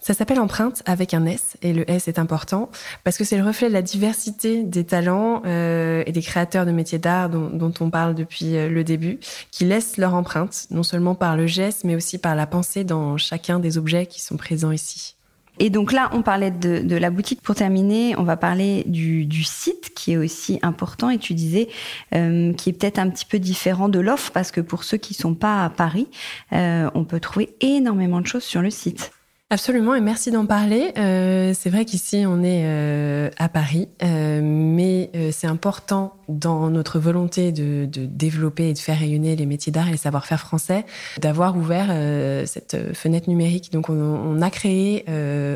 Ça 0.00 0.14
s'appelle 0.14 0.40
Empreinte 0.40 0.82
avec 0.86 1.14
un 1.14 1.26
S 1.26 1.56
et 1.62 1.72
le 1.72 1.88
S 1.90 2.08
est 2.08 2.18
important 2.18 2.70
parce 3.04 3.18
que 3.18 3.24
c'est 3.24 3.36
le 3.36 3.44
reflet 3.44 3.68
de 3.68 3.72
la 3.72 3.82
diversité 3.82 4.62
des 4.62 4.84
talents 4.84 5.42
euh, 5.44 6.02
et 6.06 6.12
des 6.12 6.22
créateurs 6.22 6.64
de 6.64 6.72
métiers 6.72 6.98
d'art 6.98 7.28
dont, 7.28 7.50
dont, 7.50 7.72
on 7.80 7.90
parle 7.90 8.14
depuis 8.14 8.56
euh, 8.56 8.68
le 8.68 8.82
début, 8.82 9.18
qui 9.50 9.64
laissent 9.64 9.98
leur 9.98 10.14
empreinte 10.14 10.66
non 10.70 10.82
seulement 10.82 11.14
par 11.14 11.36
le 11.36 11.46
geste 11.46 11.84
mais 11.84 11.96
aussi 11.96 12.18
par 12.18 12.34
la 12.34 12.46
pensée 12.46 12.82
dans 12.82 13.16
chacun 13.18 13.58
des 13.60 13.76
objets 13.76 14.06
qui 14.06 14.20
sont 14.20 14.36
présents 14.36 14.72
ici. 14.72 15.16
Et 15.62 15.68
donc 15.68 15.92
là, 15.92 16.08
on 16.14 16.22
parlait 16.22 16.50
de, 16.50 16.80
de, 16.80 16.96
la 16.96 17.10
boutique. 17.10 17.42
Pour 17.42 17.54
terminer, 17.54 18.14
on 18.16 18.22
va 18.22 18.38
parler 18.38 18.82
du, 18.86 19.26
du 19.26 19.44
site 19.44 19.92
qui 19.94 20.12
est 20.12 20.16
aussi 20.16 20.58
important. 20.62 21.10
Et 21.10 21.18
tu 21.18 21.34
disais 21.34 21.68
euh, 22.14 22.54
qui 22.54 22.70
est 22.70 22.72
peut-être 22.72 22.98
un 22.98 23.10
petit 23.10 23.26
peu 23.26 23.38
différent 23.38 23.90
de 23.90 24.00
l'offre 24.00 24.32
parce 24.32 24.50
que 24.50 24.62
pour 24.62 24.84
ceux 24.84 24.96
qui 24.96 25.12
sont 25.12 25.34
pas 25.34 25.62
à 25.62 25.68
Paris, 25.68 26.08
euh, 26.54 26.90
on 26.94 27.04
peut 27.04 27.20
trouver 27.20 27.50
énormément 27.60 28.22
de 28.22 28.26
choses 28.26 28.42
sur 28.42 28.62
le 28.62 28.70
site. 28.70 29.12
Absolument, 29.52 29.96
et 29.96 30.00
merci 30.00 30.30
d'en 30.30 30.46
parler. 30.46 30.92
Euh, 30.96 31.52
c'est 31.58 31.70
vrai 31.70 31.84
qu'ici, 31.84 32.22
on 32.24 32.40
est 32.44 32.62
euh, 32.66 33.30
à 33.36 33.48
Paris, 33.48 33.88
euh, 34.00 34.40
mais 34.44 35.10
euh, 35.16 35.30
c'est 35.32 35.48
important 35.48 36.14
dans 36.28 36.70
notre 36.70 37.00
volonté 37.00 37.50
de, 37.50 37.84
de, 37.84 38.06
développer 38.06 38.68
et 38.68 38.74
de 38.74 38.78
faire 38.78 38.96
rayonner 38.96 39.34
les 39.34 39.46
métiers 39.46 39.72
d'art 39.72 39.88
et 39.88 39.90
les 39.90 39.96
savoir-faire 39.96 40.38
français, 40.38 40.86
d'avoir 41.18 41.56
ouvert 41.56 41.88
euh, 41.90 42.46
cette 42.46 42.94
fenêtre 42.94 43.28
numérique. 43.28 43.72
Donc, 43.72 43.90
on, 43.90 43.94
on 43.94 44.40
a 44.40 44.50
créé 44.50 45.04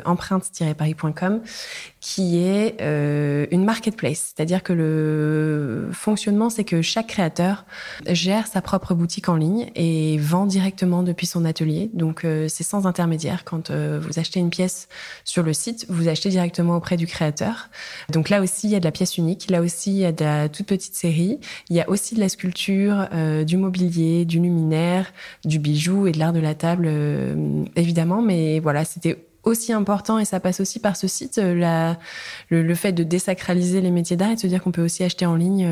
empreinte-paris.com, 0.05 1.41
qui 2.05 2.39
est 2.39 2.81
une 3.51 3.65
marketplace. 3.65 4.35
C'est-à-dire 4.35 4.63
que 4.63 4.73
le 4.73 5.89
fonctionnement, 5.93 6.51
c'est 6.51 6.65
que 6.65 6.83
chaque 6.83 7.07
créateur 7.07 7.65
gère 8.07 8.47
sa 8.47 8.61
propre 8.61 8.95
boutique 8.95 9.29
en 9.29 9.37
ligne 9.37 9.71
et 9.75 10.19
vend 10.19 10.45
directement 10.45 11.03
depuis 11.03 11.27
son 11.27 11.45
atelier. 11.45 11.91
Donc, 11.95 12.27
c'est 12.49 12.63
sans 12.63 12.87
intermédiaire 12.87 13.45
quand 13.45 13.71
euh, 13.71 14.01
vous 14.01 14.19
achetez 14.19 14.41
une 14.41 14.51
pièce 14.51 14.89
sur 15.25 15.43
le 15.43 15.53
site, 15.53 15.87
vous 15.89 16.09
achetez 16.09 16.29
directement 16.29 16.77
auprès 16.77 16.97
du 16.97 17.07
créateur. 17.07 17.69
Donc 18.11 18.29
là 18.29 18.41
aussi, 18.41 18.67
il 18.67 18.71
y 18.71 18.77
a 18.77 18.81
de 18.81 18.85
la 18.85 18.93
pièce 18.93 19.17
unique. 19.19 19.51
Là 19.51 19.61
aussi, 19.61 19.93
il 19.93 19.99
y 19.99 20.05
a 20.05 20.13
de 20.13 20.25
la 20.25 20.49
toute 20.49 20.67
petite 20.67 20.95
série. 20.95 21.39
Il 21.71 21.77
y 21.77 21.81
a 21.81 21.89
aussi 21.89 22.15
de 22.15 22.21
la 22.21 22.29
sculpture, 22.29 23.09
euh, 23.13 23.45
du 23.45 23.57
mobilier, 23.57 24.25
du 24.25 24.41
luminaire, 24.41 25.13
du 25.45 25.59
bijou 25.59 26.07
et 26.07 26.13
de 26.13 26.19
l'art 26.19 26.33
de 26.33 26.41
la 26.41 26.55
table, 26.55 26.87
euh, 26.87 27.65
évidemment. 27.77 28.23
Mais 28.23 28.61
voilà, 28.61 28.85
c'était 28.85 29.25
aussi 29.45 29.73
important 29.73 30.19
et 30.19 30.25
ça 30.25 30.41
passe 30.41 30.61
aussi 30.61 30.79
par 30.81 30.97
ce 30.97 31.07
site 31.07 31.39
la, 31.39 31.99
le, 32.49 32.75
fait 32.75 32.93
de 32.93 33.03
désacraliser 33.03 33.81
les 33.81 33.91
métiers 33.91 34.17
d'art 34.17 34.31
et 34.31 34.35
de 34.35 34.41
se 34.41 34.47
dire 34.47 34.63
qu'on 34.63 34.73
peut 34.73 34.85
aussi 34.85 35.05
acheter 35.05 35.27
en 35.27 35.37
ligne 35.37 35.67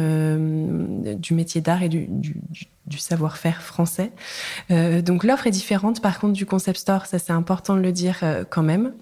du 1.16 1.34
métier 1.34 1.60
d'art 1.60 1.82
et 1.82 1.88
du, 1.88 2.08
savoir-faire 2.98 3.62
français. 3.62 4.12
Euh, 4.70 5.02
donc 5.02 5.24
l'offre 5.24 5.46
est 5.46 5.52
différente 5.52 6.02
par 6.02 6.18
contre 6.18 6.34
du 6.34 6.46
concept 6.46 6.78
store, 6.78 7.06
ça 7.06 7.18
c'est 7.18 7.32
important 7.32 7.74
de 7.74 7.80
le 7.80 7.92
dire 7.92 8.20
euh, 8.22 8.44
quand 8.48 8.62
même. 8.62 8.92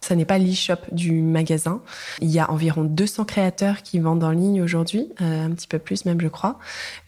Ça 0.00 0.14
n'est 0.14 0.24
pas 0.24 0.38
l'e-shop 0.38 0.76
du 0.92 1.10
magasin. 1.22 1.82
Il 2.20 2.30
y 2.30 2.38
a 2.38 2.48
environ 2.52 2.84
200 2.84 3.24
créateurs 3.24 3.82
qui 3.82 3.98
vendent 3.98 4.22
en 4.22 4.30
ligne 4.30 4.62
aujourd'hui, 4.62 5.08
euh, 5.20 5.46
un 5.46 5.50
petit 5.50 5.66
peu 5.66 5.80
plus 5.80 6.04
même 6.04 6.20
je 6.20 6.28
crois, 6.28 6.58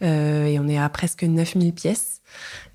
et 0.01 0.59
on 0.59 0.67
est 0.67 0.77
à 0.77 0.89
presque 0.89 1.23
9000 1.23 1.73
pièces. 1.73 2.20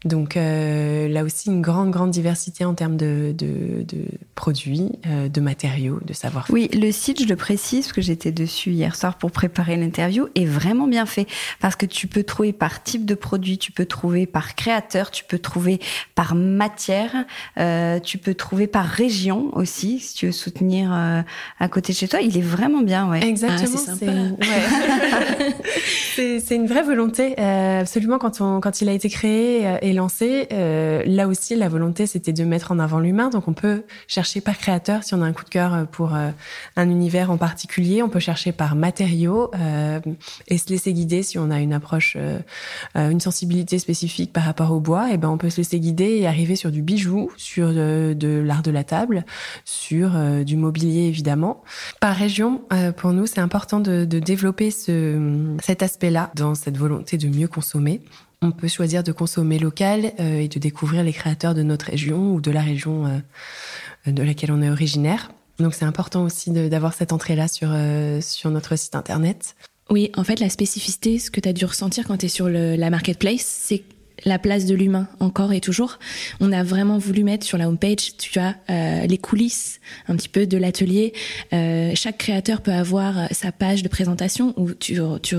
Donc 0.05 0.37
euh, 0.37 1.09
là 1.09 1.25
aussi, 1.25 1.49
une 1.49 1.63
grande, 1.63 1.91
grande 1.91 2.11
diversité 2.11 2.65
en 2.65 2.75
termes 2.75 2.97
de, 2.97 3.35
de, 3.37 3.83
de 3.83 4.05
produits, 4.35 4.93
euh, 5.07 5.29
de 5.29 5.41
matériaux, 5.41 6.01
de 6.05 6.13
savoir-faire. 6.13 6.55
Oui, 6.55 6.69
le 6.73 6.93
site, 6.93 7.23
je 7.23 7.29
le 7.29 7.37
précise, 7.37 7.87
parce 7.87 7.93
que 7.93 8.03
j'étais 8.03 8.31
dessus 8.31 8.71
hier 8.71 8.95
soir 8.95 9.17
pour 9.17 9.33
préparer 9.33 9.77
l'interview, 9.77 10.29
est 10.35 10.45
vraiment 10.45 10.87
bien 10.87 11.07
fait. 11.07 11.27
Parce 11.61 11.77
que 11.77 11.87
tu 11.87 12.07
peux 12.07 12.23
trouver 12.23 12.53
par 12.53 12.83
type 12.83 13.05
de 13.05 13.15
produit, 13.15 13.59
tu 13.59 13.73
peux 13.73 13.87
trouver 13.87 14.27
par 14.27 14.55
créateur, 14.55 15.11
tu 15.11 15.25
peux 15.25 15.39
trouver 15.39 15.81
par 16.15 16.35
matière, 16.35 17.25
euh, 17.59 17.99
tu 17.99 18.19
peux 18.19 18.35
trouver 18.35 18.67
par 18.67 18.85
région 18.85 19.51
aussi, 19.57 19.99
si 19.99 20.15
tu 20.15 20.27
veux 20.27 20.33
soutenir 20.33 20.93
euh, 20.93 21.23
à 21.59 21.69
côté 21.69 21.93
de 21.93 21.99
chez 21.99 22.09
toi. 22.09 22.21
Il 22.21 22.37
est 22.39 22.43
vraiment 22.43 22.83
bien, 22.83 23.09
ouais. 23.09 23.27
Exactement. 23.27 23.81
Ah, 23.89 23.93
c'est 23.99 24.07
ouais. 26.19 26.43
une 26.57 26.67
vraie 26.67 26.83
volonté. 26.83 27.35
Euh, 27.39 27.81
absolument, 27.81 28.19
quand, 28.19 28.41
on, 28.41 28.61
quand 28.61 28.81
il 28.81 28.89
a 28.89 28.93
été 28.93 29.09
créé 29.09 29.46
et 29.83 29.93
lancé, 29.93 30.49
euh, 30.53 31.03
là 31.07 31.29
aussi, 31.29 31.57
la 31.57 31.69
volonté, 31.69 32.07
c'était 32.07 32.33
de 32.33 32.45
mettre 32.45 32.73
en 32.73 32.79
avant 32.79 32.99
l'humain. 32.99 33.31
Donc, 33.31 33.49
on 33.49 33.53
peut 33.53 33.85
chercher 34.07 34.41
par 34.41 34.59
créateur 34.59 35.03
si 35.05 35.15
on 35.15 35.23
a 35.23 35.25
un 35.25 35.33
coup 35.33 35.45
de 35.45 35.49
cœur 35.49 35.75
euh, 35.75 35.85
pour 35.85 36.15
euh, 36.15 36.31
un 36.77 36.91
univers 36.91 37.31
en 37.31 37.37
particulier. 37.37 38.03
On 38.03 38.09
peut 38.09 38.21
chercher 38.21 38.53
par 38.53 38.77
matériaux 38.77 39.51
euh, 39.55 40.01
et 40.49 40.59
se 40.59 40.69
laisser 40.69 40.93
guider 40.93 41.23
si 41.23 41.39
on 41.39 41.51
a 41.51 41.61
une 41.61 41.73
approche, 41.73 42.17
euh, 42.19 42.41
une 42.95 43.21
sensibilité 43.21 43.79
spécifique 43.79 44.33
par 44.33 44.45
rapport 44.45 44.73
au 44.73 44.81
bois. 44.81 45.11
Et 45.11 45.15
eh 45.15 45.17
ben, 45.17 45.29
on 45.29 45.39
peut 45.39 45.51
se 45.51 45.59
laisser 45.59 45.81
guider 45.81 46.17
et 46.17 46.27
arriver 46.27 46.57
sur 46.57 46.71
du 46.71 46.83
bijou, 46.83 47.31
sur 47.37 47.69
de, 47.69 48.15
de 48.19 48.29
l'art 48.29 48.63
de 48.63 48.71
la 48.71 48.85
table, 48.85 49.25
sur 49.65 50.11
du 50.45 50.57
mobilier 50.57 51.03
évidemment. 51.03 51.63
Par 52.01 52.15
région, 52.15 52.63
pour 52.97 53.13
nous, 53.13 53.27
c'est 53.27 53.41
important 53.41 53.81
de, 53.81 54.05
de 54.05 54.19
développer 54.19 54.71
ce, 54.71 55.55
cet 55.63 55.83
aspect-là 55.83 56.31
dans 56.35 56.55
cette 56.55 56.77
volonté 56.77 57.17
de 57.19 57.29
mieux 57.29 57.49
consommer. 57.49 58.03
On 58.43 58.53
peut 58.53 58.69
choisir 58.69 59.03
de 59.03 59.13
consommer 59.13 59.59
local 59.59 60.13
euh, 60.21 60.41
et 60.41 60.49
de 60.49 60.59
découvrir 60.59 61.03
les 61.03 61.13
créateurs 61.13 61.55
de 61.55 61.63
notre 61.63 61.87
région 61.87 62.35
ou 62.35 62.41
de 62.41 62.51
la 62.51 62.61
région 62.61 63.07
euh, 63.07 64.11
de 64.11 64.23
laquelle 64.23 64.53
on 64.53 64.63
est 64.63 64.71
originaire. 64.71 65.31
Donc 65.59 65.75
c'est 65.75 65.87
important 65.87 66.23
aussi 66.25 66.51
d'avoir 66.51 66.93
cette 66.93 67.13
entrée-là 67.13 67.49
sur, 67.49 67.71
sur 68.21 68.51
notre 68.51 68.77
site 68.77 68.95
internet. 68.95 69.57
Oui, 69.89 70.11
en 70.17 70.23
fait, 70.23 70.39
la 70.39 70.51
spécificité, 70.51 71.19
ce 71.19 71.31
que 71.31 71.41
tu 71.41 71.49
as 71.49 71.55
dû 71.55 71.65
ressentir 71.65 72.07
quand 72.07 72.19
tu 72.19 72.27
es 72.27 72.29
sur 72.29 72.49
le, 72.49 72.77
la 72.77 72.91
marketplace, 72.91 73.41
c'est 73.41 73.85
la 74.25 74.39
place 74.39 74.65
de 74.67 74.75
l'humain 74.75 75.09
encore 75.21 75.53
et 75.53 75.61
toujours. 75.61 75.99
On 76.41 76.53
a 76.53 76.63
vraiment 76.63 76.99
voulu 76.99 77.25
mettre 77.25 77.45
sur 77.45 77.59
la 77.59 77.69
homepage, 77.69 78.17
tu 78.17 78.39
as 78.39 78.57
euh, 78.71 79.07
les 79.07 79.19
coulisses 79.19 79.81
un 80.09 80.17
petit 80.17 80.29
peu 80.29 80.47
de 80.47 80.57
l'atelier. 80.57 81.13
Euh, 81.53 81.93
chaque 81.95 82.19
créateur 82.19 82.63
peut 82.63 82.73
avoir 82.73 83.29
sa 83.33 83.53
page 83.53 83.83
de 83.83 83.89
présentation 83.89 84.55
où 84.57 84.73
tu, 84.73 84.99
tu 85.23 85.37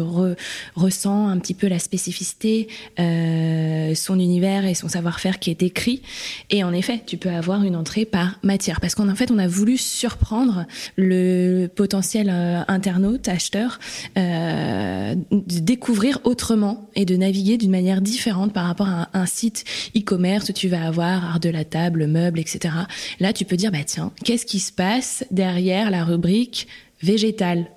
ressens 0.76 1.28
un 1.28 1.38
petit 1.40 1.54
peu 1.54 1.68
la 1.68 1.80
spécificité, 1.80 2.68
euh, 3.00 3.96
son 3.96 4.20
univers 4.20 4.66
et 4.66 4.74
son 4.74 4.88
savoir-faire 4.88 5.40
qui 5.40 5.52
est 5.52 5.60
décrit. 5.60 6.02
Et 6.50 6.64
en 6.64 6.74
effet, 6.74 7.02
tu 7.06 7.18
peux 7.18 7.30
avoir 7.30 7.64
une 7.64 7.76
entrée 7.76 8.06
par 8.06 8.40
matière 8.44 8.80
parce 8.80 8.96
qu'en 8.96 9.14
fait, 9.16 9.32
on 9.32 9.40
a 9.40 9.48
voulu 9.48 9.78
surprendre 9.78 10.66
le 10.96 11.68
potentiel 11.68 12.30
internaute, 12.68 13.28
acheteur, 13.28 13.80
de 14.16 15.60
découvrir 15.60 16.20
autrement 16.24 16.90
et 16.96 17.06
de 17.06 17.16
naviguer 17.16 17.58
d'une 17.58 17.72
manière 17.72 18.02
différente 18.02 18.54
par 18.54 18.67
rapport 18.68 18.88
à 18.88 19.10
un, 19.14 19.26
site 19.26 19.66
e-commerce 19.96 20.50
où 20.50 20.54
tu 20.54 20.68
vas 20.68 20.86
avoir 20.86 21.26
art 21.26 21.40
de 21.40 21.50
la 21.50 21.66
table, 21.66 22.08
meubles, 22.08 22.40
etc. 22.40 22.74
Là, 23.20 23.34
tu 23.34 23.46
peux 23.46 23.58
dire, 23.58 23.72
bah 23.72 23.84
tiens, 23.86 24.12
qu'est-ce 24.24 24.46
qui 24.46 24.60
se 24.60 24.72
passe 24.72 25.26
derrière 25.32 25.92
la 25.92 26.04
rubrique 26.04 26.68
végétale? 27.02 27.68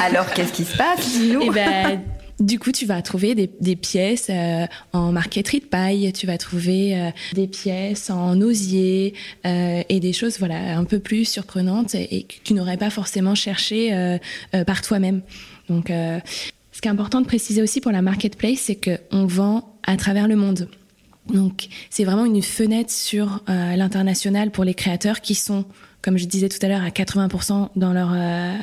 Alors, 0.00 0.30
qu'est-ce 0.32 0.52
qui 0.52 0.64
se 0.64 0.76
passe? 0.76 1.18
Eh 1.20 1.50
ben, 1.50 2.02
du 2.42 2.58
coup, 2.58 2.72
tu 2.72 2.86
vas 2.86 3.00
trouver 3.02 3.34
des, 3.34 3.76
pièces 3.76 4.28
euh, 4.28 4.66
en 4.92 5.12
marqueterie 5.12 5.60
de 5.60 5.64
paille, 5.64 6.12
tu 6.12 6.26
vas 6.26 6.38
trouver 6.38 6.96
euh, 6.96 7.10
des 7.34 7.46
pièces 7.46 8.10
en 8.10 8.40
osier 8.40 9.14
euh, 9.46 9.82
et 9.88 10.00
des 10.00 10.12
choses 10.12 10.38
voilà 10.38 10.76
un 10.76 10.84
peu 10.84 10.98
plus 10.98 11.24
surprenantes 11.24 11.94
et, 11.94 12.24
que 12.24 12.34
tu 12.42 12.54
n'aurais 12.54 12.76
pas 12.76 12.90
forcément 12.90 13.34
cherché 13.34 14.18
par 14.66 14.82
toi-même. 14.82 15.22
Donc, 15.68 15.88
ce 15.88 16.80
qui 16.80 16.88
est 16.88 16.90
important 16.90 17.20
de 17.20 17.26
préciser 17.26 17.62
aussi 17.62 17.80
pour 17.80 17.92
la 17.92 18.02
marketplace, 18.02 18.58
c'est 18.58 18.76
qu'on 18.76 19.26
vend 19.26 19.71
à 19.84 19.96
travers 19.96 20.28
le 20.28 20.36
monde. 20.36 20.68
Donc 21.28 21.68
c'est 21.90 22.04
vraiment 22.04 22.24
une 22.24 22.42
fenêtre 22.42 22.90
sur 22.90 23.42
euh, 23.48 23.76
l'international 23.76 24.50
pour 24.50 24.64
les 24.64 24.74
créateurs 24.74 25.20
qui 25.20 25.34
sont 25.34 25.64
comme 26.02 26.18
je 26.18 26.26
disais 26.26 26.48
tout 26.48 26.58
à 26.62 26.68
l'heure, 26.68 26.82
à 26.82 26.88
80% 26.88 27.68
dans 27.76 27.92
leur, 27.92 28.10
euh, 28.12 28.56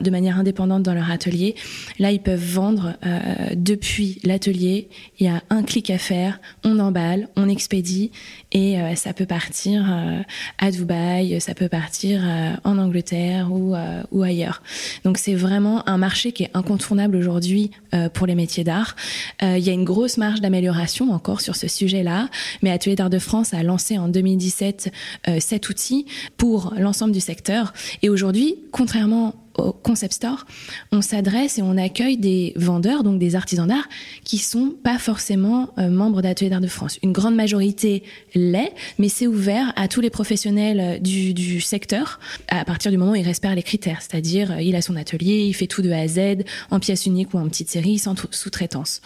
de 0.00 0.10
manière 0.10 0.38
indépendante 0.38 0.82
dans 0.82 0.94
leur 0.94 1.10
atelier. 1.10 1.54
Là, 1.98 2.10
ils 2.10 2.22
peuvent 2.22 2.42
vendre 2.42 2.94
euh, 3.04 3.50
depuis 3.54 4.18
l'atelier. 4.24 4.88
Il 5.20 5.26
y 5.26 5.28
a 5.28 5.42
un 5.50 5.62
clic 5.62 5.90
à 5.90 5.98
faire, 5.98 6.40
on 6.64 6.78
emballe, 6.78 7.28
on 7.36 7.48
expédie 7.48 8.10
et 8.52 8.80
euh, 8.80 8.94
ça 8.94 9.12
peut 9.12 9.26
partir 9.26 9.86
euh, 9.90 10.22
à 10.58 10.70
Dubaï, 10.70 11.40
ça 11.40 11.54
peut 11.54 11.68
partir 11.68 12.22
euh, 12.24 12.52
en 12.64 12.78
Angleterre 12.78 13.52
ou, 13.52 13.74
ou 14.12 14.22
ailleurs. 14.22 14.62
Donc 15.04 15.18
c'est 15.18 15.34
vraiment 15.34 15.86
un 15.88 15.98
marché 15.98 16.32
qui 16.32 16.44
est 16.44 16.50
incontournable 16.54 17.16
aujourd'hui 17.16 17.70
pour 18.14 18.26
les 18.26 18.34
métiers 18.34 18.64
d'art. 18.64 18.96
il 19.42 19.58
y 19.58 19.70
a 19.70 19.72
une 19.72 19.84
grosse 19.84 20.16
marge 20.16 20.40
d'amélioration 20.40 21.10
encore 21.10 21.40
sur 21.40 21.56
ce 21.56 21.68
sujet-là, 21.68 22.28
mais 22.62 22.70
Atelier 22.70 22.96
d'art 22.96 23.10
de 23.10 23.18
France 23.18 23.54
a 23.54 23.62
lancé 23.62 23.98
en 23.98 24.08
2017 24.08 24.92
cet 25.38 25.68
outil 25.68 26.06
pour 26.36 26.74
l'ensemble 26.78 27.12
du 27.12 27.20
secteur. 27.20 27.72
Et 28.02 28.08
aujourd'hui, 28.08 28.56
contrairement 28.72 29.34
au 29.58 29.72
concept 29.72 30.14
store, 30.14 30.46
on 30.92 31.02
s'adresse 31.02 31.58
et 31.58 31.62
on 31.62 31.76
accueille 31.76 32.16
des 32.16 32.52
vendeurs, 32.56 33.02
donc 33.02 33.18
des 33.18 33.34
artisans 33.34 33.66
d'art, 33.66 33.88
qui 34.24 34.38
sont 34.38 34.74
pas 34.82 34.98
forcément 34.98 35.70
euh, 35.78 35.88
membres 35.88 36.22
d'Atelier 36.22 36.50
d'art 36.50 36.60
de 36.60 36.68
France. 36.68 36.98
Une 37.02 37.12
grande 37.12 37.34
majorité 37.34 38.02
l'est, 38.34 38.72
mais 38.98 39.08
c'est 39.08 39.26
ouvert 39.26 39.72
à 39.76 39.88
tous 39.88 40.00
les 40.00 40.10
professionnels 40.10 40.80
euh, 40.80 40.98
du, 40.98 41.34
du, 41.34 41.60
secteur 41.60 42.20
à 42.48 42.64
partir 42.64 42.90
du 42.90 42.98
moment 42.98 43.12
où 43.12 43.16
il 43.16 43.24
respecte 43.24 43.54
les 43.54 43.62
critères, 43.62 44.00
c'est-à-dire 44.00 44.52
euh, 44.52 44.62
il 44.62 44.76
a 44.76 44.82
son 44.82 44.96
atelier, 44.96 45.44
il 45.46 45.54
fait 45.54 45.66
tout 45.66 45.82
de 45.82 45.90
A 45.90 45.98
à 45.98 46.08
Z, 46.08 46.44
en 46.70 46.80
pièce 46.80 47.06
unique 47.06 47.34
ou 47.34 47.38
en 47.38 47.48
petite 47.48 47.68
série, 47.68 47.98
sans 47.98 48.14
sous-traitance. 48.30 49.00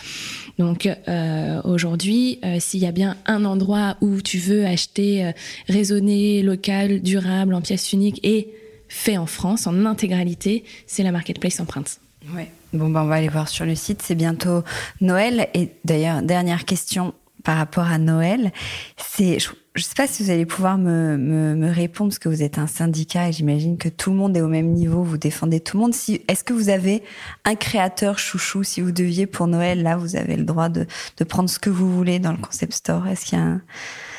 Donc 0.59 0.87
euh, 0.87 1.61
aujourd'hui, 1.65 2.41
s'il 2.59 2.81
y 2.81 2.87
a 2.87 2.93
bien 2.93 3.17
un 3.27 3.45
endroit 3.45 3.97
où 4.01 4.21
tu 4.21 4.39
veux 4.39 4.65
acheter 4.67 5.33
raisonné, 5.69 6.43
local, 6.43 7.01
durable, 7.01 7.55
en 7.55 7.61
pièce 7.61 7.93
unique 7.93 8.21
et 8.23 8.49
fait 8.93 9.17
en 9.17 9.27
France 9.27 9.67
en 9.67 9.87
intégralité, 9.87 10.65
c'est 10.87 11.03
la 11.03 11.13
marketplace 11.13 11.59
empreinte. 11.61 11.99
Ouais. 12.35 12.51
Bon, 12.73 12.91
ben, 12.91 13.03
on 13.03 13.07
va 13.07 13.17
aller 13.17 13.29
voir 13.29 13.49
sur 13.49 13.65
le 13.65 13.75
site. 13.75 14.03
C'est 14.03 14.15
bientôt 14.15 14.63
Noël. 15.01 15.49
Et 15.55 15.71
d'ailleurs, 15.85 16.23
dernière 16.23 16.65
question 16.65 17.15
par 17.43 17.57
rapport 17.57 17.87
à 17.87 17.99
Noël. 17.99 18.53
C'est, 18.97 19.39
je 19.41 19.49
ne 19.77 19.83
sais 19.83 19.95
pas 19.97 20.07
si 20.07 20.23
vous 20.23 20.31
allez 20.31 20.47
pouvoir 20.47 20.79
me, 20.79 21.17
me, 21.17 21.71
répondre 21.71 22.11
parce 22.11 22.19
que 22.19 22.29
vous 22.29 22.43
êtes 22.43 22.59
un 22.59 22.67
syndicat 22.67 23.29
et 23.29 23.33
j'imagine 23.33 23.79
que 23.79 23.89
tout 23.89 24.11
le 24.11 24.17
monde 24.17 24.37
est 24.37 24.43
au 24.43 24.49
même 24.49 24.69
niveau. 24.69 25.03
Vous 25.03 25.17
défendez 25.17 25.59
tout 25.59 25.79
le 25.79 25.83
monde. 25.83 25.95
Si, 25.95 26.23
est-ce 26.29 26.45
que 26.45 26.53
vous 26.53 26.69
avez 26.69 27.03
un 27.45 27.57
créateur 27.57 28.19
chouchou 28.19 28.63
Si 28.63 28.83
vous 28.83 28.93
deviez 28.93 29.27
pour 29.27 29.49
Noël, 29.49 29.83
là, 29.83 29.97
vous 29.97 30.17
avez 30.17 30.37
le 30.37 30.45
droit 30.45 30.69
de, 30.69 30.87
de 31.17 31.25
prendre 31.25 31.51
ce 31.51 31.59
que 31.59 31.71
vous 31.71 31.91
voulez 31.91 32.19
dans 32.19 32.33
le 32.33 32.39
concept 32.39 32.75
store? 32.75 33.09
Est-ce 33.09 33.25
qu'il 33.25 33.39
y 33.39 33.41
a 33.41 33.45
un, 33.45 33.63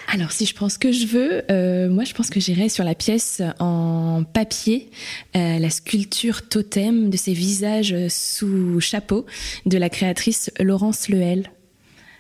alors, 0.07 0.31
si 0.31 0.45
je 0.45 0.53
pense 0.53 0.77
que 0.77 0.91
je 0.91 1.07
veux, 1.07 1.43
euh, 1.49 1.89
moi, 1.89 2.03
je 2.03 2.13
pense 2.13 2.29
que 2.29 2.39
j'irai 2.39 2.69
sur 2.69 2.83
la 2.83 2.95
pièce 2.95 3.41
en 3.59 4.23
papier, 4.23 4.89
euh, 5.35 5.59
la 5.59 5.69
sculpture 5.69 6.47
totem 6.47 7.09
de 7.09 7.17
ces 7.17 7.33
visages 7.33 7.95
sous 8.09 8.79
chapeau 8.79 9.25
de 9.65 9.77
la 9.77 9.89
créatrice 9.89 10.51
Laurence 10.59 11.09
Lehel. 11.09 11.49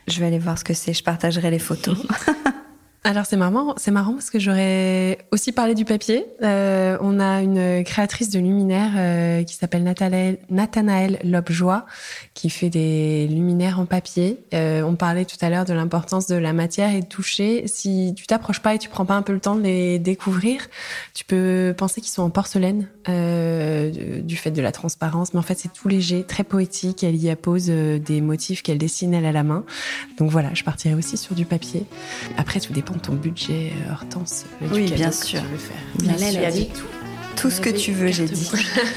Je 0.07 0.19
vais 0.19 0.27
aller 0.27 0.39
voir 0.39 0.57
ce 0.57 0.63
que 0.63 0.73
c'est. 0.73 0.93
Je 0.93 1.03
partagerai 1.03 1.51
les 1.51 1.59
photos. 1.59 1.97
Alors 3.05 3.25
c'est 3.25 3.35
marrant, 3.35 3.73
c'est 3.75 3.91
marrant 3.91 4.13
parce 4.13 4.29
que 4.29 4.39
j'aurais 4.39 5.17
aussi 5.31 5.51
parlé 5.51 5.75
du 5.75 5.83
papier. 5.83 6.25
Euh, 6.41 6.97
on 7.01 7.19
a 7.19 7.41
une 7.41 7.83
créatrice 7.83 8.29
de 8.29 8.39
luminaires 8.39 8.93
euh, 8.95 9.43
qui 9.43 9.55
s'appelle 9.55 9.83
Nathanaël, 9.83 11.19
Lobjoie 11.25 11.85
qui 12.33 12.49
fait 12.49 12.69
des 12.69 13.27
luminaires 13.27 13.79
en 13.79 13.85
papier. 13.85 14.39
Euh, 14.53 14.81
on 14.83 14.95
parlait 14.95 15.25
tout 15.25 15.37
à 15.41 15.49
l'heure 15.49 15.65
de 15.65 15.73
l'importance 15.73 16.27
de 16.27 16.35
la 16.35 16.53
matière 16.53 16.93
et 16.93 17.01
de 17.01 17.05
toucher. 17.05 17.67
Si 17.67 18.13
tu 18.15 18.25
t'approches 18.25 18.59
pas 18.59 18.75
et 18.75 18.79
tu 18.79 18.89
prends 18.89 19.05
pas 19.05 19.13
un 19.15 19.21
peu 19.21 19.33
le 19.33 19.39
temps 19.39 19.55
de 19.55 19.61
les 19.61 19.99
découvrir, 19.99 20.67
tu 21.13 21.25
peux 21.25 21.75
penser 21.77 22.01
qu'ils 22.01 22.11
sont 22.11 22.23
en 22.23 22.29
porcelaine 22.29 22.87
euh, 23.07 24.21
du 24.21 24.35
fait 24.35 24.51
de 24.51 24.61
la 24.61 24.71
transparence, 24.71 25.33
mais 25.33 25.39
en 25.39 25.43
fait 25.43 25.59
c'est 25.59 25.71
tout 25.71 25.87
léger, 25.87 26.23
très 26.23 26.43
poétique. 26.43 27.03
Elle 27.03 27.17
y 27.17 27.29
appose 27.29 27.67
euh, 27.69 27.99
des 27.99 28.21
motifs 28.21 28.63
qu'elle 28.63 28.77
dessine 28.79 29.13
elle 29.13 29.25
à 29.25 29.31
la 29.31 29.43
main. 29.43 29.63
Donc 30.17 30.31
voilà, 30.31 30.53
je 30.53 30.63
partirai 30.63 30.95
aussi 30.95 31.17
sur 31.17 31.35
du 31.35 31.45
papier. 31.45 31.85
Après 32.37 32.59
tout 32.59 32.73
dépend 32.73 32.92
ton 32.99 33.13
budget, 33.13 33.73
euh, 33.87 33.93
Hortense. 33.93 34.45
Oui, 34.71 34.91
bien 34.91 35.11
sûr. 35.11 35.41
Tu 35.41 35.47
veux 35.47 35.57
faire. 35.57 35.77
Bien 35.99 36.17
sûr. 36.17 36.51
dit 36.51 36.69
tout. 36.69 36.85
Tout 37.35 37.49
ce 37.49 37.59
que 37.59 37.69
tu 37.69 37.91
veux, 37.91 38.11
j'ai 38.11 38.25
dit. 38.25 38.51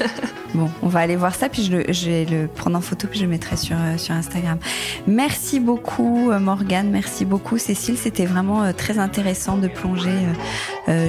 bon, 0.53 0.69
on 0.83 0.87
va 0.87 0.99
aller 0.99 1.15
voir 1.15 1.33
ça, 1.33 1.49
puis 1.49 1.63
je, 1.63 1.71
le, 1.71 1.91
je, 1.91 2.05
vais 2.05 2.25
le 2.25 2.47
prendre 2.47 2.77
en 2.77 2.81
photo, 2.81 3.07
puis 3.07 3.19
je 3.19 3.25
le 3.25 3.31
mettrai 3.31 3.57
sur, 3.57 3.75
euh, 3.75 3.97
sur 3.97 4.13
Instagram. 4.13 4.59
Merci 5.07 5.59
beaucoup, 5.59 6.29
euh, 6.29 6.39
Morgane. 6.39 6.89
Merci 6.91 7.25
beaucoup, 7.25 7.57
Cécile. 7.57 7.97
C'était 7.97 8.27
vraiment 8.27 8.71
très 8.73 8.99
intéressant 8.99 9.57
de 9.57 9.67
plonger 9.67 10.11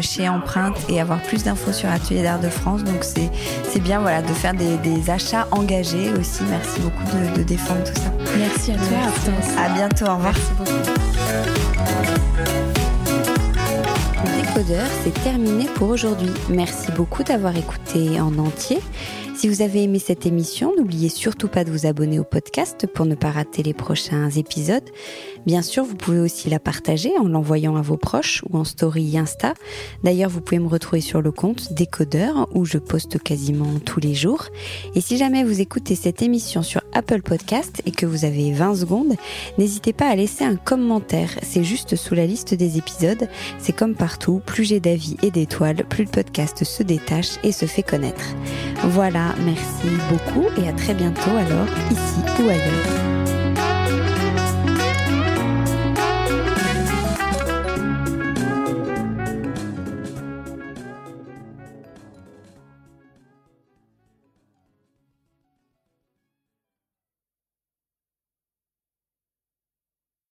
chez 0.00 0.28
Empreinte 0.28 0.76
et 0.88 1.00
avoir 1.00 1.22
plus 1.22 1.44
d'infos 1.44 1.72
sur 1.72 1.88
Atelier 1.90 2.22
d'Art 2.22 2.40
de 2.40 2.48
France. 2.48 2.82
Donc, 2.82 3.04
c'est 3.04 3.80
bien 3.80 4.00
voilà, 4.00 4.22
de 4.22 4.32
faire 4.32 4.54
des, 4.54 4.76
des, 4.78 5.10
achats 5.10 5.46
engagés 5.52 6.10
aussi. 6.18 6.42
Merci 6.48 6.80
beaucoup 6.80 7.04
de, 7.16 7.38
de 7.38 7.42
défendre 7.42 7.84
tout 7.84 7.94
ça. 7.94 8.12
Merci 8.36 8.72
à 8.72 8.76
toi, 8.76 8.98
Hortense. 9.06 9.56
À 9.56 9.68
bientôt. 9.74 10.06
Au 10.06 10.16
revoir. 10.16 10.34
Merci 10.34 10.52
beaucoup 10.56 11.08
c'est 15.02 15.14
terminé 15.22 15.66
pour 15.74 15.90
aujourd'hui. 15.90 16.30
Merci 16.48 16.90
beaucoup 16.92 17.22
d'avoir 17.22 17.56
écouté 17.56 18.20
en 18.20 18.36
entier. 18.38 18.78
Si 19.38 19.46
vous 19.46 19.62
avez 19.62 19.84
aimé 19.84 20.00
cette 20.00 20.26
émission, 20.26 20.74
n'oubliez 20.76 21.08
surtout 21.08 21.46
pas 21.46 21.62
de 21.62 21.70
vous 21.70 21.86
abonner 21.86 22.18
au 22.18 22.24
podcast 22.24 22.88
pour 22.92 23.06
ne 23.06 23.14
pas 23.14 23.30
rater 23.30 23.62
les 23.62 23.72
prochains 23.72 24.30
épisodes. 24.30 24.90
Bien 25.46 25.62
sûr, 25.62 25.84
vous 25.84 25.94
pouvez 25.94 26.18
aussi 26.18 26.50
la 26.50 26.58
partager 26.58 27.16
en 27.20 27.28
l'envoyant 27.28 27.76
à 27.76 27.80
vos 27.80 27.96
proches 27.96 28.42
ou 28.50 28.58
en 28.58 28.64
story 28.64 29.16
Insta. 29.16 29.54
D'ailleurs, 30.02 30.28
vous 30.28 30.40
pouvez 30.40 30.58
me 30.58 30.66
retrouver 30.66 31.00
sur 31.00 31.22
le 31.22 31.30
compte 31.30 31.72
Décodeur 31.72 32.48
où 32.52 32.64
je 32.64 32.78
poste 32.78 33.22
quasiment 33.22 33.78
tous 33.78 34.00
les 34.00 34.12
jours. 34.12 34.46
Et 34.96 35.00
si 35.00 35.16
jamais 35.16 35.44
vous 35.44 35.60
écoutez 35.60 35.94
cette 35.94 36.20
émission 36.20 36.64
sur 36.64 36.82
Apple 36.92 37.22
Podcast 37.22 37.80
et 37.86 37.92
que 37.92 38.06
vous 38.06 38.24
avez 38.24 38.50
20 38.50 38.74
secondes, 38.74 39.14
n'hésitez 39.56 39.92
pas 39.92 40.08
à 40.08 40.16
laisser 40.16 40.42
un 40.42 40.56
commentaire. 40.56 41.30
C'est 41.42 41.62
juste 41.62 41.94
sous 41.94 42.16
la 42.16 42.26
liste 42.26 42.54
des 42.54 42.76
épisodes. 42.76 43.28
C'est 43.60 43.76
comme 43.76 43.94
partout, 43.94 44.42
plus 44.44 44.64
j'ai 44.64 44.80
d'avis 44.80 45.16
et 45.22 45.30
d'étoiles, 45.30 45.84
plus 45.88 46.06
le 46.06 46.10
podcast 46.10 46.64
se 46.64 46.82
détache 46.82 47.38
et 47.44 47.52
se 47.52 47.66
fait 47.66 47.84
connaître. 47.84 48.34
Voilà, 48.82 49.27
merci 49.44 49.88
beaucoup 50.08 50.46
et 50.56 50.68
à 50.68 50.72
très 50.72 50.94
bientôt 50.94 51.30
alors, 51.36 51.66
ici 51.90 52.20
ou 52.42 52.48
ailleurs. 52.48 53.17